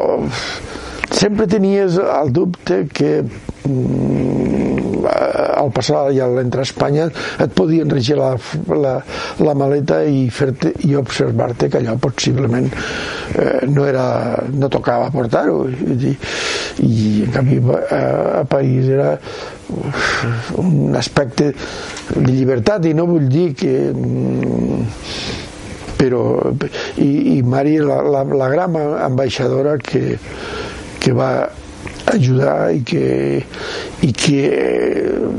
sempre 1.13 1.47
tenies 1.47 1.99
el 2.01 2.33
dubte 2.35 2.83
que 2.91 3.21
al 5.63 5.71
passar 5.71 6.11
i 6.11 6.19
a 6.19 6.27
Espanya 6.61 7.07
et 7.39 7.53
podien 7.55 7.89
regir 7.89 8.17
la, 8.19 8.33
la, 8.67 8.93
la 9.39 9.53
maleta 9.55 10.01
i 10.03 10.29
i 10.87 10.95
observar-te 10.95 11.69
que 11.69 11.77
allò 11.79 11.95
possiblement 12.01 12.67
eh, 13.35 13.65
no 13.67 13.85
era 13.85 14.43
no 14.51 14.69
tocava 14.69 15.09
portar-ho. 15.11 15.67
I, 15.69 16.17
i 16.83 17.23
en 17.23 17.31
canvi 17.31 17.61
a, 17.89 18.41
a 18.41 18.43
París 18.49 18.89
era 18.89 19.17
un 20.59 20.95
aspecte 20.95 21.53
de 22.15 22.31
llibertat 22.31 22.85
i 22.85 22.93
no 22.93 23.07
vull 23.09 23.27
dir 23.31 23.53
que 23.57 23.73
mm, 23.93 24.83
però 25.97 26.51
i, 26.99 27.37
i 27.37 27.41
Mari 27.47 27.77
la, 27.79 28.01
la, 28.03 28.23
la 28.27 28.49
gran 28.51 28.75
ambaixadora 28.75 29.77
que, 29.79 30.17
que 30.99 31.13
va 31.15 31.29
ajudar 32.11 32.73
i 32.75 32.81
que, 32.83 33.05
i 34.03 34.11
que 34.11 34.41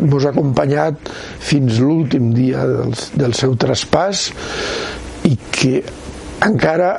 ens 0.05 0.25
ha 0.25 0.31
acompanyat 0.33 1.11
fins 1.45 1.81
l'últim 1.83 2.33
dia 2.37 2.65
del, 2.69 2.95
del 3.21 3.37
seu 3.37 3.57
traspàs 3.61 4.31
i 5.29 5.37
que 5.53 5.83
encara 6.45 6.95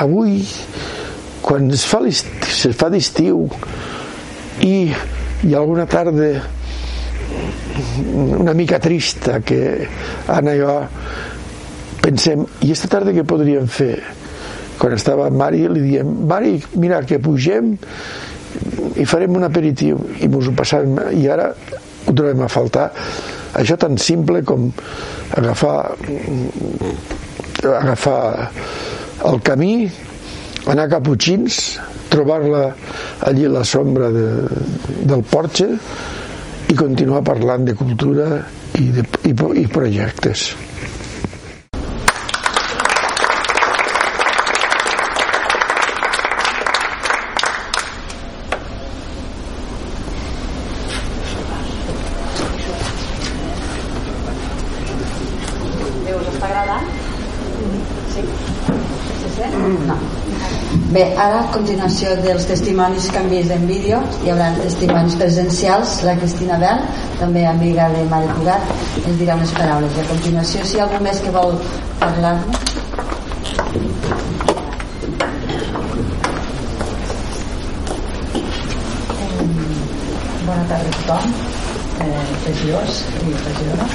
avui 0.00 0.40
quan 1.42 1.70
es 1.74 1.84
fa, 1.88 2.00
se 2.08 2.72
fa 2.76 2.88
d'estiu 2.92 3.44
i 4.62 4.74
hi 5.42 5.54
ha 5.54 5.58
alguna 5.58 5.86
tarda 5.90 6.32
una 8.12 8.54
mica 8.54 8.78
trista 8.78 9.40
que 9.40 9.88
Anna 10.30 10.54
i 10.54 10.60
jo 10.60 10.74
pensem 12.02 12.44
i 12.62 12.72
esta 12.74 12.90
tarda 12.92 13.14
què 13.14 13.24
podríem 13.26 13.68
fer? 13.70 13.96
Quan 14.78 14.96
estava 14.96 15.28
Mari 15.30 15.66
li 15.70 15.82
diem 15.84 16.12
Mari, 16.28 16.56
mira 16.82 17.02
que 17.06 17.20
pugem 17.22 17.76
i 18.96 19.06
farem 19.08 19.36
un 19.38 19.46
aperitiu 19.48 20.00
i 20.20 20.28
mos 20.32 20.48
ho 20.48 20.54
passàvem 20.56 21.16
i 21.18 21.26
ara 21.32 21.50
ho 21.52 22.12
trobem 22.12 22.42
a 22.44 22.50
faltar 22.52 22.90
això 23.58 23.76
tan 23.80 23.98
simple 24.00 24.42
com 24.48 24.70
agafar 25.38 25.76
agafar 27.72 28.50
el 29.28 29.40
camí 29.46 29.74
anar 30.72 30.88
a 30.94 31.00
Puigins 31.02 31.60
trobar-la 32.12 32.64
allí 33.28 33.46
a 33.48 33.52
la 33.58 33.64
sombra 33.64 34.10
de, 34.12 34.26
del 35.08 35.22
porxe 35.24 35.68
i 36.68 36.76
continuar 36.76 37.22
parlant 37.26 37.64
de 37.68 37.74
cultura 37.76 38.28
i, 38.78 38.88
de, 38.94 39.04
i, 39.28 39.32
i 39.32 39.64
projectes. 39.68 40.52
Bé, 60.92 61.02
ara 61.16 61.38
a 61.40 61.44
continuació 61.54 62.10
dels 62.20 62.44
testimonis 62.44 63.06
que 63.08 63.16
han 63.16 63.30
vist 63.32 63.52
en 63.54 63.62
vídeo 63.64 64.00
hi 64.26 64.28
haurà 64.32 64.50
testimonis 64.58 65.14
presencials 65.16 65.94
la 66.04 66.12
Cristina 66.18 66.58
Bell, 66.60 66.82
també 67.16 67.46
amiga 67.48 67.86
de 67.94 68.02
Mari 68.10 68.28
Cugat 68.36 68.74
ens 69.00 69.16
dirà 69.16 69.38
unes 69.38 69.54
paraules. 69.56 69.96
A 69.96 70.04
continuació 70.10 70.66
si 70.68 70.76
hi 70.76 70.82
ha 70.82 70.84
algú 70.84 71.00
més 71.06 71.22
que 71.24 71.32
vol 71.32 71.56
parlar-ne. 72.02 72.60
Bona 80.44 80.66
tarda 80.68 80.82
a 80.82 80.96
tothom, 80.98 81.36
eh, 82.04 82.24
regidors 82.50 83.04
i 83.22 83.38
regidora 83.46 83.88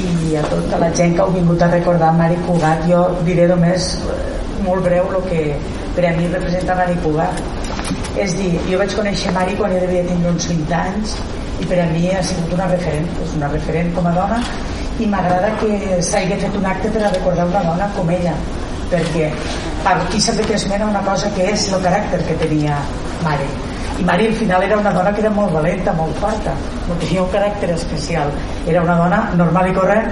i 0.00 0.36
a 0.40 0.42
tota 0.48 0.82
la 0.82 0.90
gent 0.96 1.14
que 1.14 1.22
heu 1.22 1.36
vingut 1.38 1.62
a 1.62 1.70
recordar 1.70 2.10
Mari 2.18 2.40
Cugat 2.48 2.82
jo 2.90 3.04
diré 3.28 3.46
només 3.52 3.92
eh, 4.00 4.18
molt 4.66 4.82
breu 4.88 5.06
el 5.14 5.30
que 5.30 5.44
per 5.94 6.06
a 6.08 6.12
mi 6.16 6.28
representa 6.32 6.76
Mari 6.78 6.96
Cugat. 7.04 7.42
És 8.20 8.34
dir, 8.38 8.50
jo 8.70 8.78
vaig 8.80 8.94
conèixer 8.98 9.32
Mari 9.36 9.56
quan 9.58 9.74
jo 9.74 9.80
devia 9.82 10.06
tenir 10.06 10.32
uns 10.32 10.48
20 10.50 10.74
anys 10.80 11.16
i 11.60 11.68
per 11.68 11.80
a 11.82 11.86
mi 11.92 12.08
ha 12.14 12.22
sigut 12.24 12.54
una 12.56 12.68
referent 12.70 13.08
és 13.24 13.34
una 13.38 13.50
referent 13.52 13.94
com 13.96 14.08
a 14.10 14.14
dona. 14.16 14.40
I 15.00 15.08
m'agrada 15.08 15.52
que 15.60 16.00
s'hagi 16.04 16.38
fet 16.42 16.56
un 16.58 16.66
acte 16.72 16.90
per 16.94 17.06
a 17.06 17.12
recordar 17.14 17.46
una 17.48 17.64
dona 17.70 17.88
com 17.96 18.10
ella 18.16 18.34
perquè 18.90 19.30
aquí 19.86 20.20
s'ha 20.20 20.34
fet 20.36 20.50
esment 20.56 20.84
una 20.88 21.02
cosa 21.06 21.30
que 21.36 21.50
és 21.52 21.68
el 21.72 21.82
caràcter 21.86 22.20
que 22.26 22.38
tenia 22.44 22.78
Mari. 23.24 23.48
I 24.00 24.04
Mari 24.08 24.26
al 24.26 24.34
final 24.34 24.62
era 24.64 24.78
una 24.80 24.92
dona 24.96 25.12
que 25.12 25.20
era 25.20 25.30
molt 25.30 25.52
valenta, 25.52 25.92
molt 25.92 26.16
forta 26.20 26.54
no 26.88 26.96
tenia 27.02 27.22
un 27.22 27.32
caràcter 27.34 27.70
especial. 27.74 28.30
Era 28.66 28.82
una 28.82 28.96
dona 28.96 29.18
normal 29.36 29.70
i 29.70 29.74
corrent 29.76 30.08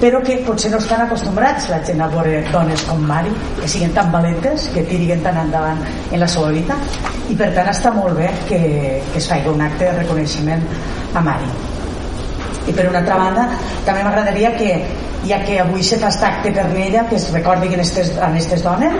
però 0.00 0.22
que 0.24 0.38
potser 0.46 0.70
no 0.72 0.78
estan 0.80 1.02
acostumbrats 1.04 1.68
la 1.68 1.78
gent 1.84 2.00
a 2.00 2.08
veure 2.08 2.40
dones 2.48 2.82
com 2.88 3.02
Mari 3.04 3.32
que 3.58 3.68
siguin 3.68 3.92
tan 3.92 4.10
valentes, 4.12 4.70
que 4.74 4.82
tiriguen 4.88 5.20
tan 5.22 5.36
endavant 5.42 5.82
en 6.10 6.20
la 6.20 6.28
seva 6.28 6.48
vida 6.54 6.78
i 7.28 7.36
per 7.36 7.50
tant 7.56 7.68
està 7.68 7.92
molt 7.92 8.16
bé 8.16 8.30
que, 8.48 8.60
que 9.12 9.20
es 9.20 9.28
faci 9.28 9.52
un 9.52 9.60
acte 9.60 9.84
de 9.84 9.92
reconeixement 9.98 10.64
a 11.14 11.20
Mari. 11.20 11.52
I 12.70 12.72
per 12.72 12.88
una 12.88 13.02
altra 13.04 13.18
banda 13.20 13.46
també 13.84 14.02
m'agradaria 14.06 14.54
que 14.56 14.72
ja 15.28 15.42
que 15.44 15.58
avui 15.60 15.84
se 15.84 15.98
fa 16.00 16.08
aquest 16.08 16.24
acte 16.24 16.52
per 16.56 16.64
ella 16.80 17.04
que 17.08 17.20
es 17.20 17.28
recordi 17.34 17.68
en 17.68 17.84
aquestes 17.84 18.64
dones 18.64 18.96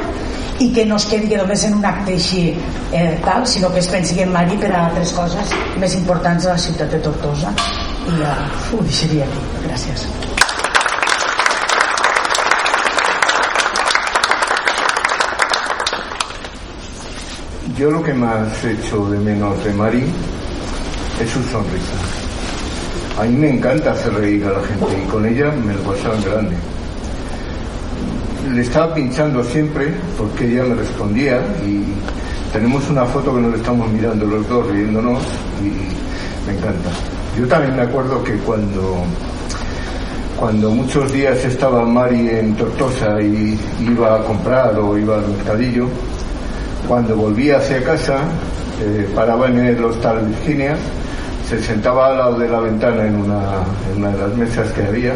i 0.60 0.68
que 0.76 0.84
no 0.84 0.98
es 1.00 1.06
quedi 1.08 1.32
només 1.40 1.64
en 1.64 1.78
un 1.78 1.86
acte 1.88 2.12
així 2.12 2.50
eh, 2.92 3.16
tal, 3.24 3.46
sinó 3.48 3.72
que 3.72 3.80
es 3.80 3.88
pensi 3.88 4.20
en 4.20 4.34
Mari 4.36 4.60
per 4.60 4.74
a 4.74 4.88
altres 4.90 5.14
coses 5.16 5.54
més 5.80 5.96
importants 5.96 6.44
a 6.44 6.58
la 6.58 6.60
ciutat 6.60 6.92
de 6.92 7.00
Tortosa. 7.08 7.54
I 8.10 8.18
ja 8.20 8.34
ho 8.74 8.82
deixaria 8.84 9.24
aquí. 9.24 9.46
Gràcies 9.64 10.29
Yo 17.80 17.90
lo 17.90 18.02
que 18.02 18.12
más 18.12 18.62
echo 18.62 19.08
de 19.08 19.18
menos 19.18 19.64
de 19.64 19.72
Mari 19.72 20.04
es 21.18 21.30
su 21.30 21.42
sonrisa. 21.44 21.94
A 23.18 23.24
mí 23.24 23.34
me 23.38 23.54
encanta 23.54 23.92
hacer 23.92 24.12
reír 24.12 24.44
a 24.44 24.50
la 24.50 24.60
gente 24.60 25.02
y 25.02 25.08
con 25.08 25.24
ella 25.24 25.50
me 25.50 25.72
lo 25.72 25.80
pasaba 25.84 26.14
en 26.14 26.24
grande. 26.24 26.56
Le 28.52 28.60
estaba 28.60 28.92
pinchando 28.92 29.42
siempre 29.42 29.94
porque 30.18 30.52
ella 30.52 30.64
me 30.64 30.74
respondía 30.74 31.40
y 31.64 31.82
tenemos 32.52 32.86
una 32.90 33.06
foto 33.06 33.34
que 33.34 33.40
nos 33.40 33.54
estamos 33.54 33.90
mirando 33.90 34.26
los 34.26 34.46
dos 34.46 34.66
riéndonos 34.66 35.22
y 35.62 36.46
me 36.46 36.58
encanta. 36.58 36.90
Yo 37.38 37.48
también 37.48 37.76
me 37.76 37.82
acuerdo 37.82 38.22
que 38.22 38.36
cuando 38.40 39.04
cuando 40.38 40.70
muchos 40.70 41.10
días 41.14 41.42
estaba 41.46 41.86
Mari 41.86 42.28
en 42.28 42.54
Tortosa 42.56 43.22
y 43.22 43.58
iba 43.80 44.16
a 44.16 44.24
comprar 44.24 44.78
o 44.78 44.98
iba 44.98 45.16
al 45.16 45.28
mercadillo, 45.28 45.88
cuando 46.90 47.14
volvía 47.16 47.58
hacia 47.58 47.84
casa, 47.84 48.18
eh, 48.82 49.08
paraba 49.14 49.46
en 49.46 49.58
el 49.60 49.84
hostal 49.84 50.26
Virginia, 50.26 50.74
se 51.48 51.62
sentaba 51.62 52.08
al 52.08 52.18
lado 52.18 52.38
de 52.40 52.48
la 52.48 52.58
ventana 52.58 53.06
en 53.06 53.14
una, 53.14 53.38
de 53.94 54.18
las 54.18 54.36
mesas 54.36 54.72
que 54.72 54.82
había 54.82 55.12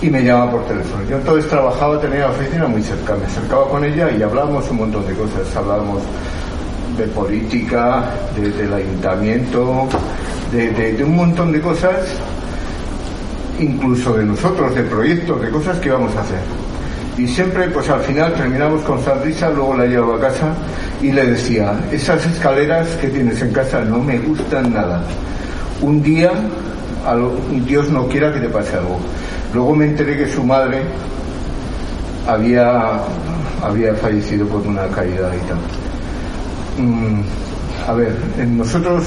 y 0.00 0.08
me 0.10 0.22
llamaba 0.22 0.52
por 0.52 0.66
teléfono. 0.66 1.02
Yo 1.10 1.16
entonces 1.16 1.50
trabajaba, 1.50 2.00
tenía 2.00 2.20
la 2.20 2.30
oficina 2.30 2.68
muy 2.68 2.82
cerca, 2.84 3.16
me 3.16 3.26
acercaba 3.26 3.68
con 3.68 3.84
ella 3.84 4.12
y 4.16 4.22
hablábamos 4.22 4.70
un 4.70 4.76
montón 4.76 5.04
de 5.08 5.14
cosas, 5.14 5.56
hablábamos 5.56 6.02
de 6.96 7.04
política, 7.08 8.04
de- 8.36 8.50
del 8.52 8.72
ayuntamiento, 8.72 9.88
de- 10.52 10.70
de 10.92 11.02
un 11.02 11.16
montón 11.16 11.50
de 11.50 11.60
cosas, 11.60 11.96
incluso 13.58 14.12
de 14.14 14.24
nosotros, 14.24 14.72
de 14.72 14.82
proyectos, 14.84 15.42
de 15.42 15.50
cosas 15.50 15.80
que 15.80 15.88
íbamos 15.88 16.14
a 16.14 16.20
hacer. 16.20 16.69
Y 17.20 17.28
siempre, 17.28 17.68
pues 17.68 17.86
al 17.90 18.00
final 18.00 18.32
terminamos 18.32 18.80
con 18.80 19.04
sonrisa, 19.04 19.50
luego 19.50 19.76
la 19.76 19.84
llevaba 19.84 20.16
a 20.16 20.20
casa 20.20 20.54
y 21.02 21.12
le 21.12 21.26
decía, 21.26 21.78
esas 21.92 22.24
escaleras 22.24 22.88
que 22.98 23.08
tienes 23.08 23.42
en 23.42 23.52
casa 23.52 23.82
no 23.82 23.98
me 23.98 24.18
gustan 24.20 24.72
nada. 24.72 25.04
Un 25.82 26.02
día, 26.02 26.32
Dios 27.66 27.90
no 27.90 28.08
quiera 28.08 28.32
que 28.32 28.40
te 28.40 28.48
pase 28.48 28.74
algo. 28.74 28.98
Luego 29.52 29.74
me 29.74 29.84
enteré 29.84 30.16
que 30.16 30.32
su 30.32 30.42
madre 30.42 30.80
había, 32.26 33.02
había 33.62 33.94
fallecido 33.96 34.46
por 34.46 34.66
una 34.66 34.86
caída 34.86 35.30
y 35.36 35.46
tal. 35.46 36.86
Mm, 36.86 37.20
a 37.86 37.92
ver, 37.92 38.16
nosotros 38.48 39.04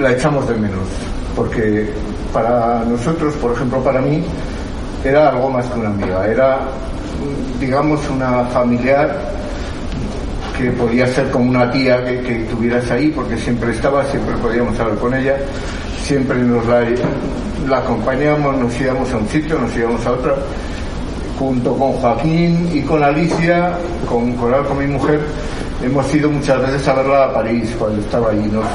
la 0.00 0.10
echamos 0.10 0.48
de 0.48 0.56
menos, 0.56 0.88
porque 1.36 1.90
para 2.32 2.84
nosotros, 2.86 3.34
por 3.36 3.52
ejemplo, 3.52 3.84
para 3.84 4.00
mí, 4.00 4.24
era 5.04 5.30
algo 5.30 5.50
más 5.50 5.66
que 5.66 5.78
una 5.78 5.88
amiga, 5.88 6.26
era, 6.26 6.58
digamos, 7.58 8.00
una 8.10 8.44
familiar 8.46 9.16
que 10.56 10.70
podía 10.72 11.06
ser 11.06 11.30
como 11.30 11.50
una 11.50 11.70
tía 11.70 12.04
que, 12.04 12.20
que 12.20 12.34
tuvieras 12.44 12.90
ahí, 12.90 13.08
porque 13.08 13.36
siempre 13.36 13.70
estaba, 13.70 14.04
siempre 14.06 14.36
podíamos 14.36 14.78
hablar 14.78 14.98
con 14.98 15.14
ella, 15.14 15.36
siempre 16.02 16.36
nos 16.38 16.66
la, 16.66 16.84
la 17.66 17.78
acompañábamos, 17.78 18.58
nos 18.58 18.80
íbamos 18.80 19.10
a 19.12 19.16
un 19.16 19.28
sitio, 19.28 19.58
nos 19.58 19.74
íbamos 19.74 20.04
a 20.06 20.12
otro, 20.12 20.36
junto 21.38 21.74
con 21.76 21.92
Joaquín 21.92 22.68
y 22.72 22.82
con 22.82 23.02
Alicia, 23.02 23.72
con 24.06 24.34
con 24.34 24.78
mi 24.78 24.86
mujer, 24.86 25.20
hemos 25.82 26.14
ido 26.14 26.30
muchas 26.30 26.60
veces 26.60 26.86
a 26.88 26.94
verla 26.94 27.24
a 27.24 27.34
París 27.34 27.74
cuando 27.78 28.00
estaba 28.02 28.30
ahí. 28.30 28.50
Nos, 28.52 28.66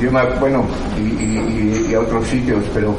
yo 0.00 0.12
me, 0.12 0.22
bueno, 0.38 0.64
y 0.96 1.92
a 1.94 2.00
otros 2.00 2.24
sitios, 2.28 2.62
pero 2.72 2.94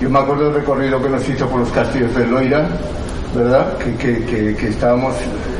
yo 0.00 0.10
me 0.10 0.18
acuerdo 0.18 0.44
del 0.46 0.54
recorrido 0.54 1.02
que 1.02 1.08
nos 1.08 1.28
hizo 1.28 1.48
por 1.48 1.60
los 1.60 1.70
castillos 1.70 2.14
de 2.14 2.26
Loira, 2.26 2.68
¿verdad? 3.34 3.76
Que, 3.78 3.94
que- 3.94 4.24
que- 4.24 4.54
que 4.56 4.68
estábamos 4.68 5.14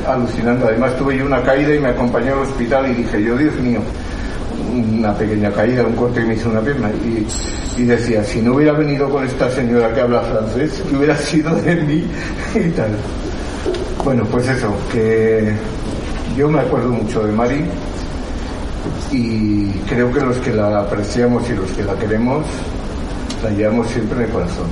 alucinando. 0.07 0.67
Además 0.67 0.97
tuve 0.97 1.17
yo 1.19 1.27
una 1.27 1.43
caída 1.43 1.75
y 1.75 1.79
me 1.79 1.89
acompañó 1.89 2.35
al 2.35 2.39
hospital 2.41 2.91
y 2.91 2.95
dije 2.95 3.23
yo, 3.23 3.37
Dios 3.37 3.55
mío, 3.57 3.81
una 4.75 5.15
pequeña 5.15 5.51
caída, 5.53 5.85
un 5.85 5.95
corte 5.95 6.21
que 6.21 6.27
me 6.27 6.35
hizo 6.35 6.51
una 6.51 6.61
pierna. 6.61 6.91
Y, 7.05 7.27
y 7.81 7.85
decía, 7.85 8.23
si 8.25 8.41
no 8.43 8.55
hubiera 8.55 8.73
venido 8.73 9.09
con 9.11 9.25
esta 9.25 9.51
señora 9.51 9.93
que 9.95 10.01
habla 10.01 10.21
francés, 10.23 10.83
¿qué 10.89 10.97
hubiera 10.97 11.17
sido 11.17 11.55
de 11.57 11.77
mí? 11.77 12.05
y 12.55 12.71
tal. 12.71 12.91
Bueno, 14.05 14.25
pues 14.31 14.49
eso, 14.49 14.73
que 14.93 15.53
yo 16.37 16.49
me 16.49 16.61
acuerdo 16.61 16.91
mucho 16.91 17.25
de 17.25 17.33
Mari 17.33 17.65
y 19.13 19.71
creo 19.89 20.13
que 20.13 20.21
los 20.21 20.37
que 20.39 20.53
la 20.53 20.81
apreciamos 20.81 21.49
y 21.51 21.55
los 21.55 21.71
que 21.73 21.83
la 21.83 21.95
queremos 21.95 22.45
la 23.47 23.53
llevamos 23.53 23.87
siempre 23.89 24.19
en 24.19 24.25
el 24.25 24.31
corazón. 24.31 24.67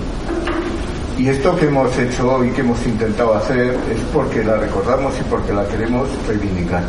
Y 1.17 1.29
esto 1.29 1.55
que 1.57 1.67
hemos 1.67 1.97
hecho 1.97 2.29
hoy, 2.35 2.51
que 2.51 2.63
hemos 2.63 2.85
intentado 2.85 3.35
hacer, 3.37 3.69
es 3.93 4.01
porque 4.13 4.43
la 4.43 4.57
recordamos 4.57 5.15
y 5.21 5.23
porque 5.31 5.53
la 5.53 5.65
queremos 5.69 6.09
reivindicar 6.27 6.83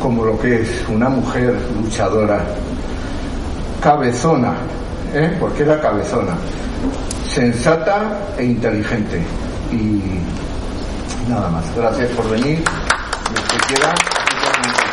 como 0.00 0.24
lo 0.24 0.38
que 0.38 0.62
es 0.62 0.68
una 0.88 1.08
mujer 1.10 1.54
luchadora, 1.82 2.42
cabezona, 3.82 4.54
¿eh? 5.14 5.36
porque 5.38 5.62
era 5.62 5.78
cabezona, 5.80 6.36
sensata 7.28 8.18
e 8.38 8.44
inteligente. 8.44 9.22
Y 9.72 10.00
nada 11.28 11.48
más. 11.50 11.64
Gracias 11.76 12.08
por 12.12 12.30
venir. 12.30 12.62
Los 13.34 13.40
que 13.44 13.56
quieran, 13.74 13.92
aquí 13.92 14.36
tenemos- 14.52 14.84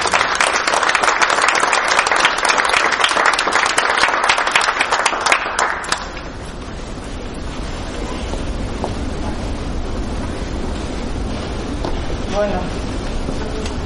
Bueno, 12.36 12.60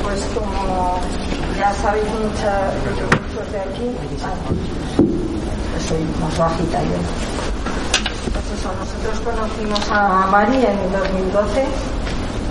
pues 0.03 0.21
como 0.35 0.99
ya 1.57 1.73
sabéis 1.81 2.05
mucha- 2.05 2.71
muchos 2.85 3.51
de 3.51 3.59
aquí, 3.59 3.74
ah, 3.74 3.74
soy 5.87 5.99
bajita 6.37 6.81
yo. 6.81 6.97
Pues 8.33 8.45
eso, 8.59 8.71
nosotros 8.79 9.19
conocimos 9.21 9.79
a 9.91 10.27
Mari 10.31 10.65
en 10.65 10.91
2012 10.91 11.63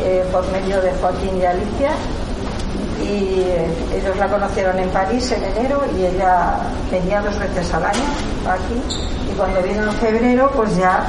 eh, 0.03 0.25
por 0.31 0.51
medio 0.53 0.81
de 0.81 0.93
Joaquín 0.95 1.37
y 1.39 1.45
Alicia 1.45 1.91
y 3.03 3.41
eh, 3.41 3.69
ellos 3.95 4.17
la 4.17 4.29
conocieron 4.29 4.79
en 4.79 4.89
París 4.91 5.31
en 5.33 5.45
enero 5.45 5.85
y 5.97 6.07
ella 6.07 6.59
venía 6.91 7.21
dos 7.21 7.39
veces 7.39 7.75
al 7.75 7.85
año 7.85 8.05
aquí 8.49 8.81
y 9.31 9.35
cuando 9.37 9.61
vino 9.63 9.83
en 9.83 9.93
febrero 9.93 10.51
pues 10.55 10.77
ya 10.77 11.05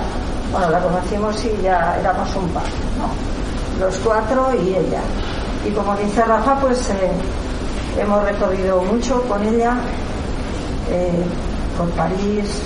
bueno 0.51 0.69
la 0.69 0.79
conocimos 0.79 1.43
y 1.45 1.61
ya 1.61 1.97
éramos 1.99 2.35
un 2.35 2.49
par 2.49 2.63
¿no? 2.97 3.35
los 3.79 3.95
cuatro 3.99 4.53
y 4.53 4.69
ella. 4.69 5.01
Y 5.65 5.71
como 5.71 5.95
dice 5.95 6.23
Rafa, 6.23 6.59
pues 6.59 6.89
eh, 6.89 7.11
hemos 7.99 8.23
recorrido 8.23 8.81
mucho 8.83 9.21
con 9.23 9.43
ella, 9.43 9.77
eh, 10.89 11.11
por 11.77 11.89
París, 11.91 12.61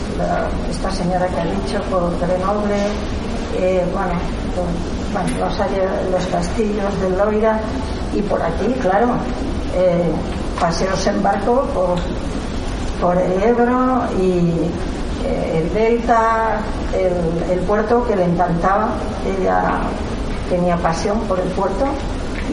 esta 0.70 0.91
señora 0.91 1.28
que 1.28 1.39
ha 1.39 1.45
dicho, 1.45 1.82
por 1.89 2.17
Grenoble, 2.20 2.76
eh, 3.57 3.84
bueno, 3.93 4.13
por- 4.55 4.65
bueno, 5.11 5.47
los, 6.11 6.26
castillos 6.28 7.01
de 7.01 7.09
Loira 7.17 7.59
y 8.15 8.22
por 8.22 8.41
aquí, 8.41 8.74
claro, 8.82 9.07
eh, 9.76 10.11
paseos 10.59 11.05
en 11.07 11.24
barco 11.24 11.63
por, 11.74 11.97
por 13.01 13.17
el 13.20 13.41
Ebro 13.41 14.03
y 14.22 14.51
eh, 15.26 15.63
el 15.63 15.74
Delta, 15.74 16.59
el, 16.93 17.51
el 17.51 17.59
puerto 17.65 18.05
que 18.05 18.15
le 18.15 18.26
encantaba, 18.26 18.89
ella 19.39 19.80
tenía 20.49 20.78
pasión 20.78 21.20
por 21.22 21.39
el 21.39 21.47
puerto, 21.49 21.86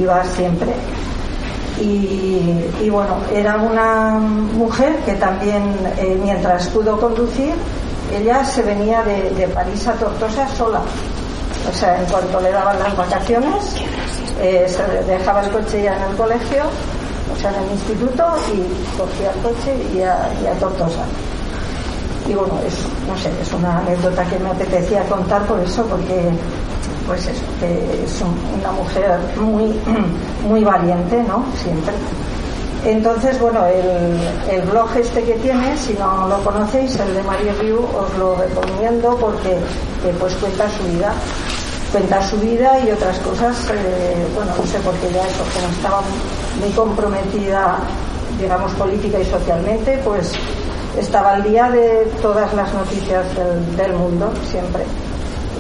iba 0.01 0.25
siempre. 0.25 0.73
Y, 1.81 2.89
bueno, 2.91 3.19
era 3.33 3.57
una 3.57 4.13
mujer 4.13 4.97
que 5.05 5.15
también, 5.15 5.75
eh, 5.99 6.19
mientras 6.23 6.69
pudo 6.69 6.99
conducir, 6.99 7.55
ella 8.15 8.45
se 8.45 8.63
venía 8.63 9.03
de, 9.03 9.31
de 9.31 9.49
París 9.49 9.87
a 9.87 9.93
Tortosa 9.93 10.49
sola. 10.49 10.81
O 11.69 11.77
sea, 11.77 12.01
en 12.01 12.07
cuanto 12.07 12.41
le 12.41 12.51
daban 12.51 12.79
las 12.79 12.97
vacaciones, 12.97 13.75
eh, 14.41 14.67
se 14.69 14.83
dejaba 15.05 15.43
el 15.43 15.51
coche 15.51 15.83
ya 15.83 15.97
en 15.97 16.11
el 16.11 16.17
colegio, 16.17 16.65
o 17.35 17.41
sea, 17.41 17.51
en 17.51 17.65
el 17.65 17.73
instituto, 17.73 18.25
y 18.55 18.97
cogía 18.97 19.33
el 19.33 19.41
coche 19.43 19.77
y 19.95 20.03
a, 20.03 20.31
y 20.43 20.47
a 20.47 20.53
Tortosa. 20.59 21.05
Y 22.29 22.35
bueno, 22.35 22.55
es, 22.67 22.75
no 23.09 23.17
sé, 23.17 23.31
es 23.41 23.53
una 23.53 23.79
anécdota 23.79 24.25
que 24.25 24.39
me 24.39 24.51
apetecía 24.51 25.03
contar 25.05 25.43
por 25.47 25.61
eso, 25.61 25.85
porque 25.85 26.31
pues 27.07 27.27
eso, 27.27 27.43
que 27.61 28.05
es 28.05 28.21
un- 28.23 28.61
una 28.61 28.73
mujer 28.73 29.19
muy, 29.41 29.75
muy 30.49 30.65
valiente, 30.65 31.23
¿no? 31.23 31.45
Siempre. 31.63 31.93
Entonces, 32.85 33.41
bueno, 33.41 33.65
el, 33.67 34.63
blog 34.63 34.89
este 34.97 35.23
que 35.25 35.33
tiene, 35.35 35.77
si 35.77 35.95
no 35.95 36.29
lo 36.29 36.39
conocéis, 36.45 36.97
el 37.01 37.15
de 37.15 37.23
Mario 37.25 37.53
Riu, 37.61 37.79
os 37.81 38.17
lo 38.19 38.37
recomiendo 38.37 39.17
porque 39.17 39.53
eh, 39.55 40.15
pues 40.21 40.35
cuenta 40.35 40.69
su 40.71 40.85
vida. 40.85 41.13
Cuenta 41.91 42.21
su 42.29 42.37
vida 42.39 42.79
y 42.87 42.91
otras 42.91 43.19
cosas, 43.21 43.57
eh, 43.71 44.27
bueno, 44.35 44.53
no 44.59 44.67
sé 44.67 44.79
por 44.81 44.93
qué 44.95 45.09
ya 45.13 45.23
eso, 45.23 45.43
como 45.55 45.73
estaba 45.73 46.01
muy 46.61 46.71
comprometida, 46.71 47.79
digamos, 48.41 48.73
política 48.73 49.19
y 49.21 49.25
socialmente, 49.25 49.99
pues 50.05 50.33
estaba 50.99 51.35
al 51.35 51.43
día 51.45 51.71
de 51.71 52.09
todas 52.21 52.53
las 52.55 52.73
noticias 52.75 53.25
del 53.77 53.93
mundo, 53.95 54.31
siempre. 54.51 54.83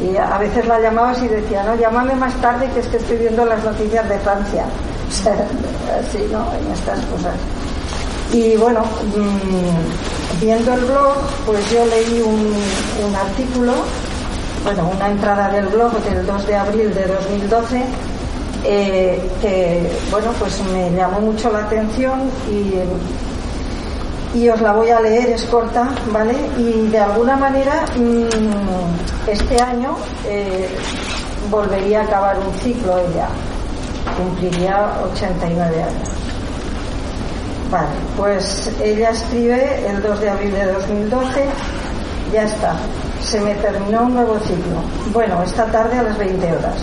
Y 0.02 0.16
a 0.16 0.38
veces 0.38 0.66
la 0.66 0.80
llamabas 0.80 1.22
y 1.22 1.28
decía, 1.28 1.62
no, 1.64 1.74
llámame 1.76 2.14
más 2.14 2.34
tarde 2.40 2.68
que 2.72 2.80
es 2.80 2.86
que 2.88 2.98
estoy 2.98 3.16
viendo 3.16 3.44
las 3.44 3.62
noticias 3.64 4.08
de 4.08 4.18
Francia. 4.18 4.64
Así, 5.98 6.26
¿no? 6.30 6.46
En 6.52 6.72
estas 6.72 7.00
cosas. 7.06 7.34
Y 8.32 8.56
bueno, 8.56 8.80
mm, 8.80 10.40
viendo 10.40 10.74
el 10.74 10.80
blog, 10.80 11.16
pues 11.46 11.70
yo 11.70 11.86
leí 11.86 12.20
un, 12.20 12.52
un 13.08 13.14
artículo, 13.14 13.72
bueno, 14.64 14.90
una 14.94 15.08
entrada 15.08 15.48
del 15.50 15.66
blog 15.66 15.92
del 16.02 16.26
2 16.26 16.46
de 16.46 16.56
abril 16.56 16.94
de 16.94 17.06
2012, 17.06 17.82
eh, 18.64 19.30
que, 19.40 19.90
bueno, 20.10 20.32
pues 20.38 20.60
me 20.72 20.90
llamó 20.90 21.20
mucho 21.20 21.50
la 21.52 21.60
atención 21.60 22.22
y 22.50 22.74
y 24.36 24.50
os 24.50 24.60
la 24.60 24.72
voy 24.72 24.90
a 24.90 25.00
leer, 25.00 25.30
es 25.30 25.44
corta, 25.44 25.88
¿vale? 26.12 26.34
Y 26.58 26.88
de 26.88 26.98
alguna 26.98 27.36
manera 27.36 27.86
mm, 27.96 29.30
este 29.30 29.60
año 29.62 29.96
eh, 30.26 30.68
volvería 31.50 32.00
a 32.00 32.04
acabar 32.04 32.36
un 32.38 32.52
ciclo 32.60 32.98
ella, 32.98 33.28
cumpliría 34.16 34.92
89 35.10 35.82
años. 35.82 36.08
Vale, 37.70 37.88
pues 38.16 38.70
ella 38.82 39.10
escribe 39.10 39.88
el 39.88 40.02
2 40.02 40.20
de 40.20 40.28
abril 40.28 40.52
de 40.52 40.72
2012, 40.72 41.44
ya 42.32 42.44
está, 42.44 42.76
se 43.22 43.40
me 43.40 43.54
terminó 43.54 44.02
un 44.02 44.14
nuevo 44.14 44.38
ciclo. 44.40 44.82
Bueno, 45.14 45.42
esta 45.42 45.64
tarde 45.66 45.98
a 45.98 46.02
las 46.02 46.18
20 46.18 46.46
horas, 46.52 46.76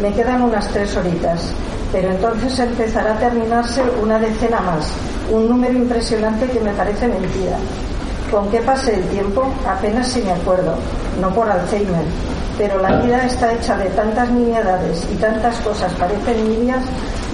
me 0.00 0.12
quedan 0.12 0.42
unas 0.42 0.66
tres 0.68 0.96
horitas, 0.96 1.52
pero 1.92 2.10
entonces 2.10 2.58
empezará 2.58 3.14
a 3.14 3.18
terminarse 3.18 3.82
una 4.02 4.18
decena 4.18 4.60
más, 4.60 4.92
un 5.30 5.48
número 5.48 5.74
impresionante 5.74 6.46
que 6.46 6.60
me 6.60 6.72
parece 6.72 7.08
mentira. 7.08 7.56
¿Con 8.30 8.48
qué 8.50 8.60
pase 8.60 8.94
el 8.94 9.02
tiempo? 9.08 9.44
Apenas 9.66 10.08
si 10.08 10.22
me 10.22 10.32
acuerdo, 10.32 10.74
no 11.20 11.30
por 11.30 11.50
Alzheimer, 11.50 12.04
pero 12.56 12.78
la 12.78 13.00
vida 13.00 13.24
está 13.24 13.52
hecha 13.52 13.76
de 13.76 13.86
tantas 13.90 14.30
nimiedades 14.30 15.04
y 15.12 15.16
tantas 15.16 15.56
cosas 15.60 15.92
parecen 15.94 16.48
nimias, 16.48 16.84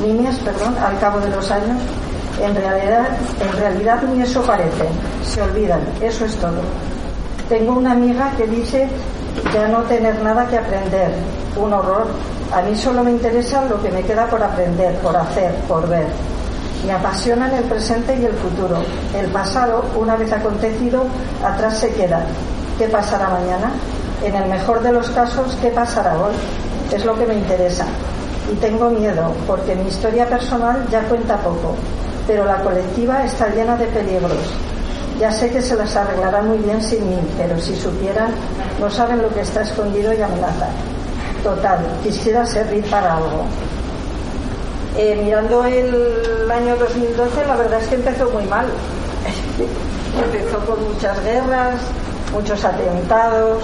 nimias 0.03 0.37
perdón, 0.37 0.75
al 0.79 0.99
cabo 0.99 1.21
de 1.21 1.31
los 1.31 1.51
años. 1.51 1.79
En 2.43 2.55
realidad, 2.55 3.09
en 3.41 3.59
realidad 3.59 4.03
ni 4.03 4.23
eso 4.23 4.43
parecen, 4.43 4.89
se 5.27 5.43
olvidan, 5.43 5.81
eso 6.01 6.25
es 6.25 6.35
todo. 6.37 6.61
Tengo 7.49 7.73
una 7.73 7.93
amiga 7.93 8.31
que 8.37 8.47
dice 8.47 8.89
ya 9.53 9.69
no 9.69 9.81
tener 9.83 10.21
nada 10.23 10.47
que 10.47 10.59
aprender, 10.59 11.13
un 11.57 11.73
horror. 11.73 12.07
A 12.53 12.63
mí 12.63 12.77
solo 12.77 13.03
me 13.03 13.11
interesa 13.11 13.65
lo 13.65 13.83
que 13.83 13.91
me 13.91 14.03
queda 14.03 14.27
por 14.27 14.43
aprender, 14.43 14.95
por 15.01 15.17
hacer, 15.17 15.55
por 15.69 15.89
ver. 15.89 16.07
Me 16.87 16.93
apasionan 16.93 17.53
el 17.53 17.65
presente 17.65 18.17
y 18.17 18.25
el 18.25 18.35
futuro. 18.35 18.77
El 19.19 19.27
pasado, 19.27 19.85
una 19.97 20.15
vez 20.17 20.33
acontecido, 20.33 21.05
atrás 21.45 21.79
se 21.79 21.93
queda. 21.93 22.25
¿Qué 22.79 22.87
pasará 22.87 23.29
mañana? 23.31 23.73
En 24.23 24.35
el 24.35 24.49
mejor 24.49 24.83
de 24.83 24.93
los 24.93 25.11
casos, 25.11 25.59
¿qué 25.61 25.71
pasará 25.71 26.17
hoy? 26.19 26.35
Es 26.93 27.05
lo 27.05 27.19
que 27.19 27.27
me 27.27 27.35
interesa. 27.35 27.87
Y 28.53 28.55
tengo 28.57 28.91
miedo, 28.91 29.33
porque 29.47 29.75
mi 29.75 29.89
historia 29.89 30.27
personal 30.27 30.87
ya 30.89 31.03
cuenta 31.03 31.37
poco, 31.39 31.75
pero 32.29 32.45
la 32.45 32.63
colectiva 32.63 33.25
está 33.25 33.49
llena 33.49 33.77
de 33.77 33.87
peligros. 33.87 34.39
Ya 35.19 35.33
sé 35.33 35.51
que 35.51 35.63
se 35.63 35.75
las 35.75 35.97
arreglará 35.97 36.43
muy 36.43 36.59
bien 36.59 36.81
sin 36.81 37.09
mí, 37.09 37.19
pero 37.37 37.59
si 37.59 37.75
supieran, 37.75 38.31
no 38.79 38.89
saben 38.89 39.21
lo 39.21 39.29
que 39.31 39.41
está 39.41 39.63
escondido 39.63 40.13
y 40.13 40.23
amenaza. 40.23 40.69
Total, 41.47 41.79
quisiera 42.03 42.45
servir 42.45 42.85
para 42.91 43.19
algo. 43.19 43.47
Eh, 44.97 45.17
mirando 45.23 45.65
el 45.65 46.51
año 46.51 46.75
2012, 46.75 47.47
la 47.47 47.55
verdad 47.55 47.81
es 47.81 47.87
que 47.87 47.95
empezó 47.95 48.29
muy 48.31 48.45
mal. 48.47 48.67
empezó 50.25 50.59
con 50.67 50.93
muchas 50.93 51.23
guerras, 51.23 51.75
muchos 52.33 52.65
atentados. 52.65 53.63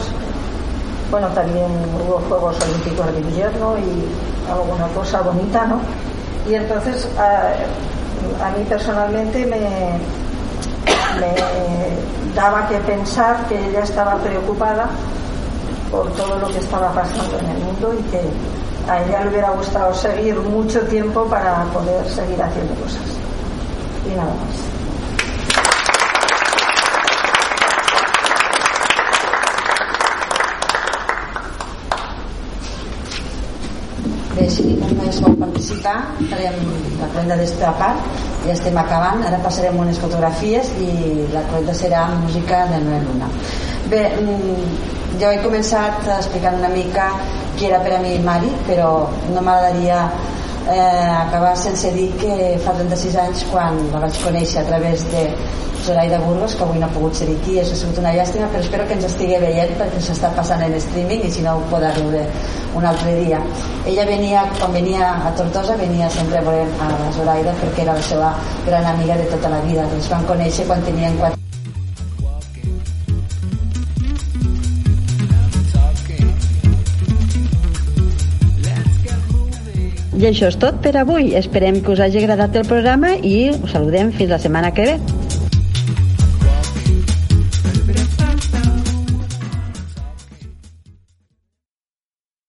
Bueno, 1.11 1.27
también 1.31 1.67
hubo 2.07 2.21
Juegos 2.29 2.57
Olímpicos 2.63 3.13
de 3.15 3.21
invierno 3.21 3.77
y 3.77 4.49
alguna 4.49 4.87
cosa 4.95 5.21
bonita, 5.23 5.67
¿no? 5.67 5.81
Y 6.49 6.55
entonces 6.55 7.09
a, 7.19 8.57
mí 8.57 8.65
personalmente 8.69 9.45
me, 9.45 9.59
me 11.19 11.35
daba 12.33 12.69
que 12.69 12.79
pensar 12.79 13.45
que 13.49 13.59
ella 13.71 13.81
estaba 13.81 14.15
preocupada 14.19 14.89
por 15.93 16.11
todo 16.13 16.39
lo 16.39 16.49
que 16.49 16.59
estaba 16.59 16.91
pasando 16.93 17.39
en 17.39 17.47
el 17.51 17.59
mundo 17.59 17.95
y 17.95 18.03
que 18.11 18.23
a 18.91 19.05
ella 19.05 19.21
le 19.25 19.31
hubiera 19.31 19.51
gustado 19.51 19.95
seguir 19.95 20.35
mucho 20.41 20.81
tiempo 20.87 21.25
para 21.27 21.65
poder 21.67 22.09
seguir 22.09 22.43
haciendo 22.43 22.75
cosas. 22.77 23.03
Y 24.11 24.17
nada 24.17 24.35
más. 24.35 24.73
Si 34.53 34.65
ningú 34.69 34.89
més 34.99 35.17
vol 35.25 35.33
participar, 35.41 35.95
farem 36.29 36.57
la 37.01 37.07
cloenda 37.15 37.39
d'esta 37.41 37.71
part, 37.79 38.03
ja 38.45 38.53
estem 38.53 38.77
acabant, 38.77 39.23
ara 39.25 39.39
passarem 39.41 39.79
unes 39.81 39.97
fotografies 40.03 40.69
i 40.83 40.91
la 41.33 41.41
cloenda 41.49 41.73
serà 41.73 42.03
música 42.19 42.67
de 42.69 42.83
Noel 42.85 43.07
Luna. 43.09 43.31
Bé, 43.89 44.03
mm, 44.21 44.93
jo 45.21 45.31
he 45.31 45.41
començat 45.45 46.07
explicant 46.17 46.59
una 46.59 46.71
mica 46.73 47.09
qui 47.57 47.67
era 47.69 47.81
per 47.85 47.97
a 47.97 47.99
mi 48.01 48.19
Mari, 48.19 48.53
però 48.67 49.09
no 49.33 49.41
m'agradaria 49.41 50.05
eh, 50.69 51.11
acabar 51.27 51.57
sense 51.57 51.91
dir 51.93 52.11
que 52.21 52.59
fa 52.65 52.73
36 52.79 53.19
anys 53.25 53.45
quan 53.51 53.79
la 53.93 54.01
vaig 54.07 54.23
conèixer 54.25 54.63
a 54.63 54.69
través 54.71 55.05
de 55.13 55.27
Zoraida 55.83 56.19
Burgos, 56.23 56.55
que 56.55 56.63
avui 56.63 56.79
no 56.79 56.87
ha 56.87 56.95
pogut 56.95 57.17
ser 57.19 57.27
aquí, 57.33 57.57
això 57.59 57.75
ha 57.75 57.81
sigut 57.81 57.99
una 57.99 58.13
llàstima, 58.15 58.47
però 58.53 58.63
espero 58.63 58.87
que 58.87 58.95
ens 58.95 59.09
estigui 59.09 59.41
veient 59.43 59.75
perquè 59.81 60.03
s'està 60.05 60.31
passant 60.37 60.63
en 60.63 60.79
streaming 60.79 61.27
i 61.27 61.33
si 61.35 61.43
no 61.43 61.57
ho 61.59 61.67
podrà 61.73 61.91
veure 61.99 62.23
un 62.79 62.87
altre 62.87 63.17
dia. 63.19 63.43
Ella 63.85 64.07
venia, 64.07 64.47
quan 64.61 64.79
venia 64.79 65.11
a 65.27 65.35
Tortosa, 65.37 65.77
venia 65.83 66.11
sempre 66.11 66.39
a 66.39 66.47
veure 66.47 66.65
a 66.87 67.13
Zoraida 67.19 67.59
perquè 67.61 67.83
era 67.89 67.99
la 67.99 68.09
seva 68.15 68.33
gran 68.65 68.91
amiga 68.95 69.19
de 69.19 69.31
tota 69.35 69.51
la 69.51 69.63
vida. 69.67 69.91
Es 69.99 70.11
van 70.15 70.27
conèixer 70.31 70.71
quan 70.71 70.87
tenien 70.87 71.19
4 71.19 71.42
I 80.23 80.27
això 80.29 80.47
és 80.53 80.57
tot 80.63 80.77
per 80.85 80.93
avui. 81.01 81.33
Esperem 81.35 81.81
que 81.83 81.91
us 81.97 82.01
hagi 82.05 82.21
agradat 82.21 82.55
el 82.61 82.69
programa 82.69 83.17
i 83.27 83.51
us 83.57 83.73
saludem 83.75 84.15
fins 84.15 84.31
la 84.31 84.39
setmana 84.39 84.71
que 84.77 84.87
ve. 84.87 85.22